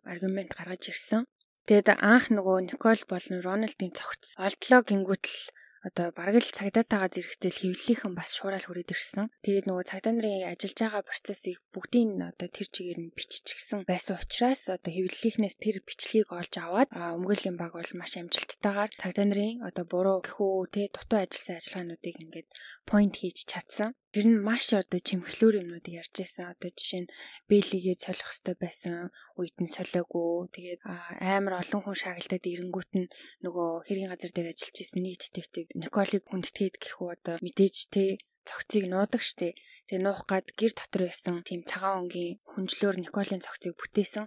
аргумент 0.07 0.55
гаргаж 0.55 0.83
ирсэн. 0.95 1.27
Тэгэд 1.69 2.01
анх 2.01 2.33
нөгөө 2.33 2.59
Никол 2.73 3.01
болон 3.13 3.45
Рональдын 3.45 3.93
цогц 3.93 4.33
олдлоо 4.41 4.81
гингүүтэл 4.89 5.41
одоо 5.89 6.13
бараг 6.13 6.37
л 6.39 6.53
цагдаатайгаа 6.53 7.09
зэрэгтэл 7.09 7.59
хэвлэлийнхэн 7.65 8.13
бас 8.13 8.37
шуурал 8.37 8.63
хүрээд 8.63 8.93
ирсэн. 8.93 9.33
Тэгээд 9.41 9.67
нөгөө 9.67 9.85
цагдаа 9.89 10.13
нарын 10.13 10.53
ажиллаж 10.53 10.79
байгаа 10.79 11.03
процессыг 11.09 11.57
бүгдийг 11.73 12.07
нь 12.13 12.23
одоо 12.29 12.49
тэр 12.53 12.69
чигээр 12.69 12.99
нь 13.01 13.15
биччихсэн 13.17 13.89
байсан 13.89 14.21
учраас 14.21 14.63
одоо 14.69 14.93
хэвлэлийнхнээс 14.93 15.57
тэр 15.57 15.77
бичлэгийг 15.83 16.29
олж 16.29 16.55
аваад 16.61 16.89
өмгөөллийн 16.93 17.57
баг 17.57 17.73
бол 17.73 17.93
маш 17.97 18.13
амжилттайгаар 18.21 18.93
цагдаа 19.01 19.27
нарын 19.27 19.65
одоо 19.65 19.85
буруу 19.89 20.19
гэхүү 20.21 20.53
те 20.75 20.83
дутуу 20.93 21.19
ажилласан 21.25 21.57
ажиллагаануудыг 21.59 22.17
ингээд 22.21 22.49
point 22.85 23.15
хийж 23.17 23.49
чадсан. 23.49 23.97
Тэр 24.13 24.25
нь 24.29 24.41
маш 24.41 24.73
одоо 24.73 25.01
чимхлүүр 25.05 25.61
юмнуудыг 25.61 26.01
ярьж 26.01 26.15
байсан. 26.17 26.53
Одоо 26.53 26.73
жишээ 26.73 27.01
нь 27.05 27.13
бэлигээ 27.53 27.97
цолих 28.01 28.25
хэрэгтэй 28.25 28.57
байсан 28.57 28.93
үед 29.39 29.57
нь 29.63 29.71
солиогүй. 29.71 30.51
Тэгээд 30.51 30.81
амар 31.23 31.55
олон 31.63 31.81
хүн 31.83 31.97
шагналдаад 32.03 32.45
ирэнгүүт 32.45 32.91
нь 32.99 33.11
нөгөө 33.47 33.71
хэргийн 33.87 34.13
газар 34.13 34.33
дээр 34.35 34.51
ажиллаж 34.53 34.77
исэн 34.83 35.01
нэг 35.07 35.17
детектив 35.23 35.67
Николыг 35.79 36.23
хүндэтгээд 36.27 36.77
гэхүү 36.83 37.09
одоо 37.15 37.37
мэдээж 37.39 37.77
те 37.95 38.05
цогцыг 38.49 38.85
нуудаг 38.89 39.23
штеп. 39.23 39.55
Тэгээ 39.87 40.05
нуух 40.05 40.25
гад 40.25 40.47
гэр 40.57 40.73
дотор 40.73 41.03
байсан 41.07 41.45
тийм 41.45 41.63
цагаан 41.69 42.09
өнгийн 42.09 42.41
хүнжлөөр 42.51 42.97
Николийн 43.05 43.45
цогцыг 43.45 43.77
бүтээсэн 43.77 44.25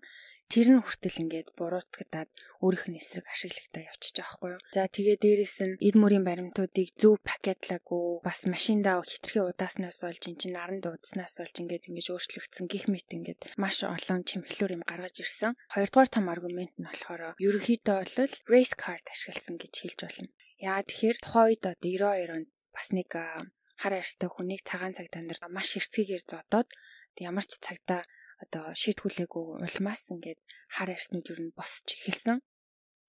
тэр 0.51 0.67
нь 0.75 0.83
хүртэл 0.83 1.23
ингээд 1.23 1.55
буруутгадаад 1.55 2.27
өөрийнх 2.59 2.85
нь 2.91 2.99
эсрэг 2.99 3.23
ашиглагтаа 3.31 3.87
явчихж 3.87 4.15
байгаа 4.19 4.27
байхгүй 4.35 4.49
юу. 4.51 4.61
За 4.75 4.83
тэгээ 4.91 5.17
дээрэс 5.23 5.57
нь 5.63 5.79
эд 5.79 5.95
мөрийн 5.95 6.27
баримтуудыг 6.27 6.91
зөв 6.99 7.15
пакетлаагүй 7.23 8.19
бас 8.27 8.43
машиндаа 8.43 8.99
хитрхи 9.07 9.39
удааснаас 9.39 10.03
болж 10.03 10.21
эн 10.27 10.35
чинь 10.35 10.55
наран 10.59 10.83
дуудснаас 10.83 11.39
болж 11.39 11.55
ингээд 11.55 11.87
ингэж 11.87 12.07
өөрчлөгдсөн 12.11 12.67
гих 12.67 12.91
мэт 12.91 13.07
ингээд 13.15 13.41
маш 13.55 13.87
олон 13.87 14.27
чимхлүүр 14.27 14.75
юм 14.75 14.83
гаргаж 14.83 15.23
ирсэн. 15.23 15.55
Хоёрдугаар 15.71 16.09
том 16.11 16.27
аргумент 16.27 16.75
нь 16.75 16.83
болохоор 16.83 17.39
ерөнхийдөө 17.39 17.97
бол 18.03 18.35
race 18.51 18.75
card 18.75 19.07
ашигласан 19.07 19.55
гэж 19.55 19.73
хэлж 19.79 19.99
болно. 20.03 20.29
Яа 20.59 20.83
тэгэхээр 20.83 21.17
тухайн 21.23 21.47
үед 21.47 21.63
одоо 21.63 21.79
92 21.79 22.35
онд 22.35 22.49
бас 22.75 22.87
нэг 22.91 23.09
хар 23.81 23.93
арьстай 23.97 24.29
хүнийг 24.29 24.61
цагаан 24.67 24.93
цагдаа 24.93 25.23
нар 25.23 25.39
маш 25.49 25.73
хэрцгийгээр 25.73 26.23
зодоод 26.27 26.69
ямар 27.17 27.45
ч 27.49 27.57
цагтаа 27.57 28.05
одоо 28.43 28.65
шийтгүүлээгүй 28.81 29.43
улмаас 29.65 30.03
ингээд 30.13 30.39
хар 30.75 30.89
арснууд 30.91 31.29
юу 31.31 31.39
н 31.45 31.49
босч 31.57 31.87
эхэлсэн. 31.95 32.39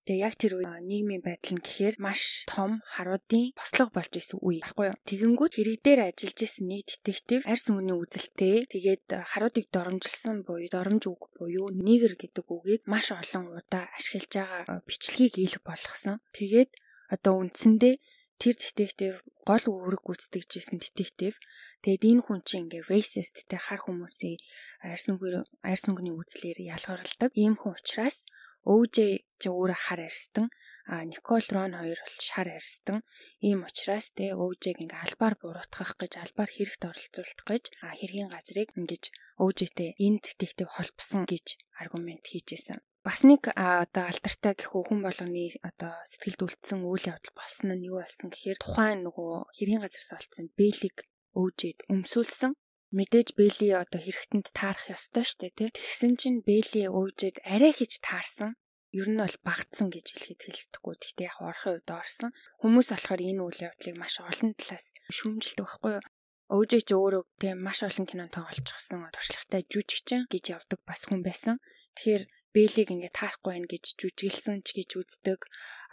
Тэгээ 0.03 0.25
яг 0.27 0.35
тэр 0.35 0.59
үе 0.59 0.67
нийгмийн 0.83 1.23
байдал 1.23 1.55
нь 1.55 1.63
гэхээр 1.63 1.97
маш 2.03 2.43
том 2.51 2.83
харуудын 2.83 3.55
бослого 3.55 3.91
болж 3.95 4.13
исэн 4.19 4.43
үе 4.43 4.59
баггүй 4.59 4.91
юу. 4.91 4.99
Тэгэнгүүт 5.07 5.55
хэрэг 5.55 5.79
дээр 5.87 6.01
ажиллаж 6.11 6.39
исэн 6.43 6.67
нэг 6.67 6.91
детектив 6.91 7.41
арьс 7.47 7.71
өнгөний 7.71 7.95
үзэлтэй 8.03 8.67
тэгээд 8.67 9.07
харуудыг 9.31 9.71
доромжилсан 9.71 10.43
буюу 10.43 10.67
доромж 10.75 11.07
үг 11.07 11.23
буюу 11.39 11.71
нигер 11.71 12.19
гэдэг 12.19 12.47
үгийг 12.51 12.83
маш 12.91 13.15
олон 13.15 13.55
удаа 13.55 13.87
ашиглаж 13.95 14.33
байгаа 14.35 14.83
бичлэгийг 14.91 15.39
ил 15.39 15.57
болгосон. 15.63 16.19
Тэгээд 16.35 16.71
одоо 17.15 17.35
үндсэндээ 17.39 17.95
тэр 18.43 18.55
детектив 18.59 19.23
гол 19.47 19.65
үүрэг 19.71 20.03
гүйцэтгэжсэн 20.03 20.83
детектив. 20.83 21.39
Тэгээд 21.87 22.03
энэ 22.11 22.23
хүн 22.27 22.41
чинь 22.43 22.67
ингээ 22.67 22.91
racist 22.91 23.47
те 23.47 23.55
хар 23.55 23.79
хүмүүсийн 23.87 24.35
арьс 24.83 25.07
өнгөний 25.11 25.47
арьс 25.63 25.85
өнгөний 25.89 26.15
үзлээр 26.15 26.59
ялгарладаг. 26.75 27.31
Ийм 27.39 27.55
хүн 27.57 27.79
учраас 27.79 28.27
OJ 28.63 28.97
чи 29.41 29.49
өөрөө 29.51 29.79
хар 29.87 30.01
арьстан 30.07 30.47
а 30.87 31.05
Никол 31.05 31.43
Рон 31.55 31.73
хоёр 31.79 31.99
бол 32.03 32.19
шар 32.19 32.49
арьстан 32.51 33.03
ийм 33.41 33.63
учраас 33.67 34.11
те 34.15 34.35
OJ-г 34.35 34.83
ингээ 34.83 35.03
албаар 35.07 35.35
буруутгах 35.39 35.95
гэж 35.99 36.13
албаар 36.19 36.51
хэрэгт 36.51 36.83
оролцуулах 36.91 37.47
гэж 37.47 37.65
хэргийн 37.99 38.31
газрыг 38.35 38.71
ингэж 38.75 39.05
OJ-тэй 39.39 39.95
энэ 39.99 40.23
детектив 40.27 40.69
холбосон 40.71 41.23
гэж 41.27 41.47
аргумент 41.83 42.27
хийжсэн. 42.27 42.83
Бас 43.03 43.27
нэг 43.27 43.51
одоо 43.55 44.05
алдартай 44.11 44.55
гэх 44.55 44.75
хүн 44.75 45.03
болгоны 45.03 45.51
одоо 45.67 45.95
сэтгэлд 46.07 46.43
үлдсэн 46.47 46.87
үйл 46.87 47.11
явдал 47.11 47.35
болсон 47.35 47.75
нь 47.75 47.87
юу 47.91 47.99
болсон 47.99 48.31
гэхээр 48.31 48.59
тухайн 48.63 49.03
нөгөө 49.03 49.59
хэргийн 49.59 49.83
газраас 49.83 50.11
олцсон 50.19 50.47
Бэлиг 50.55 51.03
OJ-д 51.35 51.83
өмсүүлсэн 51.91 52.55
мэдээж 52.93 53.29
Бэли 53.35 53.73
одоо 53.73 54.01
хэрэгтэнд 54.01 54.53
таарах 54.53 54.87
ёстой 54.93 55.25
штэ 55.25 55.49
тий. 55.57 55.69
Тэгсэн 55.73 56.13
чинь 56.21 56.45
Бэли 56.45 56.87
өвжэд 56.93 57.41
арай 57.43 57.73
хийж 57.73 58.05
таарсан. 58.05 58.55
Ер 58.93 59.09
нь 59.09 59.17
бол 59.17 59.37
багтсан 59.41 59.89
гэж 59.89 60.07
хэлэхэд 60.13 60.43
хэлсдэггүй. 60.45 60.95
Гэхдээ 61.01 61.29
яг 61.33 61.39
орохын 61.41 61.81
үед 61.81 61.89
орсон. 61.89 62.31
Хүмүүс 62.61 62.89
болохоор 62.93 63.23
энэ 63.25 63.41
үйл 63.41 63.61
явдлыг 63.73 63.97
маш 63.97 64.21
олон 64.21 64.53
талаас 64.53 64.93
шүүмжилдэг 65.09 65.65
байхгүй 65.65 65.93
юу? 65.97 66.05
Өвжээ 66.53 66.83
ч 66.85 66.91
өөрөө 66.93 67.23
тийм 67.41 67.59
маш 67.65 67.81
олон 67.81 68.05
кинонд 68.05 68.37
тоглолцсон 68.37 69.09
туршлагатай 69.09 69.65
жүжигчин 69.73 70.29
гэж 70.29 70.45
явдаг 70.53 70.81
бас 70.85 71.09
хүн 71.09 71.25
байсан. 71.25 71.57
Тэгэхээр 71.97 72.29
Бэлийг 72.53 72.89
ингээд 72.93 73.17
таарахгүй 73.17 73.53
байх 73.57 73.69
гэж 73.73 73.85
жүжиглсэн 73.97 74.61
ч 74.61 74.77
гэж 74.77 74.91
үздэг. 75.01 75.41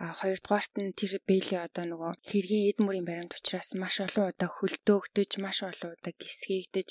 А 0.04 0.12
хоёрдугаарт 0.20 0.76
нь 0.76 0.92
тэр 0.92 1.24
Бэли 1.24 1.56
одоо 1.56 1.88
нөгөө 1.88 2.12
хэргийн 2.20 2.68
эд 2.72 2.78
мөрийн 2.84 3.08
баримт 3.08 3.36
учраас 3.40 3.72
маш 3.80 4.04
олон 4.04 4.32
удаа 4.32 4.52
хөлдөөгдөж, 4.52 5.32
маш 5.40 5.64
олон 5.64 5.96
удаа 5.96 6.14
гисгээгдэж 6.20 6.90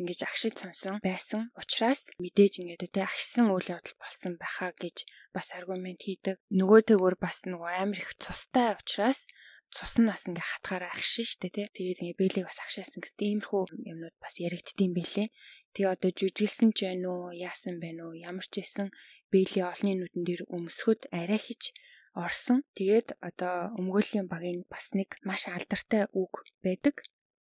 ингэж 0.00 0.20
агшиж 0.24 0.54
сонсон 0.60 1.04
байсан. 1.04 1.52
Учираас 1.52 2.08
мэдээж 2.16 2.64
ингээд 2.64 2.92
тэ 2.96 3.04
агшсан 3.04 3.52
үйл 3.52 3.68
явдал 3.76 3.96
болсон 4.00 4.40
байхаа 4.40 4.72
гэж 4.72 5.04
бас 5.36 5.52
аргумент 5.52 6.00
хийдэг. 6.00 6.40
Нөгөө 6.48 6.80
төгөр 6.88 7.16
бас 7.20 7.44
нөгөө 7.44 7.70
амар 7.76 8.00
их 8.00 8.16
цустай 8.16 8.72
учраас 8.72 9.28
цус 9.70 10.02
нь 10.02 10.10
бас 10.10 10.26
ингээ 10.26 10.42
хатгаараа 10.42 10.90
агшин 10.90 11.26
штэ 11.30 11.48
тий. 11.54 11.66
Тэгээд 11.70 12.02
ингээ 12.02 12.18
бэлийг 12.18 12.46
бас 12.50 12.58
агшаасан 12.58 12.98
гэсэн 12.98 13.38
иймэрхүү 13.38 13.86
юмнууд 13.86 14.16
бас 14.18 14.34
яригддсан 14.42 14.90
бэлээ. 14.90 15.28
Тэгээ 15.74 15.94
одоо 15.94 16.10
жүжиглсэн 16.10 16.70
ч 16.76 16.78
байна 16.88 17.08
уу, 17.14 17.30
яасан 17.30 17.78
байна 17.78 18.10
уу, 18.10 18.14
ямар 18.18 18.46
ч 18.46 18.58
байсан 18.58 18.88
бэйли 19.32 19.60
олны 19.62 19.92
нүдэн 19.94 20.22
дээр 20.26 20.42
өмсөхөд 20.50 21.00
арай 21.14 21.38
хич 21.38 21.70
орсон. 22.14 22.66
Тэгээд 22.74 23.08
одоо 23.28 23.70
өмгөөллийн 23.78 24.26
багийн 24.26 24.66
бас 24.66 24.90
нэг 24.98 25.14
маш 25.22 25.46
алдартай 25.46 26.10
үг 26.10 26.42
байдаг. 26.64 26.94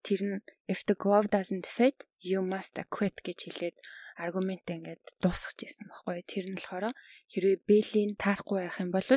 Тэр 0.06 0.22
нь 0.30 0.38
if 0.72 0.86
the 0.86 0.96
glove 0.96 1.28
doesn't 1.34 1.66
fit, 1.66 1.98
you 2.22 2.40
must 2.46 2.78
quit 2.96 3.18
гэж 3.26 3.40
хэлээд 3.50 3.78
аргумент 4.24 4.68
ингээд 4.70 5.04
дуусгаж 5.24 5.58
ирсэн 5.66 5.88
баггүй. 5.90 6.22
Тэр 6.24 6.46
нь 6.54 6.58
болохоор 6.58 6.94
хэрвээ 7.32 7.58
бэйлийн 7.66 8.12
таарахгүй 8.16 8.60
байх 8.64 8.78
юм 8.80 8.92
бол 8.94 9.10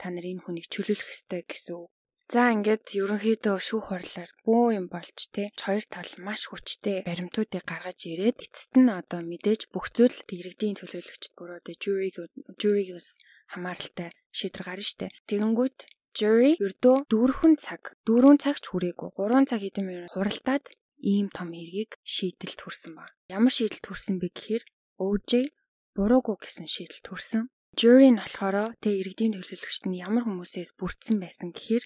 та 0.00 0.06
нар 0.08 0.24
энэ 0.24 0.42
хүнийг 0.46 0.66
чөлөөлөх 0.72 1.12
ёстой 1.12 1.42
гэсэн 1.44 1.74
үг 1.76 1.92
За 2.30 2.54
ингээд 2.54 2.94
ерөнхийдөө 2.94 3.58
шүүх 3.58 3.90
хурлаар 3.90 4.30
бөө 4.46 4.78
юм 4.78 4.86
болж 4.86 5.18
те 5.34 5.50
хоёр 5.58 5.82
тал 5.90 6.06
маш 6.22 6.46
хүчтэй 6.46 7.02
баримтуудыг 7.02 7.66
гаргаж 7.66 8.06
ирээд 8.06 8.38
эцэст 8.46 8.78
нь 8.78 8.86
одоо 8.86 9.26
мэдээж 9.26 9.66
бүх 9.74 9.90
зүйл 9.90 10.14
иргэдийн 10.30 10.78
төлөөлөгчд 10.78 11.34
буруу 11.34 11.58
те 11.66 11.74
жюриг 11.82 12.14
жюригээс 12.54 13.18
хамааралтай 13.50 14.14
шийдвэр 14.30 14.62
гарна 14.62 14.86
штэ. 14.86 15.10
Тэгэнгүүт 15.26 15.78
jury 16.14 16.54
ердөө 16.62 16.96
дөрвөн 17.10 17.54
цаг 17.58 17.98
дөрвөн 18.06 18.38
цагч 18.38 18.62
хүрээгүй 18.70 19.10
3 19.18 19.50
цаг 19.50 19.60
хэдэм 19.66 19.86
юм 19.90 20.06
хуралдаад 20.14 20.64
ийм 21.02 21.34
том 21.34 21.50
хэргийг 21.50 21.98
шийдэлт 22.06 22.62
хүрсэн 22.62 22.94
ба. 22.94 23.10
Ямар 23.26 23.50
шийдэлт 23.50 23.90
хүрсэн 23.90 24.22
бэ 24.22 24.30
гэхээр 24.30 24.64
OJ 25.02 25.50
буруугүй 25.98 26.36
гэсэн 26.38 26.70
шийдэлт 26.70 27.06
хүрсэн. 27.10 27.50
Jury 27.74 28.14
нь 28.14 28.22
болохоор 28.22 28.78
тэ 28.78 29.02
иргэдийн 29.02 29.34
төлөөлөгчд 29.34 29.90
нь 29.90 29.98
ямар 29.98 30.26
хүмүүсээс 30.26 30.78
бүрдсэн 30.78 31.18
байсан 31.18 31.50
гэхээр 31.50 31.84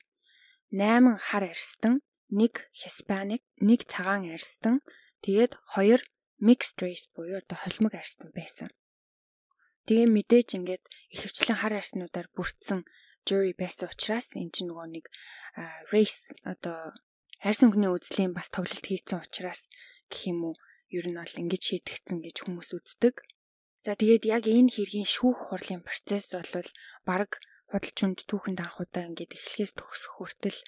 8 0.75 1.23
хар 1.23 1.45
арьстан, 1.55 2.03
1 2.35 2.51
Hispanic, 2.75 3.47
1 3.63 3.87
цагаан 3.87 4.27
арьстан, 4.35 4.83
тэгээд 5.23 5.55
2 5.79 6.03
mixed 6.43 6.83
race 6.83 7.07
буюу 7.15 7.39
одоо 7.39 7.55
холимог 7.63 7.95
арьстан 7.95 8.35
байсан. 8.35 8.69
Тэгээ 9.87 10.11
мэдээж 10.11 10.49
ингээд 10.59 10.83
ихэвчлэн 11.15 11.63
хар 11.63 11.79
арьснуудаар 11.79 12.27
бүрдсэн 12.35 12.83
jury 13.23 13.55
байсан 13.55 13.87
учраас 13.87 14.35
эн 14.35 14.51
чинь 14.51 14.69
нөгөө 14.75 14.89
нэг 14.99 15.07
race 15.95 16.35
одоо 16.43 16.91
арьс 17.39 17.61
өнгөний 17.63 17.93
үзлийн 17.95 18.35
бас 18.35 18.51
тоглолт 18.51 18.83
хийсэн 18.83 19.23
учраас 19.23 19.71
гэх 20.11 20.35
юм 20.35 20.51
уу 20.51 20.55
ер 20.91 21.07
нь 21.07 21.15
бол 21.15 21.41
ингэж 21.43 21.63
шийдэгцэн 21.71 22.19
гэж 22.19 22.37
хүмүүс 22.43 22.71
үздэг. 22.75 23.23
За 23.87 23.95
тэгээд 23.95 24.25
яг 24.27 24.45
энэ 24.49 24.73
хэргийн 24.75 25.07
шүүх 25.07 25.55
хурлын 25.55 25.87
процесс 25.87 26.33
бол 26.35 26.67
баг 27.07 27.39
худалчунд 27.71 28.19
түүхэнд 28.29 28.61
анхудаа 28.61 29.05
ингээд 29.09 29.37
эхлэхээс 29.37 29.73
төгсөх 29.79 30.13
хүртэл 30.17 30.59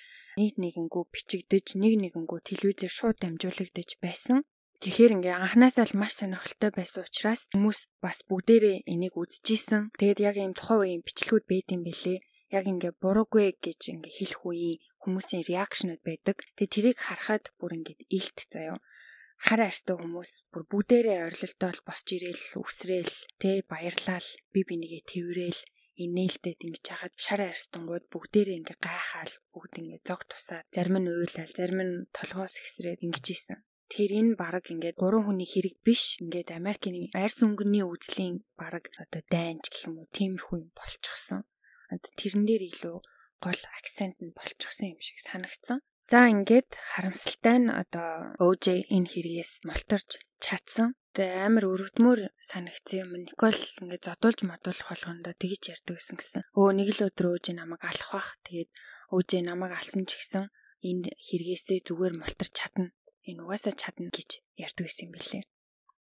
нэг 0.41 0.55
нэгэнгүү 0.61 1.05
бичигдэж 1.13 1.67
нэг 1.81 1.95
нэгэнгүү 2.03 2.39
телевизээр 2.49 2.93
шууд 2.93 3.17
дамжуулагдаж 3.21 3.91
байсан. 4.05 4.45
Тэгэхээр 4.81 5.15
ингээ 5.17 5.35
анханасаа 5.41 5.89
л 5.89 5.97
маш 5.97 6.13
сонирхолтой 6.21 6.71
байсан 6.77 7.09
учраас 7.09 7.49
хүмүүс 7.57 7.79
бас 8.05 8.21
бүгдээрээ 8.29 8.85
энийг 8.93 9.17
үзчихсэн. 9.17 9.97
Тэгээд 9.97 10.21
яг 10.21 10.37
ийм 10.37 10.53
тухайн 10.53 11.01
үеийн 11.01 11.03
бичлэгүүд 11.07 11.45
байд 11.49 11.69
юм 11.73 11.83
бэлээ. 11.89 12.19
Яг 12.53 12.65
ингээ 12.69 12.93
буруугүй 13.01 13.57
гэж 13.57 13.81
ингээ 13.97 14.15
хэлэх 14.21 14.43
үеийн 14.45 14.81
хүмүүсийн 15.01 15.49
реакшнуд 15.49 16.01
байдаг. 16.05 16.37
Тэгээд 16.61 16.75
тэрийг 16.77 16.99
харахад 17.01 17.45
бүр 17.57 17.73
ингээ 17.81 17.97
илт 18.13 18.39
заяа 18.53 18.77
хар 19.37 19.61
арьстай 19.69 19.97
хүмүүс 19.97 20.31
бүр 20.53 20.65
бүгдээрээ 20.71 21.19
орилолтой 21.29 21.69
бол 21.73 21.83
босч 21.89 22.07
ирээл 22.17 22.45
үсрээл 22.57 23.17
тэ 23.41 23.65
баярлал 23.69 24.29
би 24.53 24.61
бинийгээ 24.65 25.03
тэрэл 25.05 25.61
инээлтэд 26.05 26.61
ингэж 26.67 26.85
хахад 26.93 27.15
шар 27.17 27.41
арьстангууд 27.49 28.05
бүгдээрээ 28.13 28.59
ингээ 28.61 28.79
гайхаал 28.85 29.33
бүгд 29.53 29.73
ингээ 29.81 30.01
зог 30.05 30.23
тусаад 30.29 30.67
зарим 30.75 30.97
нь 31.01 31.09
уйлал 31.09 31.53
зарим 31.57 31.81
нь 31.89 31.95
толгоос 32.17 32.55
ихсрээд 32.61 33.01
ингэж 33.07 33.27
ийсэн. 33.33 33.59
Тэр 33.89 34.11
энэ 34.21 34.35
баг 34.37 34.67
ингээд 34.67 35.01
гурван 35.01 35.25
хүний 35.27 35.49
хэрэг 35.49 35.77
биш 35.87 36.19
ингээд 36.23 36.53
Америкийн 36.59 37.09
арьс 37.15 37.39
өнгөний 37.47 37.87
үзлийн 37.87 38.43
баг 38.59 38.91
одоо 38.99 39.23
дайнч 39.31 39.65
гэх 39.71 39.87
юм 39.89 40.03
уу 40.03 40.09
тиймэрхүү 40.11 40.57
юм 40.59 40.71
болчихсон. 40.75 41.47
Тэрэн 42.19 42.45
дээр 42.45 42.63
илүү 42.71 42.97
гол 43.45 43.63
акцент 43.79 44.19
нь 44.21 44.35
болчихсон 44.35 44.93
юм 44.95 45.01
шиг 45.01 45.19
санагдсан. 45.23 45.79
За 46.07 46.31
ингээд 46.31 46.71
харамсалтай 46.79 47.59
нь 47.59 47.71
одоо 47.83 48.39
OJ 48.39 48.87
энэ 48.95 49.11
хэрэгээс 49.11 49.67
молторж 49.67 50.23
чадсан. 50.39 50.95
Тэгээ 51.19 51.51
амар 51.51 51.67
өрөвдмөр 51.67 52.31
санагдсан 52.39 52.99
юм. 53.03 53.11
Никол 53.27 53.59
ингээд 53.83 54.07
зодуулж 54.07 54.41
модуулах 54.47 54.87
болгондоо 54.87 55.35
тэгж 55.35 55.75
ярьдаг 55.75 55.99
гэсэн 55.99 56.17
гисэн. 56.23 56.43
Өө 56.55 56.71
нэг 56.79 56.89
л 56.95 57.11
өдөр 57.11 57.27
өөж 57.35 57.47
намайг 57.59 57.83
алах 57.83 58.11
бах. 58.15 58.29
Тэгээд 58.47 58.71
өөж 59.11 59.31
намайг 59.43 59.73
алсан 59.75 60.07
ч 60.07 60.15
гэсэн 60.15 60.47
энэ 60.87 61.11
хэрэгээсээ 61.27 61.83
зүгээр 61.83 62.15
мултарч 62.15 62.55
чадна. 62.55 62.95
Энэ 63.27 63.43
угаасаа 63.43 63.75
чадна 63.75 64.07
гэж 64.15 64.47
ярьдаг 64.63 64.87
гэсэн 64.87 65.11
юм 65.11 65.13
билээ. 65.19 65.43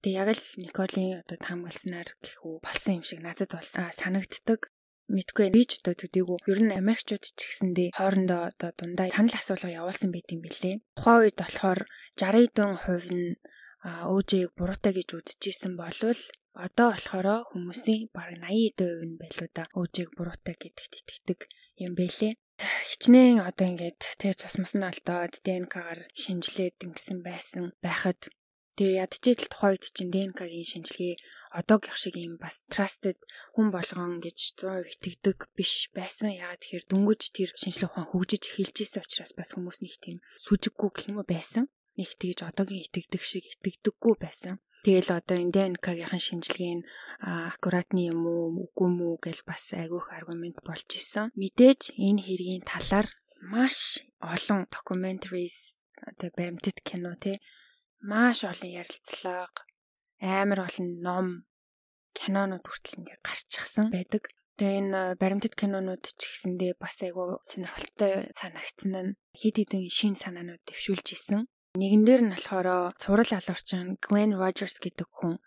Тэгээ 0.05 0.19
яг 0.21 0.29
л 0.37 0.45
Николийн 0.61 1.25
одоо 1.25 1.37
таамагласнаар 1.41 2.09
гэхүү 2.21 2.53
болсон 2.61 3.01
юм 3.01 3.05
шиг 3.09 3.25
надад 3.25 3.57
бол 3.57 3.65
санагддаг 3.73 4.69
мэдгүй 5.09 5.47
би 5.55 5.61
ч 5.65 5.81
одоо 5.81 5.95
төдийгүй 5.97 6.37
ер 6.51 6.59
нь 6.61 6.77
Америкчууд 6.81 7.23
ч 7.25 7.39
гэсэндээ 7.49 7.89
хоорондоо 7.97 8.41
одоо 8.53 8.69
дундаа 8.77 9.09
санал 9.09 9.35
асуулга 9.37 9.69
явуулсан 9.81 10.09
байт 10.13 10.29
юм 10.29 10.41
билээ. 10.45 10.75
Тухайн 10.97 11.21
үед 11.25 11.37
болохоор 11.41 11.81
60% 12.21 13.09
нь 13.17 13.33
өөжийг 14.13 14.51
буруутай 14.57 14.93
гэж 14.95 15.09
үзчихсэн 15.17 15.73
болвол 15.79 16.21
одоо 16.65 16.87
болохоор 16.91 17.27
хүмүүсийн 17.51 18.11
бараг 18.15 18.37
80% 18.43 19.07
нь 19.07 19.19
байлуу 19.21 19.49
да 19.55 19.63
өөжийг 19.79 20.09
буруутай 20.17 20.55
гэдэгт 20.59 20.93
итгэдэг 20.99 21.39
юм 21.85 21.93
бэлээ. 21.95 22.33
Хичнээн 22.89 23.39
одоо 23.49 23.65
ингээд 23.71 24.01
тэг 24.19 24.35
цусмас 24.35 24.75
нь 24.75 24.83
алдаад 24.83 25.33
ДНК-гаар 25.45 26.01
шинжилээд 26.11 26.75
ингэсэн 26.83 27.19
байсан 27.23 27.63
байхад 27.79 28.19
тэгээ 28.75 28.99
ядчил 29.03 29.39
тухайн 29.47 29.71
үед 29.79 29.85
чинь 29.95 30.11
ДНК-гийн 30.11 30.67
шинжилгээ 30.67 31.15
одоогийнх 31.49 31.97
шиг 31.97 32.15
юм 32.15 32.37
бас 32.37 32.61
trusted 32.69 33.17
хүн 33.57 33.73
болгон 33.73 34.21
гэж 34.21 34.37
100% 34.57 34.93
итгэдэг 34.93 35.37
биш 35.57 35.89
байсан. 35.97 36.29
Ягаад 36.33 36.61
тэгэхээр 36.61 36.85
дүнгэж 36.89 37.21
тэр 37.33 37.49
шинжилгээ 37.57 37.89
ухаан 37.89 38.07
хөгжиж 38.09 38.43
эхэлж 38.49 38.77
исэн 38.85 39.01
учраас 39.01 39.33
бас 39.33 39.49
хүмүүс 39.57 39.77
нэг 39.81 39.95
тийм 39.97 40.17
сүжиггүй 40.45 40.89
гэх 40.93 41.09
юм 41.09 41.19
уу 41.21 41.27
байсан 41.27 41.65
нэг 41.99 42.09
тэгж 42.15 42.47
одоогийн 42.47 42.85
итгэдэг 42.87 43.23
шиг 43.25 43.43
итгэдэггүй 43.49 44.15
байсан. 44.21 44.55
Тэгэл 44.79 45.11
одоо 45.11 45.35
Индианкагийн 45.35 46.07
шинжилгээ 46.07 46.75
нь 46.79 46.87
аккуратны 47.19 48.07
юм 48.07 48.23
уу 48.23 48.63
үгүй 48.63 48.89
мүү 48.95 49.15
гэж 49.25 49.37
бас 49.43 49.75
айгүйх 49.75 50.07
аргумент 50.15 50.63
болж 50.63 50.87
исэн. 50.95 51.35
Мэдээж 51.35 51.99
энэ 51.99 52.23
хэргийн 52.23 52.63
талаар 52.63 53.07
маш 53.43 53.99
олон 54.23 54.71
documentaries 54.71 55.83
одоо 55.99 56.31
баримтат 56.31 56.79
кино 56.87 57.11
те 57.19 57.43
маш 57.99 58.47
олон 58.47 58.71
ярилцлага 58.71 59.51
амар 60.19 60.67
олон 60.67 60.87
ном 60.99 61.27
кинонууд 62.15 62.65
хүртэл 62.65 62.99
ингээд 63.03 63.21
гарчихсан 63.23 63.87
байдаг. 63.91 64.27
Тэгээ 64.59 64.79
энэ 64.83 64.99
баримтат 65.15 65.55
кинонууд 65.55 66.03
ч 66.03 66.19
гэсэндээ 66.19 66.75
бас 66.75 66.99
айгүй 66.99 67.39
сонирхолтой 67.39 68.27
санагдсан 68.35 68.91
нь 68.91 69.15
хид 69.31 69.55
хідэн 69.55 69.87
шин 69.87 70.15
санаанууд 70.19 70.59
дэвшүүлж 70.67 71.07
исэн. 71.15 71.47
Нэгэн 71.79 72.03
дээр 72.03 72.21
нь 72.27 72.33
болохоор 72.35 72.91
цурал 72.99 73.31
алуурчин 73.31 73.95
Glenn 74.03 74.35
Rogers 74.35 74.75
гэдэг 74.83 75.07
хүн 75.07 75.39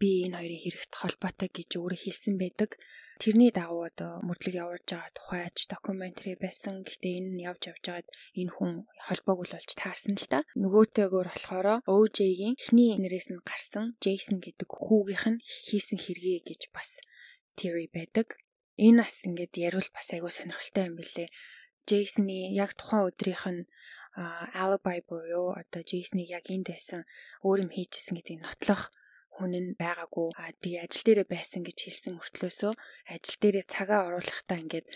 би 0.00 0.26
энэ 0.26 0.36
хоёрын 0.38 0.62
хэрэгт 0.62 0.92
холбоотой 1.00 1.48
гэж 1.52 1.70
өөрөө 1.80 2.00
хэлсэн 2.02 2.34
байдаг. 2.40 2.70
Тэрний 3.22 3.48
дагуу 3.48 3.88
одоо 3.88 4.20
мөрдлөг 4.28 4.54
явуулж 4.62 4.84
байгаа 4.88 5.12
тухайч 5.16 5.56
докюментари 5.72 6.36
байсан. 6.36 6.84
Гэхдээ 6.84 7.14
энэ 7.18 7.30
нь 7.32 7.44
явж 7.48 7.62
явж 7.72 7.84
байгаад 7.88 8.08
энэ 8.40 8.52
хүн 8.52 8.72
холбоог 9.08 9.40
л 9.48 9.54
болж 9.56 9.70
таарсан 9.72 10.14
л 10.20 10.28
та. 10.28 10.44
Нөгөөтэйгөр 10.60 11.28
болохоор 11.32 11.68
OJ-гийн 11.88 12.60
эхний 12.60 12.92
нэрээс 13.00 13.28
нь 13.32 13.40
гарсан 13.40 13.96
Jason 14.04 14.44
гэдэг 14.44 14.68
хүүгийнх 14.68 15.26
нь 15.32 15.40
хийсэн 15.40 15.96
хэрэгээ 15.96 16.40
гэж 16.44 16.60
бас 16.76 17.00
theory 17.56 17.88
байдаг 17.88 18.36
энэ 18.76 19.00
бас 19.02 19.24
ингээд 19.24 19.54
яривал 19.56 19.90
бас 19.96 20.06
айгүй 20.12 20.32
сонирхолтой 20.32 20.84
юм 20.92 20.96
билэ. 21.00 21.32
Джейсны 21.88 22.52
яг 22.52 22.76
тухайн 22.76 23.08
өдрийнх 23.08 23.44
нь 23.48 23.64
alibi 24.16 25.00
буюу 25.08 25.56
одоо 25.56 25.80
Джейсныг 25.80 26.28
яг 26.28 26.44
энд 26.52 26.68
байсан 26.68 27.08
өөр 27.40 27.64
юм 27.64 27.70
хийчихсэн 27.72 28.16
гэдгийг 28.16 28.44
нотлох 28.44 28.92
хүн 29.36 29.52
нь 29.52 29.70
байгаагүй. 29.76 30.28
А 30.40 30.50
тэгээ 30.56 30.84
ажил 30.88 31.04
дээрээ 31.04 31.28
байсан 31.28 31.60
гэж 31.62 31.78
хэлсэн 31.84 32.12
мөртлөөсөө 32.16 32.72
ажил 33.12 33.38
дээрээ 33.44 33.64
цагаа 33.68 34.00
оруулахдаа 34.08 34.58
ингээд 34.64 34.88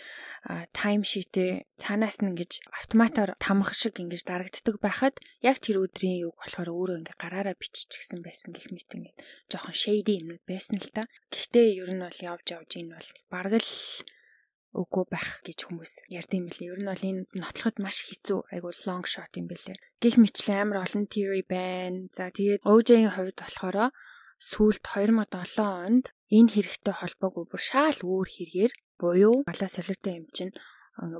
тайм 0.73 1.01
шитээ 1.05 1.69
цаанаас 1.77 2.17
нь 2.25 2.33
ингэж 2.33 2.51
автоматар 2.73 3.37
тамах 3.37 3.77
шиг 3.77 4.01
ингэж 4.01 4.25
дарагддаг 4.25 4.81
байхад 4.81 5.15
яг 5.45 5.61
тэр 5.61 5.85
өдрийн 5.85 6.25
юг 6.25 6.35
болохоор 6.41 6.69
өөрөө 6.73 6.97
ингээд 7.05 7.21
гараараа 7.21 7.55
биччихсэн 7.55 8.25
байсан 8.25 8.49
гэх 8.57 8.73
мэт 8.73 8.89
ингээд 8.89 9.17
жоохон 9.53 9.77
shady 9.77 10.17
юмнууд 10.19 10.43
байсан 10.49 10.81
л 10.81 10.89
та. 10.89 11.05
Гэхдээ 11.29 11.67
ер 11.85 11.89
нь 11.93 12.01
бол 12.01 12.19
явж 12.19 12.45
явж 12.57 12.71
энэ 12.81 12.97
бол 12.97 13.09
бараг 13.29 13.61
л 13.61 13.71
үгүй 14.71 15.03
байх 15.11 15.43
гэж 15.43 15.67
хүмүүс 15.67 15.93
ярьд 16.07 16.31
юм 16.31 16.47
билээ. 16.47 16.71
Ер 16.71 16.79
нь 16.79 16.87
бол 16.87 17.03
энэ 17.03 17.21
нотлоход 17.35 17.77
маш 17.83 18.07
хэцүү 18.07 18.39
айгуу 18.55 18.71
long 18.87 19.03
shot 19.03 19.35
юм 19.35 19.51
билээ. 19.51 19.75
Гэх 19.99 20.15
мэтлээ 20.15 20.63
амар 20.63 20.87
олон 20.87 21.11
theory 21.11 21.43
байна. 21.43 22.07
За 22.15 22.31
тэгээд 22.31 22.63
OJ-ийн 22.63 23.11
хувьд 23.11 23.35
болохоор 23.35 23.91
сүүлд 24.41 24.81
2007 24.81 25.61
онд 25.61 26.05
энэ 26.33 26.51
хэрэгтэй 26.53 26.95
холбоогүй 26.97 27.45
бүр 27.45 27.61
шаал 27.61 27.99
өөр 28.01 28.27
хэрэгээр 28.33 28.73
буюу 28.97 29.35
балаа 29.45 29.69
солиотой 29.69 30.13
юм 30.17 30.27
чинь 30.33 30.53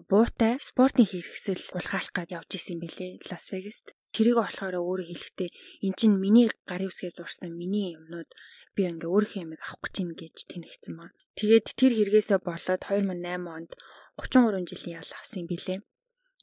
буутай 0.10 0.58
спортын 0.58 1.06
хэрэгсэл 1.06 1.78
улгаалах 1.78 2.14
гээд 2.18 2.34
явж 2.38 2.52
исэн 2.58 2.78
бэлээ 2.82 3.22
Лас 3.30 3.46
Вегаст. 3.54 3.94
Тэрийг 4.12 4.38
болохоор 4.42 4.76
өөрөө 4.82 5.08
хэлэхдээ 5.08 5.50
эн 5.86 5.94
чинь 5.96 6.18
миний 6.20 6.50
гарын 6.68 6.90
үсгээ 6.92 7.16
зурсан 7.16 7.54
миний 7.56 7.96
юмнууд 7.96 8.30
би 8.76 8.82
ингээ 8.90 9.08
өөрийнхөө 9.08 9.44
ямиг 9.46 9.62
авах 9.64 9.82
гэж 9.86 9.96
ин 10.04 10.12
гэж 10.18 10.36
тэнэгцэн 10.52 10.94
маань. 10.98 11.16
Тэгээд 11.40 11.66
тэр 11.80 11.92
хэрэгээсээ 11.96 12.40
болоод 12.44 12.82
2008 12.84 13.48
онд 13.48 13.72
33 14.20 14.68
жилийн 14.70 15.00
ял 15.00 15.12
авсан 15.16 15.46
бэлээ. 15.48 15.80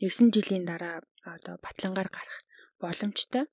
9 0.01 0.35
жилийн 0.35 0.64
дараа 0.64 1.05
одоо 1.26 1.55
батлангаар 1.61 2.09
гарах 2.09 2.39
боломжтой. 2.81 3.45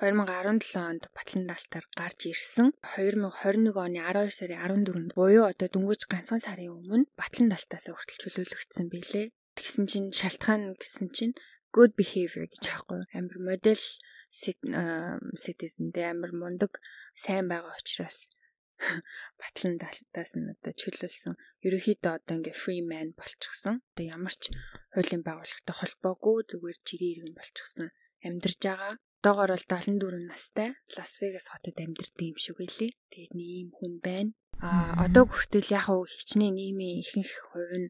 2017 0.00 0.80
онд 0.80 1.12
Батланталтаар 1.12 1.84
гарч 1.92 2.32
ирсэн. 2.32 2.72
2021 2.96 3.76
оны 3.76 4.00
12 4.00 4.32
сарын 4.32 4.56
14-нд 4.56 5.12
буюу 5.12 5.44
одоо 5.44 5.68
дөнгөж 5.68 6.08
ганцхан 6.08 6.40
сарын 6.40 6.72
өмнө 6.72 7.04
Батланталтаас 7.20 7.84
хүртэл 7.84 8.20
чөлөөлөгдсөн 8.24 8.88
билээ. 8.88 9.28
Тэгсэн 9.60 9.84
чинь 9.84 10.08
шалтгаан 10.16 10.80
гэсэн 10.80 11.12
чинь 11.12 11.36
good 11.76 11.92
behavior 12.00 12.48
гэж 12.48 12.64
аахгүй 12.72 13.12
амир 13.12 13.44
модель 13.44 13.84
citizen 14.32 15.92
дэ 15.92 16.16
амир 16.16 16.32
мундаг 16.32 16.80
сайн 17.12 17.52
байгаа 17.52 17.76
учраас 17.76 18.32
Батланталтаас 19.36 20.32
нь 20.32 20.48
одоо 20.48 20.72
чөлөөлсөн. 20.80 21.36
Ерөнхийдөө 21.60 22.12
одоо 22.16 22.40
ингээ 22.40 22.56
free 22.56 22.80
man 22.80 23.12
болчихсон. 23.20 23.84
Одоо 23.92 24.04
ямар 24.16 24.32
ч 24.32 24.48
хуулийн 24.96 25.20
байгууллагатай 25.28 25.76
холбоогүй 25.76 26.48
зүгээр 26.48 26.78
жирийн 26.88 27.12
иргэн 27.20 27.36
болчихсон 27.36 27.92
амьдарж 28.24 28.60
байгаа 28.64 28.96
одоогоор 29.20 29.52
бол 29.52 29.66
74 29.68 30.24
настай 30.24 30.72
Лас 30.96 31.20
Вегас 31.20 31.46
хотод 31.52 31.76
амьдардаг 31.76 32.24
юм 32.24 32.38
шиг 32.40 32.56
байлээ. 32.56 32.96
Тэгээд 33.12 33.32
нэг 33.36 33.48
ийм 33.60 33.70
хүн 33.76 34.00
байна. 34.00 34.32
А 34.64 34.96
одоо 35.04 35.28
хүртэл 35.28 35.68
яг 35.76 35.92
уу 35.92 36.08
хичнээн 36.08 36.56
нийгмийн 36.56 37.04
ихэнх 37.04 37.32
хувь 37.52 37.76
нь 37.84 37.88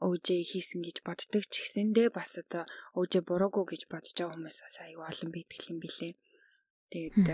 ОЖ 0.00 0.28
хийсэн 0.50 0.80
гэж 0.80 1.04
боддог 1.06 1.44
ч 1.52 1.54
гэсэндээ 1.62 2.08
бас 2.16 2.40
одоо 2.40 2.64
ОЖ 2.96 3.22
буруугүй 3.28 3.64
гэж 3.76 3.82
бодож 3.92 4.16
байгаа 4.16 4.34
хүмүүс 4.34 4.58
бас 4.64 4.74
аюу 4.80 5.04
олон 5.04 5.30
байдаг 5.36 5.60
юм 5.68 5.78
билээ. 5.84 6.12
Тэгээд 6.90 7.28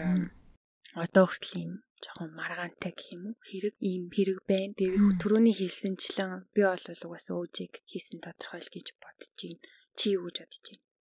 одоо 0.98 1.24
хүртэл 1.30 1.56
юм 1.62 1.72
жоохон 2.02 2.30
маргаантай 2.34 2.92
гэх 2.92 3.14
юм 3.14 3.22
уу 3.30 3.36
хэрэг 3.46 3.74
ийм 3.78 4.10
хэрэг 4.10 4.42
байна. 4.50 4.74
Тэгээд 4.74 5.22
түрүүний 5.22 5.54
хэлсэнчлэн 5.56 6.50
би 6.50 6.62
бол 6.66 6.86
угаасаа 7.06 7.38
ОЖ-г 7.38 7.74
хийсэн 7.86 8.18
тодорхой 8.20 8.60
л 8.60 8.74
гэж 8.74 8.86
бодож 8.98 9.30
байна. 9.38 9.62
Чи 9.96 10.18
юу 10.18 10.26
гэж 10.26 10.36
бодож 10.42 10.66
байна? 10.66 10.91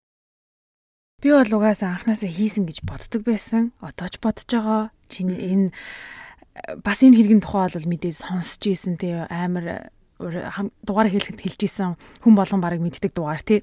Би 1.22 1.30
бол 1.30 1.53
угаасаа 1.53 2.01
анханасаа 2.01 2.34
хийсэн 2.34 2.65
гэж 2.65 2.82
боддог 2.82 3.22
байсан. 3.22 3.69
Одоо 3.78 4.09
ч 4.09 4.17
бодож 4.17 4.49
байгаа. 4.49 4.89
Чиний 5.05 5.38
энэ 5.53 5.69
бас 6.82 7.05
энэ 7.05 7.13
хэргийн 7.13 7.45
тухай 7.45 7.69
бол 7.69 7.89
мэдээ 7.93 8.13
сонсч 8.17 8.74
ийсэн 8.74 8.97
тий 8.97 9.13
амар 9.30 9.93
дугаар 10.17 11.13
хэлэхэд 11.13 11.38
хэлж 11.45 11.59
ийсэн 11.61 11.93
хүн 12.26 12.34
болгон 12.34 12.57
барыг 12.57 12.82
мэддэг 12.82 13.13
дугаар 13.13 13.41
тий. 13.45 13.61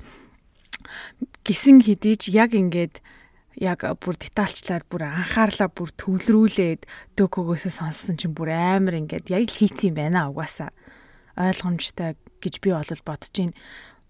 Гисэн 1.42 1.82
хэдий 1.82 2.14
ч 2.14 2.30
яг 2.30 2.54
ингээд 2.54 3.02
яг 3.58 3.82
бүр 3.98 4.14
детальчлаад 4.14 4.86
бүр 4.86 5.10
анхаарлаа 5.10 5.66
бүр 5.66 5.90
төвлөрүүлээд 5.98 6.86
дөгөгөөсөө 7.18 7.72
сонссон 7.74 8.14
чинь 8.14 8.38
бүр 8.38 8.54
амар 8.54 9.02
ингээд 9.02 9.34
яг 9.34 9.50
л 9.50 9.58
хийцэн 9.58 9.98
байна 9.98 10.30
угаасаа 10.30 10.70
ойлгомжтой 11.34 12.14
гэж 12.38 12.54
би 12.62 12.70
бол 12.70 13.02
бодож 13.02 13.34
байна. 13.34 13.58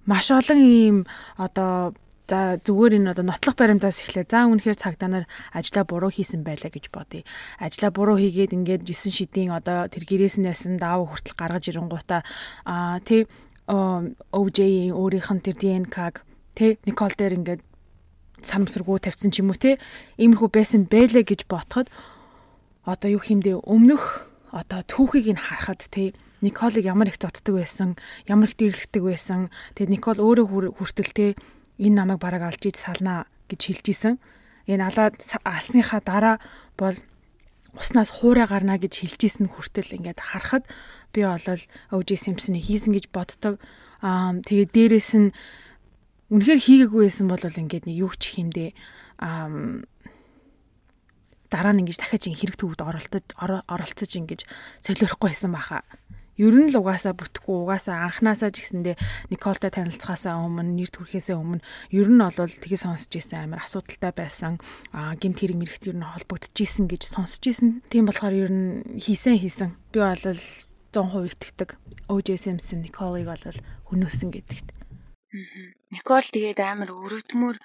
Маш 0.04 0.28
олон 0.28 0.60
ийм 0.60 0.96
одоо 1.40 1.96
За 2.28 2.60
зүгээр 2.60 3.00
энэ 3.00 3.16
одоо 3.16 3.24
нотлох 3.24 3.56
баримтаас 3.56 4.04
эхлээ. 4.04 4.28
За 4.28 4.44
үнэхээр 4.44 4.76
цагдаа 4.76 5.08
нар 5.08 5.24
ажлаа 5.48 5.88
буруу 5.88 6.12
хийсэн 6.12 6.44
байлаа 6.44 6.68
гэж 6.68 6.92
бодъё. 6.92 7.24
Ажлаа 7.56 7.88
буруу 7.88 8.20
хийгээд 8.20 8.52
ингээд 8.52 8.84
9 8.84 9.16
шидийн 9.16 9.56
одоо 9.56 9.88
тэр 9.88 10.04
гэрээснээс 10.04 10.68
нь 10.68 10.76
даав 10.76 11.08
хүртэл 11.08 11.40
гаргаж 11.40 11.72
ирэнгуудаа 11.72 12.20
аа 12.68 13.00
тий 13.00 13.24
OJ-ийн 13.64 14.92
өөрийнх 14.92 15.32
нь 15.32 15.44
тэр 15.44 15.56
DNK-г 15.56 16.20
тий 16.52 16.76
Никол 16.84 17.16
дээр 17.16 17.40
ингээд 17.40 17.60
санамсаргуу 18.44 19.00
тавьсан 19.00 19.32
ч 19.32 19.40
юм 19.40 19.48
уу 19.48 19.56
тий 19.56 19.80
иймэрхүү 20.20 20.52
байсан 20.52 20.84
байлаа 20.84 21.24
гэж 21.24 21.48
ботход 21.48 21.88
одоо 22.84 23.08
юу 23.08 23.24
хэмдэ 23.24 23.56
өмнөх 23.64 24.28
одоо 24.52 24.84
түүхийг 24.84 25.32
нь 25.32 25.40
харахад 25.40 25.80
тий 25.88 26.12
Николыг 26.40 26.84
ямар 26.86 27.10
их 27.10 27.18
зодтдаг 27.18 27.50
байсан, 27.50 27.98
ямар 28.30 28.46
их 28.46 28.56
дэрлэгдэг 28.56 29.02
байсан. 29.02 29.50
Тэгээд 29.74 29.90
Никол 29.90 30.18
өөрөө 30.22 30.78
хүртэл 30.78 31.10
тий 31.10 31.30
энэ 31.78 31.94
намайг 31.94 32.20
бараг 32.20 32.42
алж 32.42 32.62
иж 32.66 32.76
салнаа 32.76 33.26
гэж 33.48 33.60
хэлж 33.70 33.86
исэн. 33.94 34.14
Энэ 34.66 34.84
алаад 34.90 35.16
алсныхаа 35.46 36.02
дараа 36.04 36.36
бол 36.76 36.98
уснаас 37.72 38.10
хуурай 38.10 38.46
гарна 38.46 38.76
гэж 38.76 39.06
хэлж 39.06 39.20
исэн 39.24 39.46
хүртэл 39.48 39.96
ингээд 39.96 40.20
харахад 40.20 40.66
би 41.14 41.24
болол 41.24 41.62
OJ 41.94 42.10
Simpson-ыг 42.18 42.64
хийсэн 42.66 42.92
гэж 42.92 43.08
боддог. 43.14 43.62
Аа 44.02 44.36
тэгээд 44.42 44.70
дээрэс 44.74 45.12
нь 45.16 45.30
үнэхээр 46.34 46.60
хийгээгүй 46.60 47.02
байсан 47.08 47.26
бол 47.30 47.40
ингээд 47.40 47.88
нэг 47.88 47.96
юу 47.96 48.12
ч 48.18 48.36
хэмдэ 48.36 48.74
аа 49.22 49.48
дараа 51.48 51.72
нь 51.72 51.80
ингэж 51.80 51.96
дахиад 51.96 52.28
ин 52.28 52.36
хэрэг 52.36 52.56
төвд 52.60 52.80
оролцож 52.84 53.24
оролцож 53.40 54.10
ингэж 54.12 54.44
солиорохгүй 54.84 55.32
байсан 55.32 55.52
баха 55.56 55.80
ер 56.38 56.54
нь 56.54 56.70
л 56.70 56.78
угаасаа 56.78 57.18
бүтэхгүй 57.18 57.56
угаасаа 57.66 58.06
анханасаа 58.06 58.54
ч 58.54 58.62
гэсэндээ 58.62 58.96
Николтой 59.34 59.70
танилцахаасаа 59.74 60.38
өмнө 60.38 60.78
нэр 60.78 60.90
төрхөөсөө 60.94 61.36
өмнө 61.36 61.66
ер 61.90 62.08
нь 62.08 62.22
бол 62.22 62.54
тгий 62.62 62.78
сонсч 62.78 63.10
ийсэн 63.18 63.50
амар 63.50 63.66
асуудалтай 63.66 64.14
байсан. 64.14 64.62
Гимт 64.94 65.38
хэрэг 65.42 65.58
мэрэгт 65.58 65.90
ер 65.90 65.98
нь 65.98 66.06
холбогдож 66.06 66.54
ийсэн 66.54 66.86
гэж 66.86 67.02
сонсч 67.10 67.42
ийсэн. 67.50 67.82
Тийм 67.90 68.06
болохоор 68.06 68.34
ер 68.38 68.52
нь 68.54 68.98
хийсэн 69.02 69.36
хийсэн. 69.42 69.74
Би 69.90 69.98
бол 69.98 70.22
100% 70.22 71.26
итгэдэг. 71.34 71.70
OJ 72.08 72.28
Simpson 72.40 72.80
Николыг 72.86 73.28
бол 73.28 73.44
хөнөөсөн 73.90 74.30
гэдэгт. 74.32 74.68
Никол 75.92 76.24
тэгээд 76.24 76.60
амар 76.64 76.94
өрөвдмөр 76.94 77.56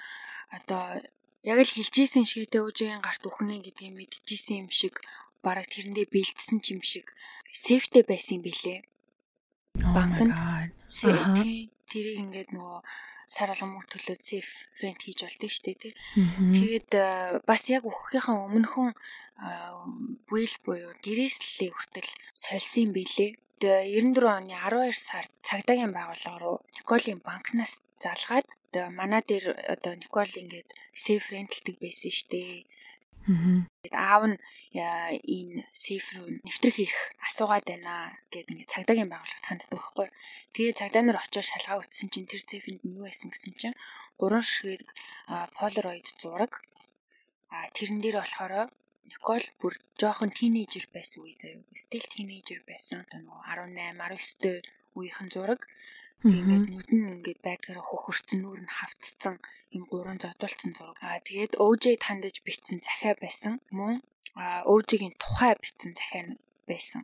одоо 0.52 1.00
яг 1.48 1.60
л 1.64 1.74
хилжсэн 1.76 2.28
шигэдэ 2.28 2.60
OJ-ийн 2.60 3.00
гарт 3.00 3.24
үхнэ 3.24 3.64
гэдгийг 3.64 3.96
мэдчихсэн 3.96 4.68
юм 4.68 4.70
шиг 4.72 5.00
бараг 5.40 5.72
тэрэндээ 5.72 6.12
бэлдсэн 6.12 6.60
ч 6.60 6.76
юм 6.76 6.84
шиг 6.84 7.08
сейфтэй 7.54 8.04
байсан 8.04 8.42
юм 8.42 8.44
билээ. 8.50 8.80
Банкнд 9.94 10.34
тэрийг 11.90 12.18
ингээд 12.26 12.50
нөгөө 12.58 12.82
сар 13.30 13.50
мөнгө 13.54 13.90
төлөөд 13.94 14.22
сейф 14.22 14.70
рент 14.82 15.02
хийж 15.02 15.26
болдог 15.26 15.52
штэ 15.54 15.74
тий. 15.78 15.94
Тэгээд 16.58 16.90
бас 17.46 17.64
яг 17.70 17.86
өгөхийнхаа 17.86 18.46
өмнөхөн 18.50 18.94
буйл 20.30 20.56
буюу 20.66 20.94
гэрээслэлийг 21.06 21.74
хүртэл 21.74 22.12
сольсон 22.38 22.94
билээ. 22.94 23.38
Тэгээ 23.62 24.06
94 24.06 24.38
оны 24.38 24.54
12 24.54 24.94
сард 24.94 25.32
цагдаагийн 25.42 25.94
байгууллага 25.94 26.38
руу 26.42 26.58
Николийн 26.78 27.22
банкнаас 27.26 27.82
залгаад 28.02 28.46
манай 28.94 29.22
дээр 29.26 29.58
одоо 29.74 29.94
Никол 29.98 30.30
ингээд 30.30 30.70
сейф 30.94 31.30
рентэлдэг 31.34 31.78
байсан 31.82 32.12
штэ. 32.14 32.66
Тэгээд 33.26 33.96
аав 33.98 34.24
нь 34.30 34.38
энэ 34.74 35.70
сейф 35.74 36.18
руу 36.18 36.28
нэвтрэх 36.42 36.78
их 36.82 36.96
асуугаад 37.22 37.66
байна 37.70 38.18
гэдэг 38.34 38.52
ингээд 38.54 38.74
цагдаагийн 38.74 39.10
байгууллагад 39.14 39.46
ханддаг 39.46 39.70
байхгүй. 39.70 40.08
Тэгээ 40.54 40.80
цагдаа 40.82 41.04
нар 41.06 41.22
очиж 41.22 41.46
шалгаа 41.46 41.82
утсан 41.86 42.10
чинь 42.10 42.30
тэр 42.30 42.42
сейфэнд 42.42 42.82
юу 42.82 43.06
байсан 43.06 43.30
гэсэн 43.30 43.54
чинь 43.54 43.78
гурван 44.18 44.42
ширхэг 44.42 44.90
полароид 45.58 46.08
зураг 46.22 46.54
а 47.54 47.70
тэрэн 47.76 48.02
дээр 48.02 48.18
болохоор 48.22 48.74
Никол 49.14 49.46
бүр 49.62 49.74
жоохон 50.00 50.32
тинейжер 50.34 50.86
байсан 50.96 51.22
үе 51.22 51.36
заяа. 51.38 51.62
Стил 51.78 52.06
тинейжер 52.14 52.66
байсан. 52.66 53.06
Одоо 53.06 53.20
нөгөө 53.22 53.46
18, 53.46 53.94
19 53.94 54.42
дэх 54.42 54.66
үеийнхэн 54.98 55.30
зураг. 55.30 55.62
Тэгээд 56.24 56.66
нүд 56.72 56.90
нь 56.90 57.10
ингээд 57.20 57.40
байдгаараа 57.46 57.86
хөхөрцөн 57.86 58.40
нүүр 58.42 58.60
нь 58.64 58.76
хавтцсан 58.78 59.36
юм 59.76 59.84
гурван 59.92 60.20
зодуулсан 60.24 60.72
зураг. 60.78 60.98
Аа 61.02 61.20
тэгээд 61.28 61.54
OJ 61.58 61.86
тандаж 62.06 62.36
бичсэн 62.46 62.80
захиа 62.86 63.14
байсан. 63.20 63.54
Мөн 63.74 64.02
OJ-гийн 64.74 65.14
тухай 65.22 65.54
бичсэн 65.62 65.94
захиа 65.98 66.38
байсан. 66.70 67.04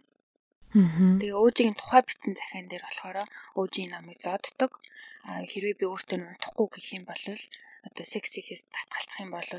Тэгээ 0.73 1.33
OJ-гийн 1.33 1.77
тухай 1.77 2.01
бичсэн 2.05 2.33
захиан 2.37 2.67
дээр 2.69 2.83
болохоор 2.85 3.17
OJ 3.61 3.75
намайг 3.89 4.19
зоддог. 4.21 4.71
Хэрвээ 5.25 5.75
би 5.81 5.85
өөртөө 5.89 6.17
унтахгүй 6.21 6.67
гэх 6.73 6.87
юм 6.97 7.05
бол 7.09 7.25
одоо 7.87 8.05
секси 8.05 8.41
хийс 8.45 8.63
татгалцах 8.69 9.19
юм 9.25 9.31
бол 9.33 9.49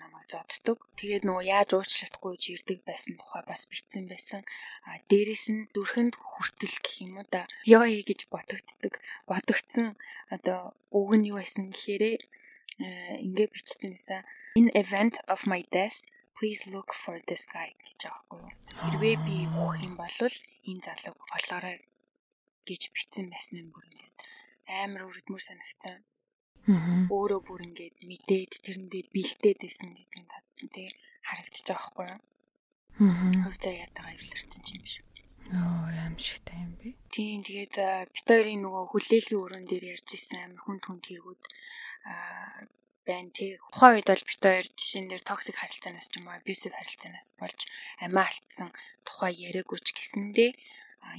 намайг 0.00 0.26
зоддог. 0.30 0.78
Тэгээд 0.98 1.26
нөгөө 1.26 1.44
яаж 1.58 1.70
уучлахгүй 1.74 2.34
жирдэг 2.38 2.78
байсан 2.86 3.18
тухай 3.18 3.42
бас 3.46 3.62
бичсэн 3.70 4.04
байсан. 4.06 4.42
А 4.86 5.02
дээрэс 5.10 5.44
нь 5.50 5.66
зүрхэнд 5.74 6.14
хүртэл 6.18 6.76
гэх 6.82 6.96
юм 7.02 7.18
уу 7.18 7.26
да 7.30 7.50
ёй 7.66 8.02
гэж 8.06 8.30
ботогддаг. 8.30 8.94
Ботогдсон 9.26 9.98
одоо 10.34 10.74
үг 10.90 11.10
нь 11.18 11.28
юу 11.30 11.38
байсан 11.42 11.74
гэхээр 11.74 12.22
ингээ 12.78 13.48
бичсэн 13.54 13.94
байсан. 13.94 14.22
In 14.58 14.70
event 14.74 15.18
of 15.28 15.46
my 15.46 15.62
death 15.70 16.02
please 16.38 16.66
look 16.66 16.92
for 16.92 17.20
this 17.28 17.46
guy 17.46 17.70
гэж 17.86 18.10
аахгүй 18.10 18.38
юу. 18.42 18.52
Хэрвээ 18.82 19.16
би 19.26 19.36
бүх 19.54 19.78
юм 19.86 19.94
бол 19.94 20.18
энэ 20.66 20.82
залууг 20.86 21.18
олоорой 21.30 21.78
гэж 22.66 22.82
бичсэн 22.94 23.26
байсан 23.30 23.62
юм 23.62 23.68
бүр 23.70 23.86
ингээд 23.86 24.18
амар 24.82 25.06
өрөдмөр 25.08 25.42
санагцсан. 25.42 26.02
Өөрөө 27.14 27.40
бүр 27.46 27.60
ингээд 27.68 27.96
мэдээд 28.02 28.52
тэрэндээ 28.66 29.04
бэлдээд 29.14 29.58
байсан 29.62 29.88
гэдэг 29.94 30.20
нь 30.64 30.72
тий 30.74 30.88
харагдчих 31.22 31.66
жоох 31.70 31.92
байхгүй 31.94 32.08
юу? 32.10 32.20
Хувь 33.44 33.58
заяа 33.62 33.86
ятагаа 33.86 34.14
эвлэрсэн 34.18 34.62
юм 34.74 34.86
шиг. 34.86 35.06
Оо 35.52 35.86
юм 35.92 36.16
шигтэй 36.18 36.58
юм 36.58 36.72
би. 36.80 36.96
Тийм 37.14 37.46
тэгээд 37.46 37.76
бит 38.10 38.26
хоёрын 38.26 38.64
нөгөө 38.64 38.84
хүлээлгийн 38.90 39.42
өрөөнд 39.44 39.68
дээр 39.70 39.84
ярьж 39.94 40.08
исэн 40.16 40.40
амар 40.40 40.60
хүн 40.64 40.78
түнд 40.82 41.04
хэрэгүүд 41.04 41.42
аа 41.44 41.83
байна 42.04 43.30
тий. 43.36 43.60
Тухайн 43.72 44.00
үед 44.00 44.08
бол 44.08 44.24
бит 44.24 44.40
хоёр 44.40 44.66
жишээн 44.76 45.08
дээр 45.08 45.24
токсик 45.24 45.56
харилцаанаас 45.60 46.08
ч 46.08 46.20
юм 46.20 46.28
уу 46.28 46.36
abusive 46.40 46.72
харилцаанаас 46.72 47.28
болж 47.36 47.60
амиа 48.00 48.24
алдсан 48.24 48.72
тухай 49.04 49.32
яриагүйч 49.36 49.86
гэсэндээ 49.92 50.50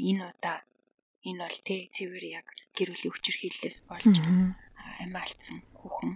энэ 0.01 0.23
удаа 0.33 0.65
энэ 1.25 1.41
бол 1.45 1.59
тий 1.61 1.89
цэвэр 1.93 2.25
яг 2.41 2.47
гэр 2.73 2.89
бүлийн 2.93 3.13
хүчирхийллээс 3.13 3.77
болж 3.85 4.17
амиа 4.17 5.21
алдсан 5.21 5.61
хүүхэн 5.77 6.13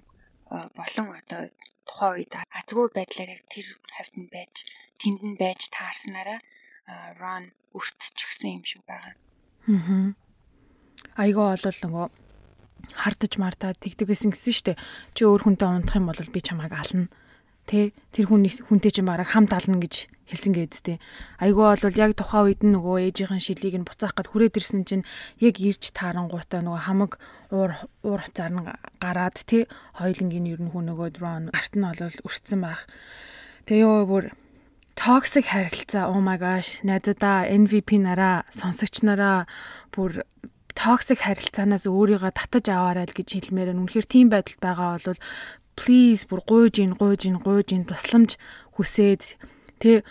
болон 0.50 1.08
одоо 1.22 1.42
тухайн 1.86 2.14
үед 2.18 2.34
азгүй 2.50 2.88
байдлаар 2.94 3.30
яг 3.38 3.44
тэр 3.54 3.68
хавьд 3.94 4.16
нь 4.18 4.30
байж 4.34 4.56
тэнд 4.98 5.22
нь 5.22 5.38
байж 5.38 5.70
таарснараа 5.70 6.40
ран 7.22 7.54
өртчихсэн 7.78 8.58
юм 8.58 8.64
шиг 8.66 8.82
байгаа. 8.90 9.14
Аа. 9.70 10.18
Айгаа 11.22 11.54
болол 11.54 11.80
нөгөө 11.86 12.08
хардаж 12.96 13.34
мартаа 13.38 13.74
тэгдэг 13.78 14.10
гэсэн 14.10 14.32
гэсэн 14.34 14.54
штэ. 14.54 14.74
Чи 15.16 15.26
өөр 15.26 15.46
хүнтэй 15.46 15.68
унтах 15.68 16.00
юм 16.00 16.10
бол 16.10 16.20
би 16.20 16.40
чамайг 16.42 16.74
ална. 16.74 17.12
Тэ 17.70 17.94
тэр 18.12 18.26
хүн 18.30 18.46
хүнтэй 18.50 18.92
чинь 18.92 19.06
бараг 19.06 19.30
хамт 19.30 19.54
ална 19.54 19.78
гэж 19.78 20.10
хэлсэн 20.30 20.54
гэдтэй. 20.54 20.98
Айгүй 21.42 21.66
бол 21.82 21.98
яг 21.98 22.14
тухайн 22.14 22.54
үед 22.54 22.62
нөгөө 22.62 23.10
ээжийнхэн 23.10 23.42
шилийг 23.42 23.76
нь 23.82 23.88
буцаах 23.88 24.14
гэд 24.14 24.30
хүрээд 24.30 24.58
ирсэн 24.62 24.86
чинь 24.86 25.06
яг 25.42 25.58
ирж 25.58 25.90
таарангуудаа 25.94 26.62
нөгөө 26.62 26.86
хамаг 26.86 27.12
уур 27.50 27.74
уур 28.06 28.22
хуцаар 28.22 28.54
нь 28.54 28.62
гараад 29.02 29.38
тий 29.50 29.66
хоёлынгийн 29.98 30.50
ер 30.54 30.62
нь 30.62 30.70
хүн 30.70 30.94
нөгөө 30.94 31.10
дрон 31.18 31.50
гарт 31.50 31.74
нь 31.74 31.86
олол 31.86 32.18
өрцсөн 32.26 32.62
байх. 32.62 32.86
Тэгээ 33.66 33.86
ёо 33.90 34.06
бүр 34.06 34.26
токсик 34.94 35.50
харилцаа 35.50 36.14
oh 36.14 36.22
my 36.22 36.38
gosh 36.38 36.86
найзуудаа 36.86 37.50
MVP 37.50 37.98
нараа 37.98 38.46
сонсогч 38.54 39.02
нараа 39.02 39.50
бүр 39.90 40.22
токсик 40.76 41.24
харилцаанаас 41.26 41.86
өөрийгөө 41.90 42.32
татаж 42.34 42.66
аваарай 42.70 43.06
л 43.08 43.18
гэж 43.18 43.28
хэлмээр 43.34 43.74
нь. 43.74 43.82
Үнэхээр 43.86 44.08
тийм 44.10 44.28
байдалд 44.30 44.62
байгаа 44.62 45.00
бол 45.02 45.22
please 45.80 46.28
бүр 46.28 46.42
гуйж 46.44 46.84
ин 46.84 46.94
гуйж 47.00 47.22
ин 47.30 47.38
гуйж 47.40 47.72
ин 47.72 47.88
тусламж 47.88 48.36
хүсээд 48.76 49.40
Тэ 49.80 50.04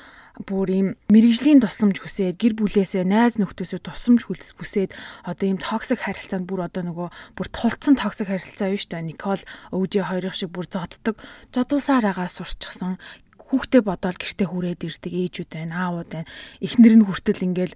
бүр 0.48 0.68
ийм 0.70 0.88
мэрэгжлийн 1.12 1.60
тусламж 1.60 2.00
хүсээд 2.00 2.40
гэр 2.40 2.54
бүлээсээ 2.56 3.04
найз 3.04 3.36
нөхдөөсөө 3.42 3.80
тусламж 3.84 4.22
хүсээд 4.56 4.94
одоо 5.26 5.46
ийм 5.50 5.58
токсик 5.58 6.00
харилцаанд 6.06 6.46
бүр 6.46 6.70
одоо 6.70 6.86
нөгөө 6.86 7.08
бүр 7.36 7.48
тулцсан 7.50 7.98
токсик 7.98 8.30
харилцаа 8.30 8.70
юу 8.72 8.80
штэ 8.80 9.02
Никол 9.02 9.42
өвжээ 9.74 10.04
хоёрын 10.06 10.32
шиг 10.38 10.54
бүр 10.54 10.70
зоддог 10.70 11.18
зодуулсаар 11.50 12.06
байгаа 12.06 12.30
сурчсан 12.30 13.02
хүүхдээ 13.48 13.82
бодоол 13.82 14.18
гэртээ 14.20 14.48
хүрээд 14.48 14.80
ирдэг 14.84 15.12
ээжүүд 15.12 15.50
байна 15.52 15.74
аауд 15.88 16.08
байна. 16.12 16.28
Эхнэр 16.60 16.94
нь 17.00 17.06
хүртэл 17.08 17.46
ингээл 17.48 17.74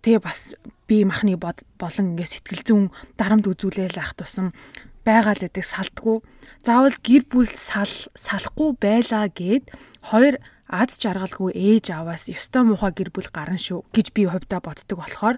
тэгээ 0.00 0.22
бас 0.22 0.54
би 0.86 1.02
махны 1.02 1.34
болон 1.34 2.06
ингээд 2.14 2.32
сэтгэл 2.38 2.62
зүүн 2.62 2.84
дарамт 3.18 3.50
үзүүлээл 3.50 3.98
ах 3.98 4.14
тусам 4.14 4.54
байгаа 5.02 5.34
л 5.34 5.42
гэдэг 5.44 5.64
салдгуу. 5.66 6.22
Заавал 6.62 6.96
гэр 7.02 7.26
бүлд 7.28 7.58
сал 7.58 7.90
салахгүй 8.14 8.70
байлаа 8.78 9.28
гэд 9.28 9.74
хоёр 10.00 10.40
аз 10.70 10.96
жаргалгүй 10.96 11.52
ээж 11.52 11.92
аваас 11.92 12.32
ёстой 12.32 12.64
муухай 12.64 12.92
гэр 12.96 13.12
бүл 13.12 13.28
гарна 13.28 13.60
шүү 13.60 13.84
гэж 13.92 14.06
би 14.16 14.24
хувьдаа 14.24 14.64
боддог 14.64 14.96
болохоор 15.04 15.36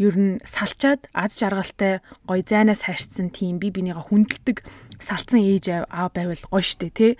ер 0.00 0.14
нь 0.16 0.40
салчаад 0.48 1.12
аз 1.12 1.36
жаргалтай 1.36 2.00
гоё 2.24 2.40
зайнаас 2.40 2.88
хайрцсан 2.88 3.28
тийм 3.28 3.60
би 3.60 3.68
бинийгаа 3.68 4.00
хүндэлдэг 4.08 4.64
салцсан 4.96 5.44
ээж 5.44 5.84
аав 5.92 6.16
байвал 6.16 6.40
гоё 6.48 6.64
штэ 6.64 6.88
тий 6.88 7.12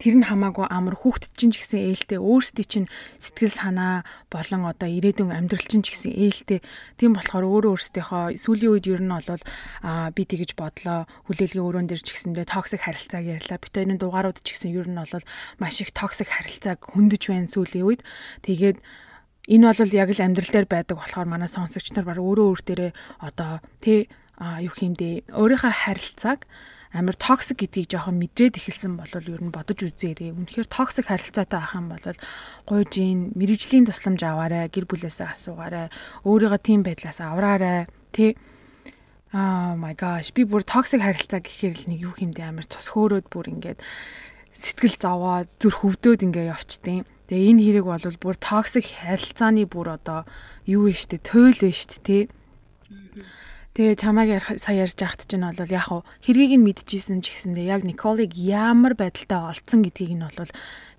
тэр 0.00 0.16
нь 0.16 0.24
хамаагүй 0.24 0.64
амар 0.72 0.96
хүүхдэд 0.96 1.36
чинь 1.36 1.52
ч 1.52 1.60
гэсэн 1.60 1.92
ээлтэй 1.92 2.18
өөрсдий 2.18 2.64
чинь 2.64 2.88
сэтгэл 3.20 3.52
санаа 3.52 4.08
болон 4.32 4.64
одоо 4.64 4.88
ирээдүйн 4.88 5.28
амьдрал 5.28 5.68
чинь 5.68 5.84
ч 5.84 5.92
гэсэн 5.92 6.16
ээлтэй. 6.16 6.64
Тийм 6.96 7.12
болохоор 7.12 7.44
өөрөө 7.44 7.72
өөрсдийнхөө 7.76 8.40
сүүлийн 8.40 8.72
үед 8.72 8.86
ер 8.88 9.02
нь 9.04 9.12
бол 9.12 9.44
аа 9.84 10.08
би 10.08 10.24
тэгэж 10.24 10.56
бодлоо. 10.56 11.04
Хүлээлгийн 11.28 11.66
өрөөн 11.68 11.88
дээр 11.92 12.00
ч 12.00 12.16
гэсэндээ 12.16 12.48
токсик 12.48 12.80
харилцааг 12.80 13.28
ярьлаа. 13.28 13.60
Бит 13.60 13.76
хоёрын 13.76 14.00
дугаарууд 14.00 14.40
ч 14.40 14.56
гэсэн 14.56 14.72
ер 14.72 14.88
нь 14.88 14.96
бол 14.96 15.24
маш 15.60 15.76
их 15.84 15.92
токсик 15.92 16.32
харилцааг 16.32 16.80
хөндөж 16.80 17.22
байна 17.28 17.52
сүүлийн 17.52 17.84
үед. 17.84 18.00
Тэгээд 18.40 18.80
энэ 19.52 19.68
бол 19.68 19.92
яг 19.92 20.08
л 20.16 20.24
амьдрал 20.24 20.48
дээр 20.48 20.68
байдаг 20.68 20.96
болохоор 20.96 21.28
манай 21.28 21.52
сонсогч 21.52 21.92
нар 21.92 22.08
баг 22.08 22.16
өөрөө 22.16 22.46
өөр 22.56 22.60
дээрээ 22.64 22.92
одоо 23.20 23.60
тий 23.84 24.08
юу 24.40 24.72
хиймдээ 24.72 25.36
өөрийнхөө 25.36 25.72
харилцааг 25.84 26.48
амар 26.90 27.14
токсик 27.14 27.62
гэдгийг 27.62 27.86
жоохон 27.94 28.18
мэдрээд 28.18 28.58
эхэлсэн 28.58 28.98
бол 28.98 29.10
ер 29.14 29.42
нь 29.42 29.54
бодож 29.54 29.78
үзээрэй. 29.86 30.34
Үнэхээр 30.34 30.66
токсик 30.66 31.06
харилцаатай 31.06 31.60
ах 31.62 31.78
юм 31.78 31.94
бол 31.94 32.02
гуйж 32.66 32.92
ийн 32.98 33.30
мэрэгжлийн 33.38 33.86
тусламж 33.86 34.20
аваарай, 34.26 34.66
гэр 34.66 34.90
бүлээсээ 34.90 35.30
асуугаарай, 35.30 35.94
өөрийгөө 36.26 36.60
тийм 36.60 36.82
байдлаас 36.82 37.22
авраарай. 37.22 37.86
Тэ 38.10 38.34
Oh 39.30 39.78
my 39.78 39.94
gosh 39.94 40.34
би 40.34 40.42
бүр 40.42 40.66
токсик 40.66 41.06
харилцаа 41.06 41.38
гэхээр 41.38 41.86
л 41.86 41.86
нэг 41.94 41.98
юу 42.02 42.14
хэмдэ 42.18 42.50
амар 42.50 42.66
цус 42.66 42.90
хөөрөөд 42.90 43.30
бүр 43.30 43.46
ингээд 43.54 43.78
сэтгэл 44.50 44.98
зовоод 44.98 45.46
зүр 45.62 45.74
хөвдөөд 45.78 46.26
ингээ 46.26 46.50
явчтیں۔ 46.50 47.06
Тэгээ 47.30 47.50
энэ 47.54 47.62
хэрэг 47.62 47.86
бол 47.86 48.18
бүр 48.18 48.34
токсик 48.42 48.90
харилцааны 48.90 49.70
бүр 49.70 49.94
одоо 50.02 50.26
юу 50.66 50.90
вэ 50.90 50.98
штэ 50.98 51.22
туйл 51.22 51.62
вэ 51.62 51.70
штэ 51.70 52.02
тий. 52.02 52.22
Тэгээ 53.70 54.02
чамайг 54.02 54.58
сая 54.58 54.82
ярьж 54.82 54.98
байхад 54.98 55.30
чинь 55.30 55.46
бол 55.46 55.70
яг 55.70 55.86
хуу 55.86 56.02
хэргийг 56.26 56.58
нь 56.58 56.66
мэдчихсэн 56.66 57.22
ч 57.22 57.30
гэсэндээ 57.30 57.70
яг 57.70 57.86
Николыг 57.86 58.34
ямар 58.34 58.98
байдалтай 58.98 59.38
олцсон 59.46 59.86
гэдгийг 59.86 60.18
нь 60.18 60.26
бол 60.26 60.50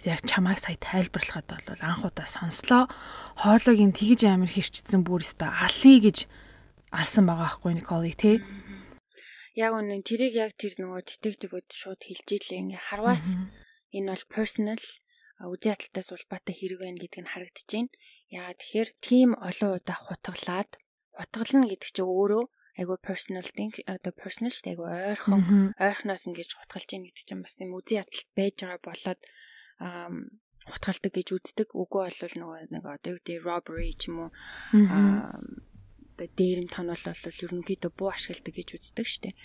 яг 0.07 0.19
чамайг 0.23 0.55
сая 0.55 0.79
тайлбарлахад 0.79 1.51
бол 1.51 1.83
анхудаа 1.83 2.27
сонслоо. 2.31 2.87
Хоолойг 3.43 3.75
нь 3.75 3.91
тэгж 3.91 4.23
амар 4.23 4.47
хэрчсэн 4.47 5.03
бүр 5.03 5.19
өстө 5.19 5.51
алъя 5.51 5.99
гэж 5.99 6.31
алсан 6.95 7.27
байгаа 7.27 7.59
байхгүй 7.59 7.71
Николыг 7.75 8.15
тий. 8.15 8.39
Яг 9.59 9.75
үнэн 9.75 10.07
тэрийг 10.07 10.31
яг 10.39 10.55
тэр 10.55 10.79
нөгөө 10.79 11.11
детективүүд 11.11 11.67
шууд 11.75 11.99
хэлж 11.99 12.27
ийлээ. 12.39 12.71
Ингээ 12.71 12.87
харваас 12.87 13.35
энэ 13.91 14.15
бол 14.15 14.25
personal 14.31 14.79
үгүй 15.43 15.75
яталтаас 15.75 16.09
улбаатай 16.15 16.55
хэрэг 16.55 16.79
байна 16.79 17.03
гэдг 17.03 17.19
нь 17.19 17.31
харагдчихээн. 17.35 17.87
Яагаад 18.31 18.59
тэгэхээр 18.63 18.89
тийм 19.03 19.29
олон 19.35 19.75
удаа 19.75 19.97
хутгалаад 20.07 20.71
хутгална 21.19 21.67
гэдэг 21.67 21.89
чинь 21.91 22.07
өөрөө 22.07 22.43
айгу 22.81 22.97
personal 22.97 23.45
thing 23.45 23.73
одоо 23.85 24.13
personal 24.17 24.51
дээ 24.51 24.73
айгу 24.73 24.85
ойрхон 24.89 25.73
ойрхоноос 25.77 26.25
ингэж 26.25 26.49
хутгалж 26.57 26.89
яах 26.89 27.05
гэдэг 27.05 27.25
чинь 27.29 27.43
бас 27.45 27.55
юм 27.61 27.77
үзий 27.77 28.01
яталт 28.01 28.29
байж 28.33 28.55
байгаа 28.65 28.81
болоод 28.81 29.21
хутгалдаг 30.65 31.11
гэж 31.13 31.27
үздэг. 31.37 31.67
Үгүй 31.73 32.01
бол 32.05 32.35
нөгөө 32.37 32.73
нэг 32.73 32.83
одоо 32.85 33.17
юу 33.17 33.19
гэдэг 33.21 33.45
robbery 33.45 33.93
ч 33.97 34.09
юм 34.09 34.29
уу 34.29 34.29
аа 34.73 35.37
одоо 36.21 36.27
дээрэм 36.37 36.69
тонол 36.69 37.01
бол 37.01 37.41
ерөнхийдөө 37.41 37.91
буу 37.97 38.09
ашигладаг 38.13 38.53
гэж 38.53 38.69
үздэг 38.77 39.07
штеп. 39.09 39.35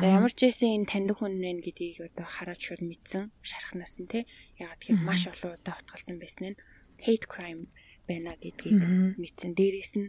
За 0.00 0.06
ямар 0.08 0.32
ч 0.32 0.48
байсан 0.48 0.80
энэ 0.80 0.88
таньдаг 0.88 1.20
хүн 1.20 1.36
нэ 1.36 1.60
гэдгийг 1.60 2.08
одоо 2.08 2.24
хараад 2.24 2.60
шууд 2.62 2.80
мэдсэн 2.80 3.28
шархнаас 3.44 4.00
нь 4.00 4.08
те. 4.08 4.24
Ягаад 4.56 4.80
тэгэхээр 4.80 5.04
маш 5.04 5.28
олон 5.28 5.60
удаа 5.60 5.76
утгалсан 5.76 6.16
байсан 6.16 6.56
нь 6.56 6.60
hate 7.04 7.28
crime 7.28 7.68
байна 8.08 8.32
гэдгийг 8.40 8.80
мэдсэн. 9.20 9.52
Дээрээс 9.52 9.92
нь 10.00 10.08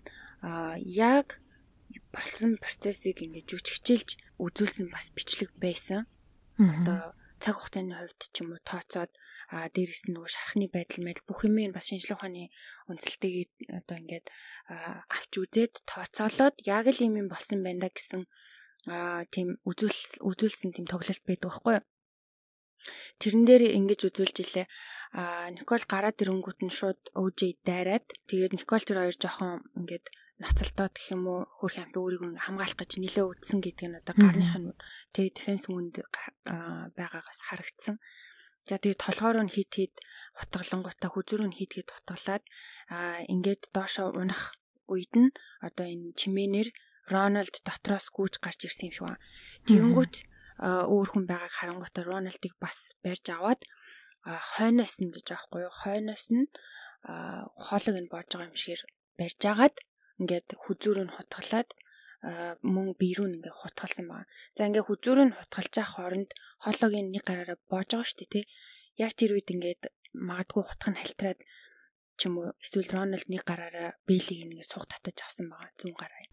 яг 0.88 1.44
болсон 2.14 2.62
процессыг 2.62 3.26
ингэж 3.26 3.46
жүжигчилж 3.50 4.10
үзүүлсэн 4.38 4.88
бас 4.94 5.10
бичлэг 5.18 5.52
байсан. 5.58 6.06
Одоо 6.62 7.18
цаг 7.42 7.58
хугацааны 7.58 7.98
хувьд 7.98 8.22
ч 8.32 8.36
юм 8.46 8.54
уу 8.54 8.62
тооцоод 8.64 9.12
а 9.52 9.68
дээрэс 9.74 10.08
нь 10.08 10.16
нөгөө 10.16 10.32
шархны 10.32 10.66
байдал 10.72 11.04
мэдл 11.04 11.28
бүх 11.28 11.44
юм 11.44 11.58
бас 11.76 11.90
шинжлэх 11.90 12.22
ухааны 12.22 12.54
үндсэлтэйг 12.88 13.50
одоо 13.84 13.98
ингээд 14.00 14.26
авч 15.12 15.32
үзээд 15.42 15.74
тооцоолоод 15.90 16.56
яг 16.64 16.86
л 16.88 17.04
юм 17.04 17.20
юм 17.20 17.28
болсон 17.28 17.60
байна 17.66 17.84
да 17.84 17.90
гэсэн 17.92 18.24
а 18.88 19.28
тийм 19.34 19.60
үзүүл 19.68 20.24
үзүүлсэн 20.24 20.72
тийм 20.72 20.88
тоглолт 20.88 21.24
байдаг 21.28 21.50
байхгүй 21.52 21.74
юу. 21.80 21.86
Тэрэн 23.20 23.44
дээр 23.48 23.64
ингэж 23.80 24.00
үзүүлж 24.08 24.38
илээ. 24.44 24.68
А 25.16 25.48
Никол 25.56 25.84
гараад 25.88 26.20
ирэнгүүт 26.20 26.60
нь 26.64 26.74
шууд 26.74 27.00
өөжэй 27.16 27.60
дайраад 27.64 28.08
тэгээд 28.28 28.58
Никол 28.60 28.84
тэр 28.84 29.00
хоёр 29.00 29.16
жоохон 29.16 29.64
ингээд 29.80 30.06
ноцолтоо 30.44 30.88
гэх 30.92 31.16
юм 31.16 31.24
уу 31.32 31.42
хөрх 31.64 31.78
амт 31.80 31.96
өөрийгөө 31.96 32.36
хамгаалах 32.36 32.76
гэж 32.76 32.92
нилээ 33.00 33.26
үтсэн 33.32 33.60
гэдэг 33.64 33.88
нь 33.88 34.00
одоо 34.04 34.16
гарных 34.20 34.54
нь 34.60 34.76
тэгээд 35.16 35.36
дефенс 35.40 35.66
үнд 35.72 35.96
байгаагаас 37.00 37.40
харагдсан. 37.48 37.96
За 38.68 38.76
тэгээд 38.76 39.00
толгоор 39.00 39.40
нь 39.44 39.54
хит 39.56 39.72
хит 39.72 39.96
утгалангуудаа 40.36 41.10
хүзүүр 41.12 41.48
нь 41.48 41.58
хит 41.58 41.72
хит 41.80 41.90
утгалаад 41.96 42.44
аа 42.92 43.24
ингээд 43.32 43.72
доошо 43.76 44.12
унах 44.12 44.56
үед 44.92 45.14
нь 45.16 45.32
одоо 45.64 45.88
энэ 45.88 46.12
чимээнэр 46.20 46.70
Рональд 47.12 47.56
дотроос 47.68 48.08
гүйж 48.16 48.40
гарч 48.40 48.64
ирсэн 48.64 48.88
юм 48.88 48.96
шиг 48.96 49.04
байна. 49.04 49.24
Тэгэнгүүт 49.68 50.16
өөр 50.64 51.08
хүн 51.12 51.26
байгааг 51.28 51.54
харангуйтаа 51.56 52.04
Рональдыг 52.08 52.56
бас 52.64 52.96
барьж 53.04 53.26
аваад 53.28 53.62
хойноос 54.24 54.96
нь 55.04 55.12
гэж 55.12 55.28
аахгүй 55.36 55.68
юу? 55.68 55.74
Хойноос 55.84 56.26
нь 56.32 56.48
хоолыг 57.04 57.98
нь 58.00 58.12
боож 58.12 58.28
байгаа 58.32 58.48
юм 58.48 58.56
шигээр 58.56 58.82
барьж 59.20 59.42
агаад 59.52 59.76
ингээд 60.22 60.48
хүзүүр 60.64 60.98
нь 61.06 61.16
хутгалаад 61.16 61.70
мөн 62.64 62.96
бие 62.96 63.14
рүү 63.18 63.28
ингээ 63.36 63.52
хутгалсан 63.52 64.08
байна. 64.08 64.30
За 64.56 64.68
ингээ 64.68 64.88
хүзүүр 64.88 65.20
нь 65.28 65.36
хутгалж 65.36 65.74
явах 65.76 65.94
хооронд 66.00 66.30
хоолойг 66.64 66.94
нэг 67.12 67.24
гараараа 67.28 67.58
боож 67.68 67.90
байгаа 67.92 68.08
шүү 68.08 68.20
дээ 68.24 68.32
тий. 68.32 68.46
Яг 69.04 69.12
тэр 69.20 69.36
үед 69.36 69.50
ингээд 69.52 69.84
магадгүй 70.16 70.64
хутх 70.64 70.88
нь 70.88 71.00
хальтраад 71.02 71.40
ч 72.16 72.20
юм 72.30 72.40
уу 72.40 72.56
эсвэл 72.64 72.94
Рональд 72.94 73.28
нэг 73.28 73.44
гараараа 73.44 73.98
Бэлийг 74.08 74.40
ингээ 74.48 74.64
суг 74.64 74.88
татаж 74.88 75.18
авсан 75.20 75.52
байгаа 75.52 75.76
зүүн 75.76 75.96
гараа. 76.00 76.24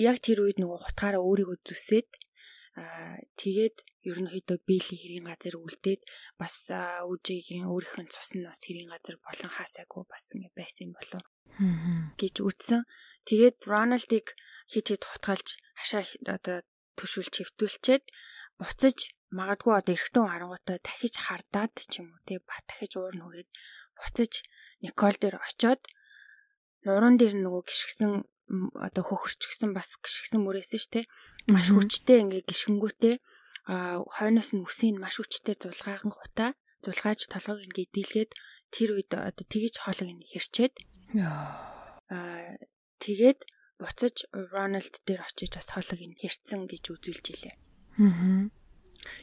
Яг 0.00 0.16
тэр 0.24 0.38
үед 0.46 0.56
нөгөө 0.62 0.80
хутгаараа 0.80 1.20
өөрийгөө 1.20 1.58
зүсээд 1.66 2.08
аа 2.80 3.20
тэгээд 3.36 3.76
ерөнхийдөө 4.08 4.58
Бэли 4.64 4.96
хэрийн 4.96 5.26
газар 5.28 5.54
үлдээд 5.58 6.02
бас 6.40 6.70
үжигийн 7.10 7.66
өөрийнх 7.68 7.98
нь 8.00 8.12
цуснаас 8.14 8.60
хэрийн 8.62 8.88
газар 8.94 9.16
болон 9.20 9.50
хаасаагүй 9.52 10.02
бас 10.06 10.24
ингэ 10.32 10.54
байсан 10.54 10.94
болов 10.94 11.24
гэж 12.20 12.34
үтсэн. 12.42 12.82
Тэгээд 13.26 13.56
Рональдыг 13.66 14.36
хит 14.70 14.86
хит 14.90 15.02
хутгалж 15.06 15.56
хашаа 15.78 16.04
одоо 16.26 16.62
төшүүлж 16.98 17.34
хөвтүүлчээд 17.42 18.04
буцаж 18.58 18.98
магадгүй 19.34 19.74
одоо 19.74 19.92
эргэтэн 19.94 20.26
харангуйтай 20.30 20.78
дахиж 20.80 21.14
хардаад 21.20 21.74
ч 21.76 22.00
юм 22.00 22.14
уу 22.14 22.22
тий 22.26 22.38
ба 22.40 22.56
дахиж 22.68 22.92
уур 22.96 23.14
нь 23.16 23.24
хүрээд 23.24 23.50
буцаж 23.98 24.32
Никол 24.84 25.16
дээр 25.18 25.36
очоод 25.40 25.82
нуруунд 26.86 27.18
дээр 27.20 27.34
нөгөө 27.40 27.62
гიშгсэн 27.66 28.12
одоо 28.86 29.02
хөхөрчгсөн 29.02 29.70
бас 29.74 29.90
гიშгсэн 29.98 30.40
мөрөөсөн 30.44 30.80
ш 30.80 30.86
тий 30.92 31.04
маш 31.50 31.68
хүчтэй 31.74 32.22
ингээ 32.22 32.46
гიშгэнгүүтэй 32.46 33.14
хойноос 33.66 34.50
нь 34.54 34.62
үсийн 34.62 34.96
маш 35.02 35.18
хүчтэй 35.18 35.58
зулгааган 35.58 36.12
гутаа 36.14 36.50
зулгааж 36.86 37.26
толгойг 37.26 37.66
ингээ 37.66 37.88
дийлгээд 37.90 38.30
тэр 38.70 38.88
үед 38.94 39.10
одоо 39.10 39.44
тгийж 39.50 39.74
хоолыг 39.82 40.10
нь 40.14 40.28
хэрчээд 40.30 40.74
аа 41.20 42.56
тэгээд 43.02 43.40
буцаж 43.80 44.16
Рональд 44.32 44.94
дээр 45.04 45.22
очиж 45.24 45.52
бас 45.56 45.68
хоолыг 45.72 46.00
нь 46.00 46.18
хэрцэн 46.20 46.64
гэж 46.64 46.84
үзүүлж 46.96 47.26
илээ. 47.32 47.56
Аа. 48.00 48.48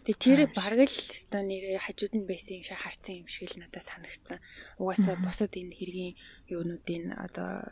Тэгээ 0.05 0.21
тэр 0.21 0.39
бараг 0.53 0.85
л 0.85 0.97
өстой 1.11 1.43
нэрээ 1.43 1.79
хажууд 1.81 2.13
нь 2.15 2.29
байсан 2.29 2.61
юм 2.61 2.65
шиг 2.65 2.79
харцсан 2.79 3.15
юм 3.25 3.27
шиг 3.27 3.49
л 3.51 3.65
надад 3.65 3.83
санагдсан. 3.83 4.39
Угаасаа 4.79 5.17
бусад 5.19 5.53
энэ 5.57 5.75
хэргийн 5.75 6.13
юунуудын 6.47 7.11
одоо 7.17 7.65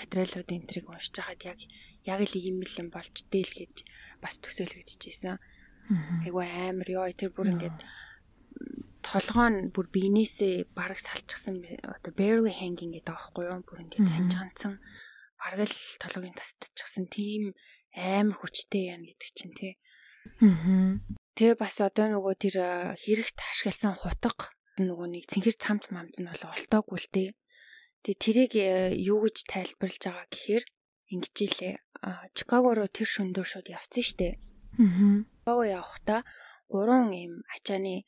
материалуудын 0.00 0.64
энтриг 0.64 0.88
уншиж 0.88 1.14
хахад 1.20 1.44
яг 1.44 1.60
яг 2.08 2.20
л 2.24 2.34
ийм 2.34 2.64
л 2.64 2.74
юм 2.80 2.88
болж 2.90 3.14
дээл 3.28 3.52
гэж 3.52 3.84
бас 4.22 4.40
төсөөлөгдөжсэн. 4.40 5.36
Айгу 6.24 6.40
амар 6.40 6.88
ёо 6.88 7.06
тэр 7.12 7.30
бүр 7.34 7.52
ингээд 7.54 7.78
толгоо 9.00 9.48
нь 9.48 9.72
бүр 9.72 9.86
биенээсээ 9.88 10.70
бараг 10.76 11.00
салчихсан 11.00 11.64
одоо 11.82 12.12
barely 12.12 12.52
hanging 12.52 12.92
гэдэг 12.94 13.10
аахгүй 13.10 13.48
юу? 13.48 13.64
Бүр 13.64 13.82
ингээд 13.88 14.06
санж 14.06 14.32
ганцсан 14.36 14.74
бараг 15.40 15.66
л 15.66 15.78
толгойн 15.98 16.36
тасдчихсан 16.36 17.08
тийм 17.08 17.56
амар 17.96 18.36
хүчтэй 18.36 18.94
юм 18.94 19.02
гэдэг 19.08 19.30
чинь 19.32 19.56
тий. 19.56 19.74
Аа. 20.44 21.00
Тэгээ 21.34 21.56
бас 21.56 21.80
одоо 21.80 22.06
нөгөө 22.12 22.34
тэр 22.36 22.56
хэрэгт 23.00 23.38
ашигласан 23.40 23.96
хутга 23.96 24.52
нөгөө 24.76 25.08
нэг 25.16 25.24
цэнхэр 25.32 25.56
цамц 25.56 25.88
мамц 25.88 26.20
нь 26.20 26.28
бол 26.28 26.44
олтоогүй 26.52 26.98
л 27.00 27.08
дээ. 27.10 27.30
Тэгээ 28.04 28.20
тэрийг 28.20 28.52
юу 29.00 29.24
гэж 29.24 29.36
тайлбарлаж 29.48 30.02
байгаа 30.04 30.26
гэхээр 30.28 30.64
ингэж 31.12 31.36
илээ. 31.40 31.76
Чикаго 32.36 32.76
руу 32.76 32.88
тэр 32.92 33.08
шөндөр 33.08 33.46
шууд 33.48 33.68
явцсан 33.72 34.04
штэ. 34.04 34.36
Аа. 34.76 35.24
Чикаго 35.24 35.64
явахдаа 35.64 36.20
гурван 36.68 37.10
ийм 37.16 37.42
ачааны 37.50 38.04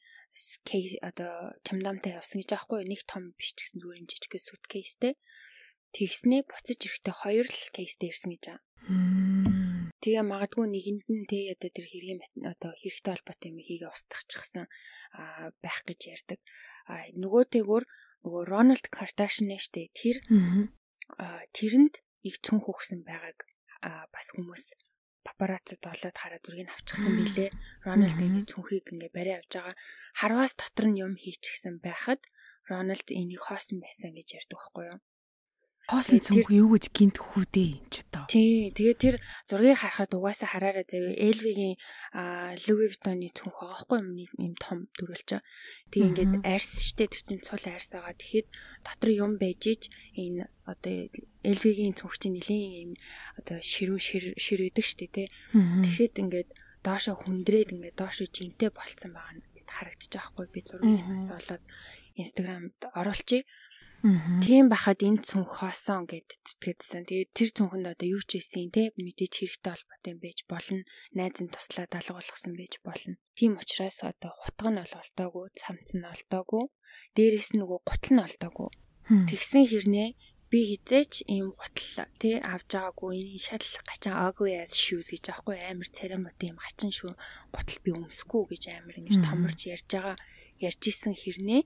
кейс 0.65 0.97
одоо 1.03 1.53
чамдамтай 1.67 2.17
явсан 2.17 2.41
гэж 2.41 2.51
аахгүй 2.57 2.89
нэг 2.89 3.05
том 3.05 3.37
биш 3.37 3.53
гэсэн 3.57 3.81
зүгээр 3.81 4.01
юм 4.03 4.09
жижиг 4.09 4.33
суткейстэй. 4.41 5.15
Тэгснээ 5.93 6.43
буцаж 6.49 6.81
ирэхдээ 6.81 7.17
хоёр 7.21 7.47
л 7.47 7.69
кейстэй 7.77 8.09
ирсэн 8.11 8.33
гэж 8.33 8.43
байгаа. 8.49 8.65
Тэгээ 10.03 10.25
магадгүй 10.27 10.67
нэгэнд 10.67 11.07
нь 11.07 11.27
тэ 11.31 11.55
одоо 11.55 11.71
тэр 11.71 11.87
хэргийн 11.87 12.21
одоо 12.43 12.73
хэрэгтэй 12.75 13.13
холбоотой 13.15 13.49
юм 13.53 13.59
хийгээ 13.63 13.93
устгахчихсан 13.93 14.67
байх 15.63 15.79
гэж 15.87 16.01
ярьдаг. 16.11 16.41
А 16.91 17.07
нөгөөтэйгөр 17.15 17.85
нөгөө 18.27 18.43
Рональд 18.51 18.87
Кардашин 18.91 19.47
нэштэй 19.53 19.95
тэр 19.95 20.17
тэрэнд 21.55 21.95
их 22.27 22.37
цүнх 22.43 22.67
өгсөн 22.67 23.07
байгааг 23.07 23.39
бас 24.11 24.27
хүмүүс 24.35 24.75
папараццад 25.27 25.81
болоод 25.83 26.17
хараа 26.19 26.41
зургийг 26.43 26.71
авчихсан 26.71 27.15
билээ. 27.19 27.51
Рональдын 27.87 28.43
цүнхийг 28.51 28.87
ингээ 28.93 29.11
барай 29.17 29.35
авч 29.39 29.53
байгаа. 29.55 29.77
Харваас 30.21 30.53
дотор 30.59 30.87
нь 30.91 31.01
юм 31.05 31.15
хийчихсэн 31.23 31.79
байхад 31.87 32.21
Рональд 32.71 33.09
энийг 33.11 33.43
хоосон 33.47 33.79
байсан 33.83 34.15
гэж 34.15 34.29
ярьдаг 34.39 34.59
байхгүй 34.59 34.85
юу? 34.91 34.99
Хоосон 35.91 36.23
цөмх 36.23 36.47
юу 36.55 36.79
гэж 36.79 36.95
гинт 36.95 37.19
хүүдээ 37.19 37.69
юм 37.75 37.87
ч 37.91 38.07
одоо. 38.07 38.23
Тий. 38.31 38.71
Тэгээ 38.71 38.97
тэр 39.03 39.17
зургийг 39.51 39.83
харахад 39.83 40.15
угаасаа 40.15 40.55
хараараа 40.55 40.87
заяа 40.87 41.11
Элвигийн 41.19 41.75
Louis 42.71 42.95
Vuitton-ы 42.95 43.29
цөмх 43.35 43.59
байгаа 43.59 43.79
хгүй 43.83 43.99
юм 44.39 44.55
том 44.63 44.87
дөрүүлж. 44.95 45.43
Тэгээ 45.91 46.09
ингээд 46.15 46.33
арьс 46.47 46.95
штэ 46.95 47.11
тэр 47.11 47.23
чинь 47.27 47.43
цул 47.43 47.67
арьс 47.67 47.91
байгаа. 47.91 48.15
Тэгэхэд 48.15 48.49
дотор 48.87 49.11
юм 49.11 49.33
байж 49.43 49.63
ич 49.67 49.83
энэ 50.15 50.47
одоо 50.71 51.11
Элвигийн 51.43 51.99
цөмх 51.99 52.15
чинь 52.15 52.39
нэлийн 52.39 52.73
юм 52.73 52.91
одоо 53.43 53.59
ширүү 53.59 53.99
ширээдэг 54.39 54.87
штэ 54.87 55.11
тий. 55.11 55.27
Тэгэхэд 55.51 56.15
ингээд 56.23 56.51
доошо 56.87 57.19
хүндрээд 57.19 57.75
ингээд 57.75 57.99
доошо 57.99 58.31
жинтэй 58.31 58.71
болцсон 58.71 59.19
байгаа 59.19 59.35
нь 59.35 59.43
харагдчих 59.67 60.15
жоохгүй 60.15 60.47
би 60.53 60.61
зургийг 60.63 61.03
олоод 61.27 61.63
Instagram-д 62.15 62.93
оруулчих. 62.93 63.47
Тийм 64.03 64.67
бахад 64.67 64.99
энэ 65.07 65.23
цүнх 65.23 65.63
хоосон 65.63 66.11
гэд 66.11 66.27
зүтгээдсэн. 66.43 67.07
Тэгээд 67.07 67.31
тэр 67.39 67.51
цүнхэнд 67.55 67.87
одоо 67.95 68.09
юу 68.19 68.23
ч 68.27 68.43
ийсэн 68.43 68.75
те 68.75 68.91
мэдээж 68.99 69.33
хэрэгтэй 69.47 69.71
холбоотой 69.79 70.11
юм 70.11 70.19
байж 70.19 70.39
болно. 70.51 70.83
Найз 71.15 71.39
нь 71.39 71.55
туслаад 71.55 71.95
алга 71.95 72.19
болгосон 72.19 72.59
байж 72.59 72.83
болно. 72.83 73.15
Тийм 73.39 73.63
учраас 73.63 74.03
одоо 74.03 74.35
хутга 74.35 74.75
нь 74.75 74.83
бол 74.83 74.95
олдоогүй, 74.99 75.47
цамц 75.55 75.95
нь 75.95 76.03
олдоогүй. 76.03 76.65
Дээрээс 77.15 77.51
нь 77.55 77.63
нөгөө 77.63 77.81
гутал 77.87 78.13
нь 78.19 78.25
олдоогүй. 78.27 78.71
Тэгсэн 79.31 79.71
хэрнээ 79.71 80.11
би 80.51 80.59
хизээч 80.69 81.25
ийм 81.31 81.55
гутал 81.55 82.11
тий 82.19 82.37
авж 82.43 82.75
байгаагүй 82.75 83.23
энэ 83.23 83.39
шал 83.39 83.65
гачаа 83.89 84.29
ugly 84.29 84.59
as 84.61 84.77
shoes 84.77 85.09
гэж 85.09 85.33
аахгүй 85.33 85.57
амар 85.63 85.89
царамут 85.89 86.37
юм 86.45 86.61
хачин 86.61 86.93
шүү 86.93 87.17
гутал 87.55 87.79
би 87.81 87.91
өмсөхгүй 87.97 88.43
гэж 88.53 88.63
амар 88.77 89.01
ингэж 89.01 89.17
томорж 89.25 89.61
ярьж 89.73 89.89
байгаа 89.89 90.17
ярьж 90.61 90.83
исэн 90.93 91.17
хэрнээ 91.17 91.63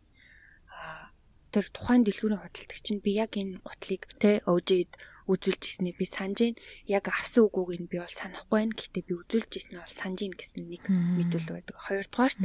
а 0.70 1.10
тэр 1.56 1.66
тухайн 1.72 2.04
дэлгүүрийн 2.04 2.44
худалдагч 2.44 2.86
нь 2.92 3.00
би 3.00 3.16
яг 3.16 3.32
энэ 3.40 3.64
гутлыг 3.64 4.04
тэ 4.20 4.44
өөжид 4.44 4.92
үзүүлж 5.24 5.62
ирснийг 5.64 5.96
би 5.96 6.04
санаж 6.04 6.38
байна. 6.44 6.60
Яг 6.84 7.08
авсан 7.08 7.48
үгүйг 7.48 7.80
нь 7.80 7.88
би 7.88 7.96
бол 7.96 8.12
санахгүй 8.12 8.60
байна. 8.60 8.76
Гэтэ 8.76 9.00
би 9.08 9.12
үзүүлж 9.16 9.52
нь 9.72 9.80
бол 9.80 9.88
санаж 9.88 10.20
ийн 10.20 10.36
гэсэн 10.36 10.68
нэг 10.68 10.84
мэдүүлэг 10.92 11.50
байдаг. 11.56 11.76
Хоёрдугаарт 11.80 12.40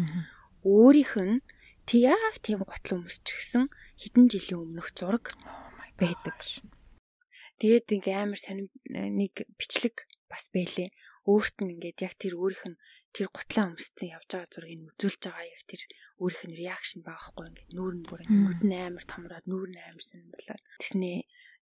өөрийнх 0.64 1.16
нь 1.20 1.44
Тий 1.86 2.06
яг 2.08 2.38
тийм 2.46 2.62
готл 2.62 3.02
өмсч 3.02 3.26
гисэн 3.26 3.66
хэдэн 3.98 4.30
жилийн 4.30 4.64
өмнөх 4.64 4.94
зураг 4.94 5.34
байдаг. 5.98 6.38
Тэгээд 7.60 7.90
ингээ 7.90 8.16
амар 8.22 8.40
сонир 8.40 8.70
нэг 8.88 9.50
бичлэг 9.58 10.06
бас 10.30 10.48
байлээ. 10.54 10.94
Өөрт 11.26 11.58
нь 11.66 11.74
ингээд 11.74 12.00
яг 12.06 12.14
тэр 12.22 12.38
өөрийнх 12.38 12.66
нь 12.70 12.82
тэр 13.16 13.28
гутлаа 13.32 13.66
өмсцэн 13.72 14.14
явж 14.16 14.30
байгаа 14.32 14.50
зургийг 14.52 14.82
үзүүлж 14.96 15.22
байгаа 15.28 15.46
яг 15.48 15.64
тэр 15.68 15.82
өөрийнх 16.22 16.46
нь 16.48 16.60
реакшн 16.64 17.02
багхгүй 17.04 17.46
ингээд 17.48 17.72
нүүр 17.76 17.94
нь 18.00 18.08
бүр 18.08 18.22
нүд 18.28 18.62
нь 18.64 18.78
амар 18.78 19.06
томроод 19.08 19.46
нүүр 19.48 19.70
нь 19.72 19.84
амар 19.84 20.04
сонир 20.04 20.32
болоод 20.32 20.64
тэснээ 20.80 21.20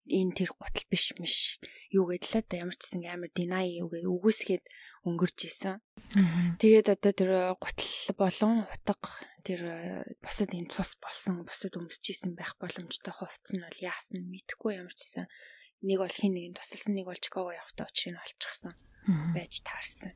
энэ 0.09 0.33
тэр 0.33 0.51
гутал 0.57 0.85
биш 0.89 1.13
миш 1.21 1.61
юу 1.93 2.09
гэдлээ 2.09 2.43
да 2.49 2.55
ямар 2.65 2.73
ч 2.73 2.81
гэсэн 2.89 3.05
амар 3.05 3.29
deny 3.29 3.77
үгээ 3.85 4.09
үгүйсгээд 4.09 4.65
өнгөрч 5.05 5.39
исэн. 5.45 5.77
Тэгээд 6.57 6.87
одоо 6.97 7.13
тэр 7.13 7.31
гутал 7.61 7.93
болон 8.17 8.65
утга 8.65 9.13
тэр 9.45 9.61
бусад 10.23 10.49
энэ 10.49 10.73
цус 10.73 10.97
болсон 10.97 11.45
бусад 11.45 11.77
өмсөжсэн 11.77 12.33
байх 12.33 12.57
боломжтой 12.57 13.13
хувцс 13.13 13.53
нь 13.53 13.61
бол 13.61 13.79
яасан 13.79 14.25
мэдэхгүй 14.33 14.81
ямар 14.81 14.93
ч 14.97 15.05
гэсэн 15.05 15.25
нэг 15.85 15.97
бол 16.01 16.11
хин 16.11 16.33
нэг 16.33 16.45
нь 16.51 16.57
тусалсан 16.57 16.93
нэг 16.97 17.05
бол 17.05 17.21
Чикаго 17.21 17.53
явахдаа 17.53 17.87
очрыг 17.87 18.11
нь 18.17 18.21
олчихсан 18.21 18.73
байж 19.37 19.61
таарсан. 19.61 20.11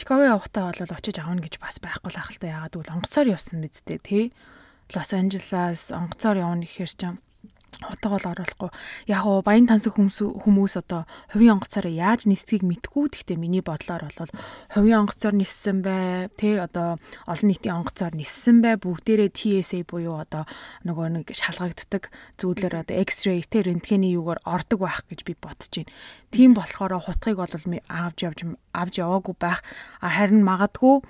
Чикаго 0.00 0.24
явахдаа 0.32 0.72
бол 0.72 0.96
очиж 0.96 1.20
авна 1.20 1.44
гэж 1.44 1.60
бас 1.60 1.76
байхгүй 1.76 2.16
л 2.16 2.20
ахaltaа 2.24 2.48
ягаад 2.56 2.72
гэвэл 2.72 2.94
онгоцоор 3.04 3.36
явсан 3.36 3.60
биз 3.60 3.84
дээ 3.84 4.00
тий. 4.00 4.24
Лос 4.96 5.12
Анжелаас 5.12 5.92
онгоцоор 5.92 6.40
явна 6.40 6.64
гэхээр 6.64 6.88
ч 6.88 7.04
юм 7.80 7.88
утгаал 7.88 8.36
оруулахгүй. 8.36 8.70
Яг 9.08 9.24
уу 9.24 9.40
баян 9.40 9.66
тансаг 9.66 9.96
хүмүүс 9.96 10.74
одоо 10.76 11.08
хувийн 11.32 11.56
онгоцоор 11.56 11.88
яаж 11.88 12.28
нисхийг 12.28 12.62
мэдгүй. 12.62 13.08
Гэхдээ 13.08 13.40
миний 13.40 13.64
бодлоор 13.64 14.04
бол 14.12 14.32
хувийн 14.68 15.08
онгоцоор 15.08 15.34
ниссэн 15.34 15.80
бай, 15.80 16.28
тэ 16.36 16.60
одоо 16.60 17.00
олон 17.24 17.48
нийтийн 17.48 17.80
онгоцоор 17.80 18.12
ниссэн 18.12 18.60
бай. 18.60 18.76
Бүгдээрээ 18.76 19.30
TSA 19.32 19.88
буюу 19.88 20.20
одоо 20.20 20.44
нөгөө 20.84 21.06
нэг 21.24 21.26
шалгагддаг 21.32 22.12
зүйлээр 22.36 22.84
одоо 22.84 22.96
X-ray 23.00 23.40
тэ 23.48 23.64
рентгений 23.64 24.12
юугаар 24.12 24.44
ордог 24.44 24.84
байх 24.84 25.08
гэж 25.08 25.24
би 25.24 25.32
бодож 25.40 25.72
байна. 25.72 25.92
Тийм 26.30 26.52
болохоор 26.52 27.00
хутгийг 27.00 27.40
бол 27.40 27.54
авч 27.88 28.18
явж 28.22 28.40
авч 28.76 28.94
яваагүй 29.00 29.34
байх. 29.40 29.64
Харин 30.04 30.44
магадгүй 30.44 31.00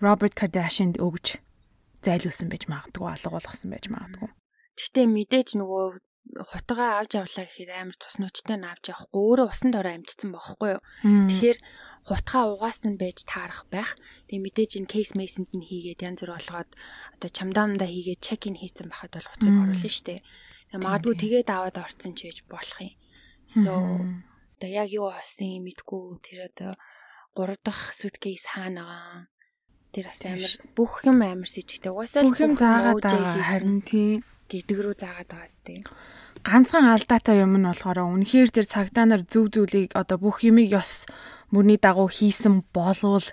Роберт 0.00 0.34
Кардашинд 0.36 1.00
өгж 1.00 1.40
зайлуулсан 2.04 2.50
байж 2.52 2.68
магадгүй 2.68 3.06
алга 3.08 3.30
болгосон 3.32 3.72
байж 3.72 3.88
магадгүй. 3.88 4.28
Гэхдээ 4.76 5.06
мэдээж 5.08 5.48
нөгөө 5.56 5.84
хутгаа 6.34 7.00
авч 7.00 7.16
явлаа 7.16 7.46
гэхээр 7.46 7.70
амар 7.70 7.96
тус 7.96 8.18
нүчтэй 8.18 8.58
нь 8.58 8.66
авч 8.66 8.90
явахгүй 8.90 9.20
өөрөө 9.22 9.48
усан 9.50 9.70
дорой 9.70 9.94
амжицсан 9.94 10.30
бохоггүй 10.34 10.70
юу. 10.76 10.82
Тэгэхээр 11.06 11.58
хутгаа 12.06 12.44
угаасан 12.50 12.98
байж 12.98 13.22
таарах 13.22 13.66
байх. 13.70 13.94
Тэгээ 14.26 14.42
мэдээж 14.42 14.72
энэ 14.82 14.90
кейс 14.90 15.14
мейсэнд 15.14 15.50
нь 15.54 15.66
хийгээд 15.66 16.02
янз 16.02 16.20
бүр 16.22 16.34
болгоод 16.34 16.70
одоо 17.18 17.30
чамдаамдаа 17.30 17.88
хийгээд 17.88 18.20
чек 18.22 18.42
ин 18.50 18.58
хийсэн 18.58 18.90
байхад 18.90 19.14
бол 19.14 19.30
хутгийг 19.30 19.56
оруулна 19.58 19.90
штэ. 19.90 20.22
Тэгээ 20.74 20.82
магадгүй 20.82 21.14
тэгээд 21.14 21.48
аваад 21.50 21.76
орсон 21.78 22.12
ч 22.18 22.26
гэж 22.26 22.38
болох 22.50 22.78
юм. 22.82 22.94
So 23.46 23.72
одоо 24.58 24.70
яг 24.70 24.90
юу 24.90 25.14
болсон 25.14 25.62
мэдгүй 25.62 26.04
тэр 26.26 26.50
одоо 26.50 26.72
3 27.38 27.54
дахь 27.62 27.94
суткейс 27.94 28.50
хаана 28.50 28.82
байгаа. 28.82 29.22
Тэр 29.94 30.04
бас 30.10 30.20
амар 30.26 30.54
бүх 30.74 30.92
юм 31.06 31.22
амар 31.22 31.46
сэжигтэй. 31.46 31.94
Угаасаа 31.94 32.26
бүх 32.26 32.42
юм 32.42 32.54
заагаад 32.58 33.02
байгаа 33.02 33.46
харин 33.46 33.80
тийм 33.86 34.26
гэдэг 34.50 34.78
рүү 34.78 34.94
заагаад 34.98 35.28
байгаа 35.30 35.50
сте. 35.50 35.82
Ганцхан 36.46 36.86
алдаатай 36.86 37.42
юм 37.42 37.58
нь 37.58 37.66
болохоор 37.66 38.06
үнэхээр 38.06 38.50
тэр 38.54 38.66
цагтаа 38.66 39.04
нар 39.06 39.22
зөв 39.26 39.50
зүйлийг 39.50 39.94
одоо 39.98 40.18
бүх 40.18 40.46
юмыг 40.46 40.70
ёс 40.70 41.10
мөрний 41.50 41.78
дагуу 41.78 42.06
хийсэн 42.06 42.62
болвол 42.70 43.26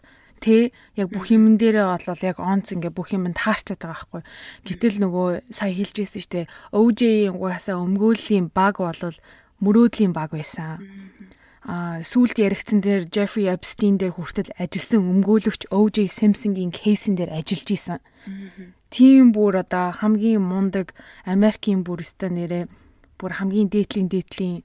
тэ 0.43 0.75
яг 0.99 1.07
бүх 1.13 1.31
юмн 1.31 1.55
дээрээ 1.55 1.87
болол 1.87 2.21
яг 2.25 2.37
онц 2.41 2.75
ингээ 2.75 2.91
бүх 2.91 3.15
юм 3.15 3.31
таарчаад 3.31 3.79
байгаа 3.79 3.95
байхгүй. 3.95 4.21
Гэтэл 4.67 4.97
нөгөө 4.99 5.27
сая 5.55 5.71
хэлжсэн 5.71 6.21
штэ 6.21 6.41
OJ-ийн 6.75 7.37
угаасаа 7.37 7.79
өмгөөллийн 7.79 8.51
баг 8.51 8.83
болол 8.83 9.17
мөрөөдлийн 9.63 10.11
баг 10.11 10.35
байсан. 10.35 10.83
А 11.63 12.03
сүүлд 12.03 12.43
яригдсан 12.43 12.83
дээр 12.83 13.07
Jeffrey 13.07 13.47
Epstein 13.47 13.95
дээр 13.95 14.19
хүртэл 14.19 14.51
ажилласан 14.59 14.99
өмгөөлөгч 14.99 15.71
OJ 15.71 16.11
Simpson-гийн 16.11 16.75
кейсэн 16.75 17.15
дээр 17.15 17.31
ажиллаж 17.31 17.69
исэн 17.71 17.99
тийм 18.93 19.33
бүр 19.33 19.65
одоо 19.65 19.89
хамгийн 19.97 20.43
мундаг 20.45 20.93
Америкийн 21.25 21.81
бүр 21.81 22.05
өстө 22.05 22.29
нэрээ 22.29 22.69
бүр 23.17 23.31
хамгийн 23.41 23.73
дээдлийн 23.73 24.09
дээдлийн 24.13 24.61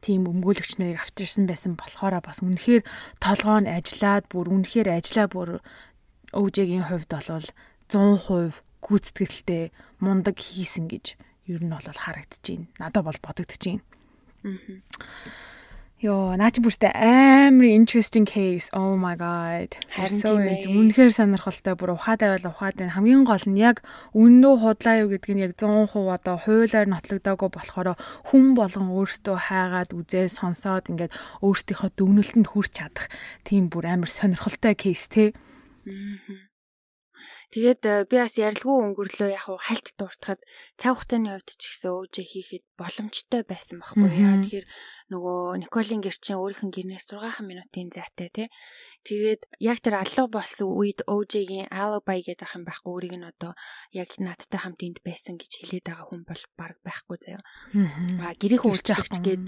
тийм 0.00 0.24
өмгөөлөгч 0.32 0.80
нарыг 0.80 1.04
авчирсан 1.04 1.44
байсан 1.44 1.76
болохоор 1.76 2.24
бас 2.24 2.40
үнэхээр 2.40 2.82
толгоо 3.20 3.58
нь 3.60 3.68
ажиллаад 3.68 4.24
бүр 4.32 4.46
үнэхээр 4.48 4.88
ажиллаа 4.96 5.26
бүр 5.28 5.48
өвжэгийн 6.32 6.88
хувьд 6.88 7.10
бол 7.12 7.44
100% 7.92 8.64
гүйцэтгэлтэй 8.80 9.64
мундаг 10.00 10.36
хийсэн 10.40 10.88
гэж 10.88 11.20
ер 11.52 11.60
нь 11.60 11.72
бол 11.72 11.84
харагдаж 11.84 12.42
байна. 12.48 12.66
Надад 12.80 13.04
бол 13.04 13.20
бодогдож 13.20 13.60
байна. 13.60 13.84
Аа. 14.46 15.55
Йоо, 15.96 16.36
наач 16.36 16.60
бүртээ 16.60 16.92
амар 16.92 17.72
interesting 17.72 18.28
case. 18.28 18.68
Oh 18.76 19.00
my 19.00 19.16
god. 19.16 19.80
Харин. 19.88 20.92
Үнэхээр 20.92 21.08
сонирхолтой. 21.08 21.72
Бүр 21.72 21.96
ухаатай 21.96 22.36
байл 22.36 22.52
ухаатай. 22.52 22.92
Хамгийн 22.92 23.24
гол 23.24 23.40
нь 23.48 23.56
яг 23.56 23.80
үннөө 24.12 24.60
худлаа 24.60 25.00
юу 25.00 25.08
гэдг 25.16 25.32
нь 25.32 25.40
яг 25.48 25.56
100% 25.56 25.96
одоо 25.96 26.36
хуулиар 26.36 26.84
нотлогдоогүй 26.92 27.48
болохоор 27.48 27.96
хүн 28.28 28.52
болгон 28.52 28.92
өөртөө 28.92 29.36
хайгаад 29.48 29.96
үзээ 29.96 30.28
сонсоод 30.28 30.92
ингээд 30.92 31.16
өөрсдийнхөө 31.40 31.88
дүгнэлтэнд 31.96 32.52
хүрч 32.52 32.72
чадах 32.76 33.08
тийм 33.48 33.72
бүр 33.72 33.88
амар 33.88 34.12
сонирхолтой 34.12 34.76
кейс 34.76 35.08
те. 35.08 35.32
Тэгээд 37.56 37.82
э, 37.88 38.04
би 38.10 38.20
бас 38.20 38.36
ярилгүй 38.36 38.74
өнгөрлөө 38.90 39.30
яг 39.32 39.48
хальт 39.48 39.94
дууртахад 39.96 40.42
цаг 40.76 40.98
хугацааны 40.98 41.40
хувьд 41.40 41.56
ч 41.56 41.72
гэсэн 41.72 41.88
өөжөө 41.88 42.24
хийхэд 42.26 42.64
боломжтой 42.74 43.42
байсан 43.46 43.80
байхгүй 43.80 44.10
яа. 44.12 44.42
Тэгэхээр 44.42 44.66
нөгөө 45.06 45.62
Николийн 45.62 46.02
гэрчин 46.02 46.40
өөрийнх 46.42 46.66
нь 46.66 46.74
гэрнээс 46.74 47.06
6 47.14 47.46
минутын 47.46 47.94
зайтай 47.94 48.30
тий. 48.34 48.48
Тэгээд 49.06 49.46
яг 49.62 49.78
тэр 49.78 50.02
алга 50.02 50.26
болсон 50.26 50.66
үед 50.74 51.06
OJ-гийн 51.06 51.70
alibi 51.70 52.26
гэдэг 52.26 52.42
ах 52.42 52.58
юм 52.58 52.66
байхгүй 52.66 52.90
өөрийг 52.90 53.14
нь 53.14 53.30
одоо 53.30 53.54
яг 53.94 54.10
надтай 54.18 54.58
хамт 54.58 54.82
энд 54.82 54.98
байсан 55.06 55.38
гэж 55.38 55.62
хэлээд 55.62 55.86
байгаа 55.86 56.10
хүн 56.10 56.26
бол 56.26 56.42
баг 56.58 56.74
байхгүй 56.82 57.16
заяа. 57.22 57.42
Аа 58.18 58.34
гэрийн 58.34 58.66
үйлчлэгч 58.66 59.14
гээд 59.22 59.42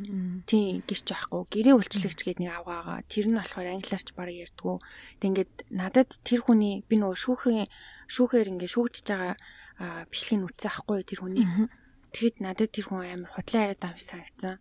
тийм 0.46 0.86
гэрч 0.86 1.06
байхгүй. 1.10 1.42
Гэрийн 1.50 1.74
үйлчлэгч 1.74 2.20
гээд 2.22 2.38
нэг 2.38 2.54
авгаагаа 2.54 3.02
тэр 3.10 3.26
нь 3.26 3.34
болохоор 3.34 3.66
англиарч 3.66 4.08
баг 4.14 4.30
ярьдгүү. 4.30 4.76
Тэг 5.18 5.26
ингээд 5.26 5.52
надад 5.74 6.10
тэр 6.22 6.40
хүний 6.46 6.86
би 6.86 6.94
нөгөө 7.02 7.18
шүүхийн 7.18 7.66
шүүхээр 8.06 8.50
ингээд 8.54 8.74
шүүгдэж 8.78 9.06
байгаа 9.10 9.34
бичлэгийг 10.06 10.54
үтсэн 10.54 10.70
ахгүй 10.70 11.02
тэр 11.02 11.26
хүний. 11.26 11.46
Тэгэхэд 12.14 12.46
надад 12.46 12.70
тэр 12.70 12.86
хүн 12.86 13.10
амар 13.10 13.34
худлаа 13.34 13.74
яриад 13.74 13.82
байгаа 13.82 13.98
юм 13.98 14.06
санагдсан 14.06 14.56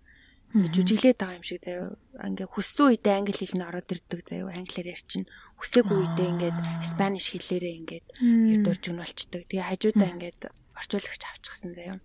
жүжиглээд 0.55 1.19
байгаа 1.19 1.37
юм 1.37 1.43
шиг 1.43 1.59
заяа. 1.59 1.99
Ингээ 2.23 2.47
хүссэн 2.47 2.95
үедээ 2.95 3.15
англи 3.19 3.35
хэл 3.35 3.55
нь 3.59 3.67
ороод 3.67 3.91
ирдэг 3.91 4.21
заяа. 4.23 4.55
Англиар 4.55 4.87
ярьчин. 4.95 5.27
Хүсээгүй 5.59 5.97
үедээ 5.99 6.27
ингээд 6.31 6.57
спаниш 6.87 7.25
хэлээрээ 7.35 7.73
ингээд 7.83 8.05
дурж 8.63 8.83
өгнөлчдөг. 8.87 9.43
Тэгээ 9.51 9.67
хажуудаа 9.67 10.09
ингээд 10.15 10.41
орчуулагч 10.47 11.23
авчихсан 11.27 11.71
заяа. 11.75 11.99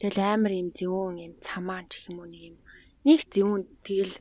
Тэгэл 0.00 0.18
амар 0.24 0.52
юм 0.56 0.68
зөвөн 0.72 1.16
юм 1.20 1.32
цамаан 1.44 1.84
ч 1.92 2.08
юм 2.08 2.24
уу 2.24 2.28
нэг 2.32 2.56
юм. 2.56 2.56
Нэг 3.04 3.20
зөвөн 3.28 3.68
тэгэл 3.84 4.16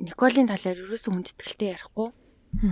Николийн 0.00 0.48
талаар 0.48 0.80
ерөөсөө 0.80 1.12
хүндэтгэлтэй 1.12 1.68
ярихгүй. 1.76 2.08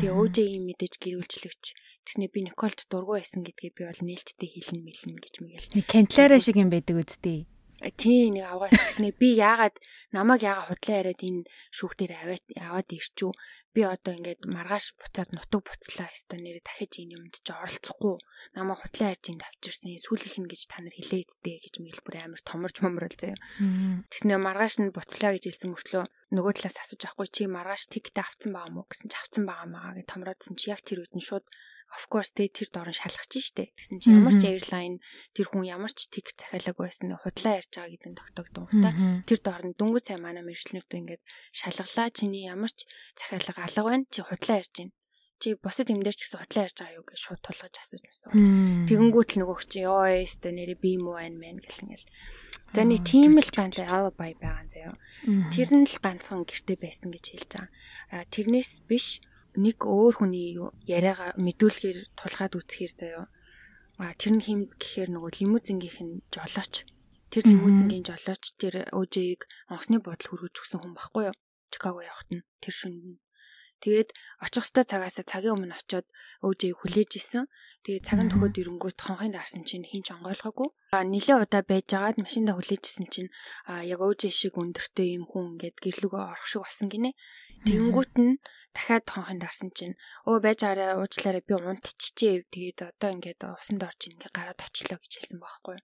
Тэгээ 0.01 0.13
өөжийн 0.13 0.65
мэдээж 0.65 0.95
гэрүүлчлэгч 1.05 1.65
Тэснэ 2.05 2.29
би 2.29 2.45
Николд 2.45 2.85
дургу 2.93 3.17
байсан 3.17 3.49
гэдгээ 3.49 3.73
би 3.73 3.83
бол 3.89 4.03
нээлттэй 4.05 4.49
хэлнэ 4.53 4.81
мэлнэ 4.85 5.21
гэж 5.25 5.35
мэгэл. 5.41 5.73
Нэг 5.73 5.87
кантлаараа 5.89 6.37
шиг 6.37 6.61
юм 6.61 6.69
байдаг 6.69 7.01
үсттэй 7.01 7.49
тий 7.93 8.33
нэг 8.33 8.49
аваад 8.49 8.73
ирснэ 8.73 9.13
би 9.19 9.37
яагаад 9.37 9.77
намайг 10.17 10.41
яагаад 10.47 10.69
худлаа 10.73 10.97
яриад 11.05 11.21
энэ 11.21 11.43
шүүхтэр 11.77 12.13
аваад 12.17 12.45
аваад 12.57 12.89
ирчүү? 12.89 13.33
Би 13.75 13.83
одоо 13.83 14.15
ингээд 14.15 14.47
маргааш 14.47 14.95
буцаад 14.95 15.35
нутаг 15.35 15.67
буцлаа 15.67 16.07
өстой 16.07 16.39
нэрээ 16.39 16.63
дахиж 16.63 17.03
энэ 17.03 17.19
юмд 17.19 17.35
чи 17.43 17.51
оролцохгүй. 17.51 18.23
Намайг 18.55 18.79
худлаа 18.79 19.11
ярьж 19.11 19.27
энд 19.35 19.43
авчирсан. 19.43 19.99
Сүүлийнх 19.99 20.39
нь 20.47 20.51
гэж 20.53 20.63
та 20.71 20.79
нар 20.79 20.95
хэлээдтэй 20.95 21.57
гэж 21.59 21.75
мэл 21.83 22.01
бүр 22.07 22.15
амар 22.23 22.43
томорж 22.47 22.77
момрол 22.87 23.17
заяа. 23.19 23.35
Тэгснэ 24.15 24.39
маргааш 24.39 24.79
нь 24.79 24.95
буцлаа 24.95 25.35
гэж 25.35 25.45
хэлсэн 25.51 25.75
мөртлөө 25.75 26.05
нөгөө 26.07 26.53
талаас 26.55 26.79
асууж 26.87 27.03
авахгүй. 27.03 27.29
Чи 27.35 27.43
маргааш 27.51 27.91
тиктэй 27.91 28.23
авцсан 28.23 28.55
байгаа 28.55 28.71
мó 28.71 28.87
гэсэн 28.87 29.11
чи 29.11 29.19
авцсан 29.19 29.43
байгаа 29.43 29.67
маа 29.67 29.91
гэж 29.99 30.07
томроодсон 30.07 30.55
чи 30.55 30.71
яг 30.71 30.79
тэр 30.87 31.03
үед 31.03 31.19
нь 31.19 31.27
шууд 31.27 31.43
of 31.95 32.11
course 32.11 32.35
тэ 32.35 32.51
тэр 32.51 32.69
дорн 32.75 32.95
шалгах 32.95 33.31
чинь 33.31 33.47
штэ. 33.47 33.71
Тэгсэн 33.79 33.99
чи 34.03 34.11
ямар 34.11 34.35
ч 34.35 34.43
airline 34.51 34.99
тэр 35.31 35.47
хүн 35.47 35.63
ямар 35.63 35.93
ч 35.95 36.11
тик 36.11 36.35
захиалаг 36.35 36.75
байсан 36.75 37.15
худлаа 37.15 37.63
ярьж 37.63 37.71
байгаа 37.71 37.93
гэдэг 37.95 38.11
нь 38.11 38.19
тогтоогдсон 38.19 38.67
та. 38.83 38.91
Тэр 39.31 39.39
дорн 39.41 39.71
дүнгүй 39.79 40.03
цай 40.03 40.19
манай 40.19 40.43
мэржлэнүүд 40.43 40.91
ингээд 40.91 41.23
шалгалаа 41.55 42.09
чиний 42.11 42.51
ямар 42.51 42.73
ч 42.75 42.91
захиалга 43.15 43.63
алга 43.63 43.83
байна 43.87 44.05
чи 44.11 44.21
худлаа 44.27 44.59
ярьж 44.59 44.75
байна. 44.75 44.95
Чи 45.39 45.49
бусад 45.59 45.91
юм 45.91 46.01
дээр 46.03 46.17
ч 46.19 46.27
гэсэн 46.27 46.41
худлаа 46.43 46.67
ярьж 46.67 46.77
байгаа 46.83 46.99
юу 46.99 47.07
гэж 47.07 47.19
шууд 47.23 47.41
тулгаж 47.47 47.75
асууж 47.79 48.03
байсан. 48.03 48.31
Тэгэнгүүт 48.91 49.31
л 49.35 49.39
нөгөөх 49.43 49.63
чи 49.71 49.79
ёо 49.87 50.07
өстө 50.25 50.49
нэрээ 50.51 50.79
би 50.83 50.99
юм 50.99 51.11
уу 51.11 51.19
байна 51.19 51.39
мэн 51.39 51.59
гэлэнгэл. 51.63 52.07
За 52.75 52.83
нэг 52.83 53.07
тийм 53.07 53.39
л 53.39 53.51
ганц 53.55 53.79
alibi 53.79 54.35
байгаа 54.35 54.67
заяа. 54.67 54.99
Тэр 55.55 55.69
нь 55.79 55.87
л 55.87 55.99
ганцхан 56.03 56.43
гэрте 56.43 56.75
байсан 56.75 57.15
гэж 57.15 57.25
хэлж 57.31 57.51
байгаа. 57.55 58.27
Тэрнээс 58.35 58.83
биш 58.89 59.23
нэг 59.57 59.79
өөр 59.87 60.15
хүний 60.19 60.59
яриагаа 60.87 61.39
мэдүүлэхээр 61.39 61.99
тулгаад 62.19 62.55
үцхээр 62.59 62.93
заяа. 62.99 63.27
А 64.03 64.11
тэр 64.19 64.39
нь 64.39 64.45
хим 64.45 64.61
гэхээр 64.75 65.15
нөгөө 65.15 65.31
лимузингийнх 65.39 66.01
нь 66.03 66.23
жолооч. 66.35 66.83
Тэр 67.31 67.45
лимузингийн 67.47 68.03
жолооч 68.03 68.45
тэр 68.59 68.91
өөжийг 68.91 69.47
онгоцны 69.71 70.03
бодол 70.03 70.29
хүргэж 70.31 70.55
өгсөн 70.59 70.81
хүн 70.83 70.95
баггүй 70.99 71.31
юу? 71.31 71.37
Чикаго 71.71 72.03
явахт 72.03 72.31
нь 72.35 72.47
тэр 72.59 72.75
шүнд 72.75 73.03
нь. 73.07 73.19
Тэгээд 73.85 74.17
очих 74.41 74.65
хөстө 74.65 74.83
цагаас 74.89 75.21
цагийн 75.21 75.55
өмнө 75.61 75.77
очиод 75.77 76.07
өөжийг 76.41 76.81
хүлээж 76.81 77.11
исэн. 77.21 77.45
Тэгээд 77.85 78.07
цаг 78.09 78.19
нь 78.25 78.33
төгөөд 78.33 78.57
ирэнгүүт 78.57 78.97
хонхын 78.97 79.37
дарсан 79.37 79.63
чинь 79.69 79.85
хин 79.85 80.01
ч 80.01 80.17
онгойлгоогүй. 80.17 80.69
А 80.97 81.05
нилээ 81.05 81.37
удаа 81.45 81.63
байжгаад 81.69 82.17
машинда 82.17 82.57
хүлээжсэн 82.57 83.07
чинь 83.13 83.31
а 83.69 83.85
яг 83.85 84.01
өөжөө 84.01 84.33
шиг 84.33 84.57
өндөртэй 84.57 85.21
юм 85.21 85.29
хүн 85.29 85.61
ингээд 85.61 85.77
гэрлүгөө 85.85 86.23
орох 86.33 86.49
шиг 86.49 86.65
болсон 86.65 86.89
гинэ. 86.89 87.13
Тэнгүүт 87.69 88.15
нь 88.25 88.41
дахиад 88.75 89.07
хонхын 89.07 89.41
дарсан 89.41 89.71
чинь 89.71 89.95
өө 90.27 90.39
байж 90.45 90.61
арай 90.67 90.99
уучлаарай 90.99 91.43
би 91.47 91.55
унтчихжээ. 91.55 92.51
Тэгээд 92.51 92.79
одоо 92.91 93.11
ингээд 93.15 93.41
усанд 93.47 93.83
орж 93.87 94.01
ингээд 94.11 94.35
гараад 94.35 94.61
очлоо 94.61 94.99
гэж 94.99 95.13
хэлсэн 95.15 95.39
байхгүй. 95.39 95.79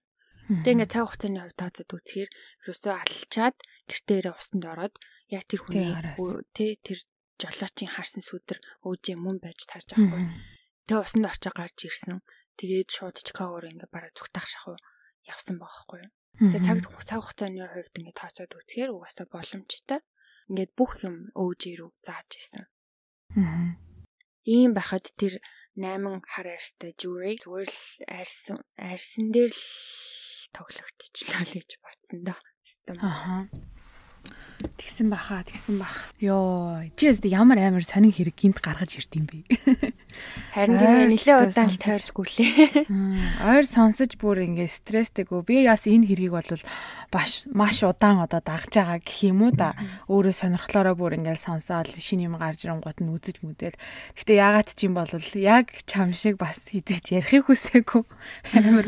Тэгээд 0.51 0.73
ингээд 0.75 0.91
цаг 0.91 1.03
хугацааны 1.07 1.39
хувьд 1.41 1.59
тооцоод 1.59 1.91
үзэхээр 1.95 2.29
ерөөсөө 2.67 2.93
алчаад 2.99 3.57
гэртээрээ 3.87 4.33
усанд 4.35 4.63
ороод 4.67 4.95
яг 5.31 5.43
тэр 5.47 5.61
хүний 5.63 5.89
тэ 6.51 6.75
тэр 6.83 6.99
жолоочийн 7.39 7.91
харсан 7.95 8.21
сүдэр 8.21 8.59
өөжөө 8.83 9.15
мөн 9.15 9.37
байж 9.39 9.59
таарч 9.65 9.95
байхгүй. 9.95 10.23
Тэгээд 10.85 11.05
усанд 11.07 11.25
очиж 11.31 11.45
гарч 11.55 11.77
ирсэн. 11.87 12.19
Тэгээд 12.59 12.89
шууд 12.91 13.15
Чикагоор 13.23 13.65
ингээд 13.71 13.93
бараг 13.95 14.11
зүгтах 14.13 14.45
шахуу 14.51 14.77
явсан 15.23 15.55
байхгүй. 15.57 16.03
Тэгээд 16.37 16.65
цаг 16.67 16.77
цаг 17.07 17.21
хугацааны 17.23 17.65
хувьд 17.71 17.95
ингээд 17.95 18.19
тооцоод 18.19 18.51
үзэхээр 18.59 18.91
угаасаа 18.91 19.27
боломжтой. 19.31 19.99
Ингээд 20.51 20.71
бүх 20.75 20.91
юм 21.07 21.31
өөж 21.31 21.61
ирүү 21.71 21.89
зааж 22.03 22.29
исэн. 22.35 22.67
Аа. 23.37 23.77
Ийм 24.43 24.73
байхад 24.75 25.07
тэр 25.15 25.39
8 25.79 26.19
хар 26.27 26.47
арьстай 26.51 26.91
жюри 26.99 27.39
зүгээр 27.39 27.69
л 27.71 27.79
арьсан 28.11 28.59
арьсан 28.75 29.31
дээр 29.31 29.53
л 29.55 29.63
тоглогдчихлаа 30.51 31.43
л 31.47 31.53
гэж 31.55 31.69
бодсон 31.79 32.19
да. 32.27 32.35
Аа. 32.99 33.47
Тэгсэн 34.61 35.09
баха, 35.09 35.41
тэгсэн 35.45 35.81
бах. 35.81 36.13
Йоо, 36.21 36.85
чи 36.93 37.09
ямар 37.29 37.57
амар 37.57 37.81
сонин 37.81 38.13
хэрэг 38.13 38.37
гинт 38.37 38.59
гаргаж 38.61 38.97
ирд 38.97 39.13
юм 39.17 39.25
бэ? 39.25 39.45
Харин 40.53 40.77
тийм 40.77 41.09
нэлээ 41.15 41.37
удаан 41.47 41.69
л 41.71 41.79
тойрчгүй 41.79 42.25
лээ. 42.27 42.85
Ойр 43.49 43.65
сонсож 43.65 44.19
бүр 44.19 44.43
ингээ 44.45 44.69
стресстэйгөө. 44.69 45.47
Би 45.47 45.65
яас 45.65 45.87
энэ 45.87 46.05
хэргийг 46.11 46.35
бол 46.35 46.51
баш 47.09 47.47
маш 47.49 47.81
удаан 47.81 48.21
одоо 48.21 48.43
дагж 48.43 48.71
байгаа 48.75 48.99
гэх 48.99 49.19
юм 49.31 49.47
уу 49.47 49.51
да. 49.55 49.73
Өөрөө 50.11 50.35
сонирхлоороо 50.35 50.95
бүр 50.99 51.17
ингээл 51.17 51.39
сонсоод 51.39 51.95
шинэ 51.95 52.27
юм 52.27 52.35
гарч 52.35 52.67
ирэнгууд 52.67 52.99
нь 52.99 53.11
үзэж 53.15 53.41
мүзэл. 53.41 53.79
Гэтэ 54.19 54.33
яагаад 54.37 54.69
ч 54.75 54.79
юм 54.85 54.99
бол 54.99 55.09
яг 55.39 55.71
чам 55.87 56.11
шиг 56.11 56.35
бас 56.35 56.59
хизэж 56.67 57.15
ярихыг 57.15 57.47
хүсээгүй. 57.47 58.03
Амар 58.57 58.87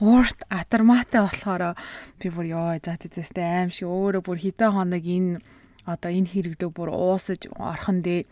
уурт 0.00 0.38
атармаатай 0.48 1.20
болохоор 1.22 1.76
би 2.18 2.28
бүр 2.32 2.46
ёо 2.56 2.68
за 2.80 2.96
зэстэй 2.96 3.44
аим 3.44 3.70
шиг 3.70 3.88
өөрөө 3.88 4.22
бүр 4.24 4.38
хідэн 4.40 4.72
хоног 4.72 5.04
энэ 5.04 5.44
одоо 5.84 6.10
энэ 6.10 6.32
хэрэгдээ 6.32 6.70
бүр 6.72 6.90
уусаж 6.90 7.46
орхон 7.56 8.00
дээ 8.00 8.24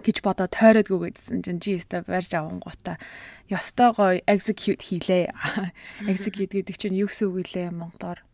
гэж 0.00 0.16
бодоод 0.24 0.54
тойроод 0.54 0.88
гүгэдсэн 0.88 1.44
чинь 1.44 1.60
чи 1.60 1.76
өстө 1.76 2.06
барьж 2.08 2.32
авангуудаа 2.38 2.96
ёстой 3.50 3.90
гоё 3.92 4.24
execute 4.24 4.80
хийлээ. 4.80 5.28
Execute 6.10 6.64
гэдэг 6.64 6.76
чинь 6.80 6.96
юу 6.96 7.12
гэсэн 7.12 7.28
үг 7.28 7.44
илээ 7.44 7.68
монголоор? 7.76 8.24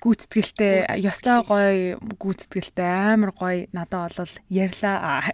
гүйцэтгэлтэй 0.00 0.88
ёстой 1.04 1.44
гоё 1.44 2.00
гүйцэтгэлтэй 2.00 2.90
амар 3.14 3.30
гоё 3.36 3.68
надад 3.76 4.16
бол 4.16 4.34
ярьлаа 4.48 5.28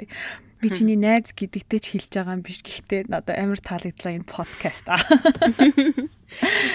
би 0.61 0.69
чиний 0.73 0.97
найз 0.97 1.37
гэдэгтэй 1.37 1.81
ч 1.81 1.87
хэлж 1.95 2.13
байгаа 2.17 2.37
юм 2.37 2.45
биш 2.45 2.65
гэхдээ 2.65 3.13
надад 3.13 3.37
амар 3.37 3.61
таалагдлаа 3.61 4.13
энэ 4.17 4.29
подкаст 4.29 4.89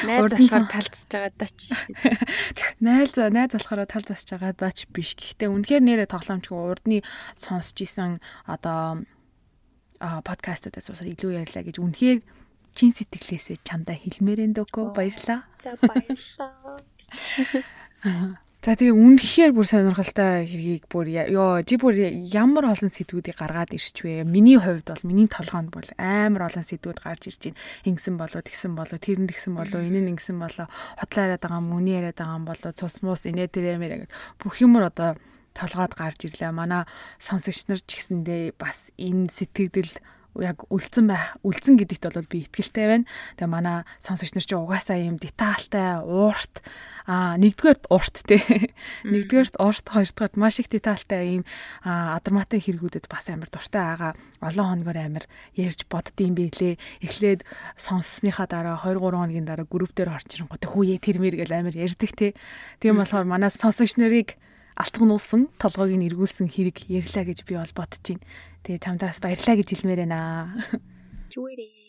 Найз 0.08 0.32
болохоор 0.32 0.68
талцж 0.72 1.12
байгаа 1.12 1.34
даа 1.36 1.52
ч. 1.52 1.68
Найз 2.86 3.12
найз 3.20 3.52
болохоор 3.52 3.84
тал 3.90 4.06
засж 4.08 4.28
байгаа 4.32 4.56
даа 4.56 4.72
ч 4.72 4.88
биш. 4.88 5.18
Гэхдээ 5.20 5.52
үнэхээр 5.52 5.84
нэрээ 5.84 6.08
тоглоомчгүй 6.08 6.56
урдны 6.56 7.04
сонсч 7.36 7.84
исэн 7.84 8.24
одоо 8.48 9.04
а 10.02 10.22
подкастуудаас 10.26 10.88
бас 10.90 11.04
илүү 11.06 11.46
ярьлаа 11.46 11.64
гэж 11.68 11.78
үнэхээр 11.78 12.20
чин 12.74 12.92
сэтгэлээсээ 12.96 13.62
чамдаа 13.68 14.00
хэлмээрэн 14.00 14.56
дөгөө 14.56 14.96
баярлаа. 14.96 15.46
За 15.60 15.76
баярлаа. 15.78 16.80
За 18.62 18.78
тэгээ 18.78 18.94
үнэхээр 18.94 19.58
бүр 19.58 19.66
сонирхолтой 19.66 20.46
хэргийг 20.46 20.86
бүр 20.86 21.10
ёо 21.10 21.66
жи 21.66 21.82
бүр 21.82 21.98
ямар 22.30 22.70
олон 22.70 22.94
сэдвүүдийг 22.94 23.34
гаргаад 23.34 23.74
ирч 23.74 24.06
вэ? 24.06 24.22
Миний 24.22 24.62
хувьд 24.62 24.86
бол 24.86 25.02
миний 25.02 25.26
толгоонд 25.26 25.74
бол 25.74 25.90
амар 25.98 26.46
олон 26.46 26.62
сэдвүүд 26.62 27.02
гарч 27.02 27.34
ирж 27.34 27.42
байна. 27.50 27.58
Ингэсэн 27.90 28.22
болоо, 28.22 28.46
тэгсэн 28.46 28.78
болоо, 28.78 29.02
тэр 29.02 29.18
нь 29.18 29.26
тэгсэн 29.34 29.58
болоо, 29.58 29.82
энэ 29.82 30.06
нь 30.06 30.14
ингэсэн 30.14 30.38
болоо, 30.38 30.70
хотлоо 30.94 31.24
яриад 31.26 31.42
байгаа 31.42 31.58
юм, 31.58 31.74
үний 31.74 31.98
яриад 31.98 32.22
байгаа 32.22 32.38
юм 32.38 32.46
болоо, 32.46 32.70
цус 32.78 33.02
муус 33.02 33.26
инээ 33.26 33.50
тэрэмээр 33.50 33.94
гэдэг 34.06 34.14
бүх 34.38 34.54
юмор 34.62 34.94
одоо 34.94 35.18
толгойд 35.58 35.98
гарч 35.98 36.30
ирлээ. 36.30 36.54
Манай 36.54 36.86
сонсогч 37.18 37.66
нар 37.66 37.82
ч 37.82 37.98
гэсэндээ 37.98 38.62
бас 38.62 38.94
энэ 38.94 39.26
сэтгэгдэл 39.26 40.21
яг 40.40 40.64
үлдсэн 40.72 41.06
байх 41.12 41.36
үлдсэн 41.44 41.76
гэдэгт 41.76 42.06
бол 42.16 42.30
би 42.32 42.48
итгэлтэй 42.48 42.86
байна. 42.88 43.10
Тэгээ 43.36 43.52
манай 43.52 43.84
сонсогч 44.00 44.32
нар 44.38 44.48
чи 44.48 44.56
угаасаа 44.56 44.98
юм 45.02 45.20
детальтай, 45.20 46.00
уурт 46.00 46.64
аа 47.10 47.36
нэгдүгээр 47.36 47.80
урт 47.92 48.16
те. 48.24 48.40
Нэгдүгээрт 49.04 49.60
урт, 49.60 49.86
хоёрдугаарт 49.92 50.36
маш 50.40 50.64
их 50.64 50.72
детальтай 50.72 51.42
ийм 51.42 51.44
адармаатай 51.84 52.62
хэрэгүүдэд 52.64 53.12
бас 53.12 53.28
амар 53.28 53.52
дуртай 53.52 53.84
байгаа. 53.84 54.14
Олон 54.40 54.80
хоногор 54.80 54.98
амар 55.02 55.26
ярьж 55.58 55.84
боддсон 55.92 56.38
билээ. 56.38 56.80
Эхлээд 57.04 57.44
сонссныхаа 57.76 58.48
дараа 58.48 58.80
2 58.80 58.96
3 58.96 59.12
хоногийн 59.12 59.50
дараа 59.50 59.68
групп 59.68 59.92
дээр 59.98 60.16
орж 60.16 60.30
ирэнгүүт 60.38 60.64
хүүе 60.64 60.96
тэр 61.02 61.18
мэр 61.20 61.36
гэл 61.42 61.58
амар 61.58 61.76
ярьдаг 61.76 62.12
те. 62.16 62.34
Тийм 62.80 63.02
болохоор 63.02 63.26
манай 63.26 63.50
сонсогч 63.50 63.98
нарыг 63.98 64.38
алтгнуулсан 64.82 65.54
толгойг 65.62 65.94
нь 65.94 66.08
эргүүлсэн 66.10 66.50
хэрэг 66.50 66.90
ярьлаа 66.90 67.24
гэж 67.30 67.46
би 67.46 67.54
бол 67.62 67.74
бодож 67.78 68.02
байна. 68.02 68.26
Тэгээ 68.66 68.82
чамдаас 68.82 69.22
баярлаа 69.22 69.56
гэж 69.62 69.68
хэлмээр 69.70 70.02
байна. 70.10 70.20
Зүгээрээ. 71.30 71.82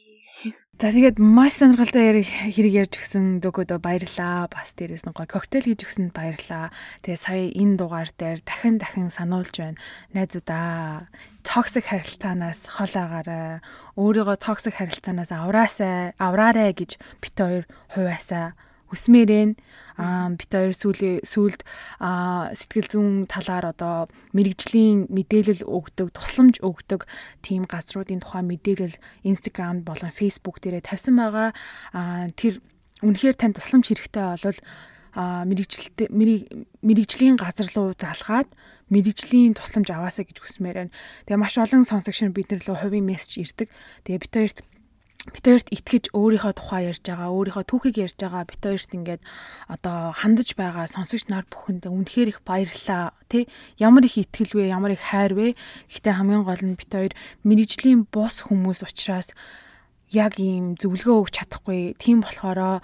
За 0.82 0.90
тэгээд 0.90 1.22
маш 1.22 1.62
сонирхолтой 1.62 2.26
хэрэг 2.26 2.74
ярьж 2.74 2.98
өгсөн 2.98 3.38
дөгөөдөө 3.38 3.78
баярлаа. 3.78 4.50
Бас 4.50 4.74
дээрээс 4.74 5.06
нь 5.06 5.14
гоё 5.14 5.30
коктейл 5.30 5.68
хийж 5.70 5.86
өгсөнд 5.86 6.10
баярлаа. 6.10 6.74
Тэгээ 7.06 7.22
сая 7.22 7.46
энэ 7.54 7.78
дугаар 7.78 8.10
дээр 8.10 8.42
дахин 8.42 8.82
дахин 8.82 9.14
сануулж 9.14 9.54
байна. 9.54 9.78
Найзуудаа 10.10 11.06
токсик 11.46 11.86
харилцаанаас 11.86 12.66
хол 12.66 12.94
агаарай. 12.98 13.62
Өөрийгөө 13.94 14.36
токсик 14.42 14.74
харилцаанаас 14.74 15.30
авраасай, 15.30 16.18
авраарай 16.18 16.74
гэж 16.74 16.98
бит 17.22 17.36
хоёр 17.38 17.64
хуваасаа 17.94 18.58
хүсмээрэн 18.92 19.56
аа 19.96 20.36
бит 20.36 20.52
хоёр 20.52 20.76
сүүлийн 20.76 21.24
сүүлд 21.24 21.64
аа 21.98 22.52
сэтгэл 22.52 22.88
зүйн 22.92 23.16
талаар 23.26 23.72
одоо 23.72 24.12
мэрэгжлийн 24.36 25.08
мэдээлэл 25.08 25.64
өгдөг, 25.64 26.12
тусламж 26.12 26.60
өгдөг 26.60 27.08
тийм 27.40 27.64
газруудын 27.64 28.20
тухай 28.20 28.44
мэдээлэл 28.44 29.00
Instagram 29.24 29.82
болон 29.88 30.12
Facebook 30.12 30.60
дээрээ 30.60 30.84
тавьсан 30.84 31.16
байгаа. 31.16 31.56
Аа 31.96 32.28
тэр 32.36 32.60
үнэхээр 33.00 33.36
тань 33.36 33.56
тусламж 33.56 33.88
хэрэгтэй 33.88 34.22
болвол 34.22 34.60
а 35.12 35.44
мэрэгчлээ 35.44 36.08
мэрэгжлийн 36.80 37.36
газар 37.36 37.68
руу 37.76 37.92
залгаад 37.92 38.48
мэрэгжлийн 38.88 39.52
тусламж 39.52 39.92
аваасаа 39.92 40.24
гэж 40.24 40.40
хүсмээр 40.40 40.88
байна. 40.88 40.94
Тэгээ 41.28 41.40
маш 41.40 41.54
олон 41.60 41.84
сонсогч 41.84 42.24
нар 42.24 42.32
бид 42.32 42.48
нар 42.48 42.64
рүү 42.64 42.76
хувийн 42.80 43.04
мессеж 43.04 43.44
ирдэг. 43.44 43.68
Тэгээ 44.08 44.22
бид 44.24 44.32
хоёрт 44.32 44.58
бит 45.30 45.46
хоёрт 45.46 45.70
итгэж 45.70 46.10
өөрийнхөө 46.18 46.54
тухай 46.58 46.90
ярьж 46.90 47.06
байгаа, 47.06 47.30
өөрийнхөө 47.30 47.64
түүхийг 47.70 47.96
ярьж 48.02 48.18
байгаа 48.18 48.42
бит 48.42 48.58
хоёрт 48.58 48.90
ингээд 48.90 49.22
одоо 49.70 50.10
хандаж 50.18 50.58
байгаа 50.58 50.90
сонсогч 50.90 51.30
нар 51.30 51.46
бүхэнд 51.46 51.86
үнэхээр 51.86 52.34
их 52.34 52.40
баярлаа. 52.42 53.14
Тэ 53.30 53.46
ямар 53.78 54.02
их 54.02 54.18
итгэл 54.18 54.58
вэ, 54.58 54.74
ямар 54.74 54.98
их 54.98 55.02
хайр 55.06 55.38
вэ? 55.38 55.54
Гэхдээ 55.86 56.18
хамгийн 56.18 56.42
гол 56.42 56.62
нь 56.66 56.74
бит 56.74 56.90
хоёр 56.90 57.14
мэрэгжлийн 57.46 58.10
бус 58.10 58.42
хүмүүс 58.50 58.82
учраас 58.82 59.30
яг 60.10 60.42
ийм 60.42 60.74
зөвлөгөө 60.74 61.16
өгч 61.22 61.34
чадахгүй. 61.38 61.94
Тийм 62.02 62.26
болохоро 62.26 62.82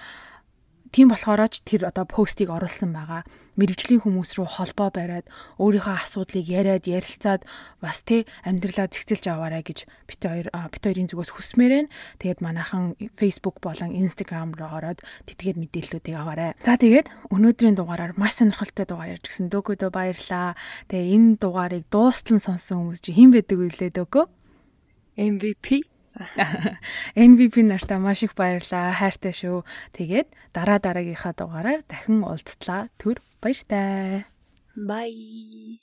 Тийм 0.88 1.12
болохоор 1.12 1.44
ч 1.52 1.60
тэр 1.64 1.92
одоо 1.92 2.08
постыг 2.08 2.48
оруулсан 2.48 2.96
байгаа. 2.96 3.22
Мэргэжлийн 3.60 4.00
хүмүүс 4.00 4.38
рүү 4.38 4.48
холбоо 4.48 4.88
бариад 4.94 5.26
өөрийнхөө 5.60 5.96
асуудлыг 6.00 6.46
яриад 6.46 6.86
ярилцаад 6.86 7.42
бас 7.82 8.06
тий 8.06 8.24
амьдралаа 8.46 8.86
зэгцэлж 8.88 9.24
аваарай 9.28 9.66
гэж 9.66 9.84
бит 10.06 10.22
хоёр 10.22 10.48
бит 10.48 10.82
хоёрын 10.86 11.10
зүгээс 11.10 11.32
хүсмээр 11.34 11.72
байна. 11.74 11.92
Тэгээд 12.22 12.40
манайхан 12.40 12.94
Facebook 13.18 13.58
болон 13.60 13.92
Instagram 13.92 14.54
руу 14.54 14.70
ороод 14.78 15.02
тэтгэр 15.26 15.58
мэдээллүүдийг 15.58 16.16
аваарай. 16.16 16.54
За 16.62 16.78
тэгээд 16.78 17.10
өнөөдрийн 17.34 17.76
дугаараар 17.76 18.14
маш 18.14 18.38
сонирхолтой 18.38 18.86
дугаар 18.86 19.18
ярьж 19.18 19.26
гисэн 19.26 19.50
дөгөөдөө 19.50 19.90
баярлаа. 19.90 20.54
Тэгээ 20.88 21.12
энэ 21.18 21.42
дугаарыг 21.42 21.84
дуустал 21.90 22.38
сонсон 22.38 22.94
хүмүүс 22.94 23.02
чи 23.02 23.10
хэн 23.12 23.34
байдаг 23.34 23.58
вэ 23.58 23.90
дөгөө? 23.90 24.24
MVP 25.18 25.97
NVP 27.14 27.62
нартаа 27.62 27.98
маш 28.02 28.22
их 28.26 28.34
баярлаа. 28.34 28.94
Хайртай 28.98 29.32
шүү. 29.32 29.62
Тэгээд 29.94 30.28
дараа 30.52 30.78
дараагийнхаа 30.82 31.34
дугаараар 31.38 31.82
дахин 31.86 32.24
уулзтлаа. 32.26 32.90
Түр 32.98 33.22
баяртай. 33.40 34.26
Bye. 34.78 35.78